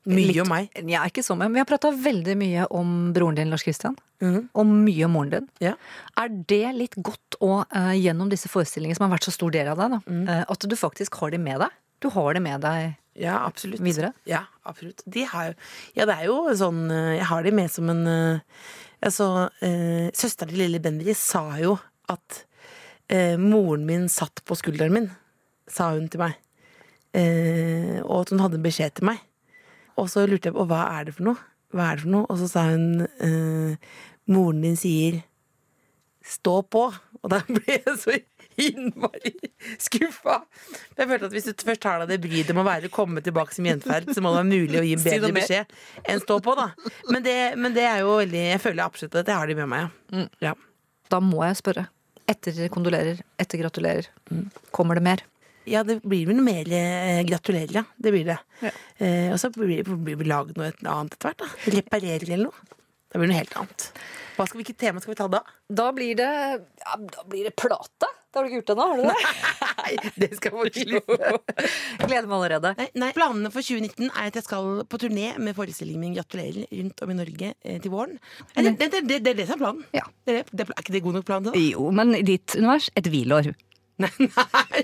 Mye 0.07 0.39
om 0.39 0.47
meg. 0.47 0.69
Ja, 0.87 1.01
ikke 1.03 1.19
så 1.19 1.35
mye. 1.35 1.49
Men 1.49 1.57
vi 1.57 1.59
har 1.59 1.67
prata 1.67 1.89
veldig 1.91 2.37
mye 2.39 2.67
om 2.71 2.91
broren 3.11 3.35
din, 3.35 3.49
Lars 3.51 3.65
Kristian. 3.67 3.97
Mm. 4.23 4.45
Og 4.55 4.69
mye 4.69 5.03
om 5.03 5.11
moren 5.17 5.33
din. 5.33 5.49
Ja. 5.59 5.73
Er 6.15 6.29
det 6.47 6.61
litt 6.77 6.95
godt 7.03 7.35
å, 7.43 7.65
uh, 7.67 7.91
gjennom 7.91 8.29
disse 8.31 8.47
forestillingene 8.47 8.95
som 8.95 9.03
har 9.09 9.17
vært 9.17 9.27
så 9.27 9.33
stor 9.35 9.51
del 9.51 9.67
av 9.67 9.81
deg, 9.81 9.97
da, 9.97 9.99
Mm. 10.07 10.21
uh, 10.29 10.45
at 10.47 10.63
du 10.63 10.75
faktisk 10.79 11.19
har 11.19 11.31
det 11.35 11.41
med 11.43 11.59
deg? 11.59 11.75
Du 11.99 12.07
har 12.13 12.33
det 12.33 12.41
med 12.41 12.61
deg 12.61 12.95
Ja, 13.19 13.35
absolutt. 13.45 13.81
videre? 13.81 14.13
Ja, 14.25 14.45
absolutt. 14.63 15.03
De 15.09 15.25
har 15.25 15.55
Ja, 15.97 16.05
det 16.05 16.15
er 16.15 16.25
jo 16.29 16.53
sånn 16.53 16.91
eh, 16.91 17.17
Jeg 17.17 17.25
har 17.25 17.43
de 17.43 17.51
med 17.51 17.71
som 17.71 17.89
en 17.89 18.41
Altså, 19.03 19.49
eh, 19.61 20.11
søsteren 20.13 20.49
til 20.53 20.57
lille 20.59 20.79
Benry 20.79 21.13
sa 21.15 21.57
jo 21.57 21.79
at 22.07 22.45
eh, 23.09 23.35
moren 23.37 23.85
min 23.85 24.07
satt 24.07 24.43
på 24.45 24.55
skulderen 24.55 24.93
min, 24.93 25.09
sa 25.71 25.91
hun 25.93 26.09
til 26.11 26.23
meg. 26.23 26.37
Eh, 27.17 27.97
og 28.03 28.25
at 28.25 28.33
hun 28.33 28.43
hadde 28.43 28.59
en 28.59 28.65
beskjed 28.65 28.97
til 28.97 29.09
meg. 29.11 29.21
Og 29.97 30.09
så 30.11 30.27
lurte 30.29 30.51
jeg 30.51 30.57
på 30.57 30.67
hva 30.69 30.83
er 30.99 31.07
det 31.07 31.17
for 31.17 31.31
noe? 31.31 31.47
Hva 31.73 31.89
er 31.89 31.97
det 31.97 32.05
for 32.05 32.13
noe? 32.13 32.27
Og 32.29 32.39
så 32.41 32.49
sa 32.51 32.67
hun 32.69 33.07
eh, 33.07 33.95
moren 34.31 34.63
din 34.63 34.77
sier 34.79 35.21
stå 36.27 36.59
på. 36.67 36.87
Og 37.23 37.31
da 37.31 37.41
ble 37.55 37.79
jeg 37.79 37.95
så 38.01 38.15
innmari 38.57 39.33
skuffa. 39.81 40.39
Jeg 40.97 41.09
følte 41.09 41.29
at 41.29 41.35
Hvis 41.35 41.49
du 41.49 41.65
først 41.67 41.83
tar 41.83 42.01
deg 42.03 42.15
det 42.15 42.21
bryet 42.23 42.53
om 42.53 42.61
å 42.61 42.67
være 42.67 42.91
komme 42.93 43.21
tilbake 43.25 43.55
som 43.55 43.67
gjenferd, 43.69 44.09
så 44.13 44.23
må 44.23 44.33
det 44.33 44.41
være 44.41 44.49
mulig 44.49 44.79
å 44.79 44.85
gi 44.85 44.95
en 44.97 45.05
bedre 45.09 45.33
beskjed 45.35 45.77
enn 46.07 46.23
stå 46.23 46.39
på, 46.43 46.55
da. 46.57 46.71
Men 47.11 47.25
det, 47.25 47.37
men 47.59 47.75
det 47.75 47.85
er 47.89 48.01
jo 48.05 48.17
veldig 48.21 48.43
Jeg 48.47 48.63
føler 48.63 48.85
absolutt 48.85 49.19
at 49.21 49.29
jeg 49.29 49.41
har 49.41 49.51
de 49.51 49.59
med 49.61 49.71
meg, 49.73 49.93
ja. 50.11 50.25
ja. 50.49 50.55
Da 51.07 51.21
må 51.23 51.43
jeg 51.45 51.59
spørre. 51.61 51.87
Etter 52.27 52.57
kondolerer, 52.73 53.21
etter 53.39 53.61
gratulerer. 53.61 54.09
Mm. 54.27 54.47
Kommer 54.75 54.99
det 54.99 55.05
mer? 55.05 55.21
Ja, 55.67 55.83
det 55.87 55.99
blir 56.03 56.29
vel 56.29 56.37
noe 56.39 56.47
mer 56.47 56.69
eh, 56.71 57.21
gratulerer, 57.27 57.81
ja. 57.81 57.83
Det 57.97 58.13
blir 58.15 58.27
det. 58.27 58.37
Eh, 59.03 59.27
og 59.33 59.39
så 59.41 59.51
blir 59.53 59.83
vi 59.83 60.27
laget 60.27 60.59
noe 60.59 60.71
et 60.71 60.83
annet 60.83 61.17
etter 61.17 61.31
hvert, 61.31 61.43
da. 61.43 61.73
Reparerer 61.75 62.29
eller 62.31 62.49
noe. 62.49 62.77
Da 63.07 63.19
blir 63.19 63.27
det 63.27 63.33
noe 63.33 63.41
helt 63.41 63.59
annet. 63.59 63.89
Hva 64.37 64.45
skal, 64.45 64.59
Hvilket 64.59 64.77
tema 64.77 65.01
skal 65.01 65.13
vi 65.13 65.17
ta 65.17 65.27
da? 65.31 65.41
Da 65.73 65.89
blir 65.95 66.17
det 66.17 66.29
ja, 66.29 66.97
Da 67.09 67.23
blir 67.29 67.47
det 67.47 67.55
plate. 67.57 68.09
Det 68.27 68.37
har 68.37 68.45
du 68.45 68.51
ikke 68.51 68.59
gjort 68.59 68.71
ennå, 68.73 68.85
har 68.85 68.97
du 68.97 69.03
det? 69.07 69.13
Nei, 69.77 70.11
det 70.21 70.29
skal 70.37 70.53
vi 70.53 70.83
slippe. 70.83 71.29
Gleder 72.03 72.27
meg 72.27 72.35
allerede. 72.37 72.73
Nei, 72.77 72.87
nei, 73.01 73.11
planene 73.15 73.51
for 73.53 73.65
2019 73.65 74.11
er 74.11 74.27
at 74.29 74.37
jeg 74.37 74.45
skal 74.45 74.83
på 74.91 74.99
turné 75.01 75.31
med 75.41 75.57
forestillingen 75.57 76.03
min 76.03 76.17
Gratulerer 76.17 76.67
rundt 76.69 77.01
om 77.05 77.13
i 77.13 77.17
Norge 77.17 77.53
eh, 77.55 77.79
til 77.81 77.93
våren. 77.93 78.19
Det, 78.53 78.75
det, 78.77 78.91
det, 78.93 79.21
det, 79.23 79.31
er 79.31 79.39
det 79.39 79.47
som 79.47 79.57
er 79.57 79.63
planen. 79.63 79.87
Ja. 79.95 80.05
Det 80.27 80.41
er, 80.41 80.51
det, 80.51 80.67
er 80.67 80.83
ikke 80.83 80.97
det 80.97 81.03
god 81.07 81.17
nok 81.17 81.29
plan? 81.31 81.47
Da? 81.47 81.55
Jo, 81.57 81.89
men 81.95 82.13
i 82.19 82.21
ditt 82.27 82.59
univers 82.59 82.91
et 82.99 83.09
hvilår. 83.09 83.53
Nei, 84.03 84.11
nei, 84.21 84.83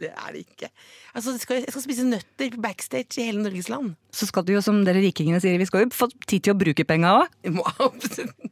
det 0.00 0.10
er 0.10 0.34
det 0.34 0.44
ikke. 0.46 0.70
Altså, 1.14 1.34
jeg, 1.36 1.42
skal, 1.44 1.60
jeg 1.64 1.74
skal 1.74 1.84
spise 1.84 2.06
nøtter 2.08 2.54
på 2.54 2.62
backstage 2.64 3.20
i 3.20 3.26
hele 3.28 3.44
Norges 3.44 3.68
land. 3.72 3.92
Så 4.14 4.28
skal 4.30 4.46
du 4.46 4.54
jo, 4.56 4.62
som 4.64 4.80
dere 4.86 5.02
rikingene 5.04 5.40
sier, 5.42 5.58
vi 5.60 5.68
skal 5.68 5.84
jo 5.86 5.92
få 5.94 6.10
tid 6.26 6.46
til 6.46 6.54
å 6.54 6.60
bruke 6.60 6.86
penga 6.88 7.18
òg. 7.22 7.36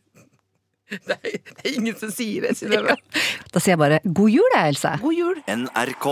Det, 0.88 1.18
er, 1.20 1.34
det 1.44 1.66
er 1.68 1.74
ingen 1.76 1.96
som 2.00 2.08
sier 2.08 2.46
det. 2.46 2.54
Synnøve. 2.56 2.94
Da 3.52 3.60
sier 3.60 3.74
jeg 3.74 3.80
bare 3.82 3.98
god 4.06 4.30
jul, 4.32 4.46
jeg, 4.54 4.70
Else. 4.72 4.92
God 5.02 5.12
jul. 5.18 5.42
NRK. 5.52 6.06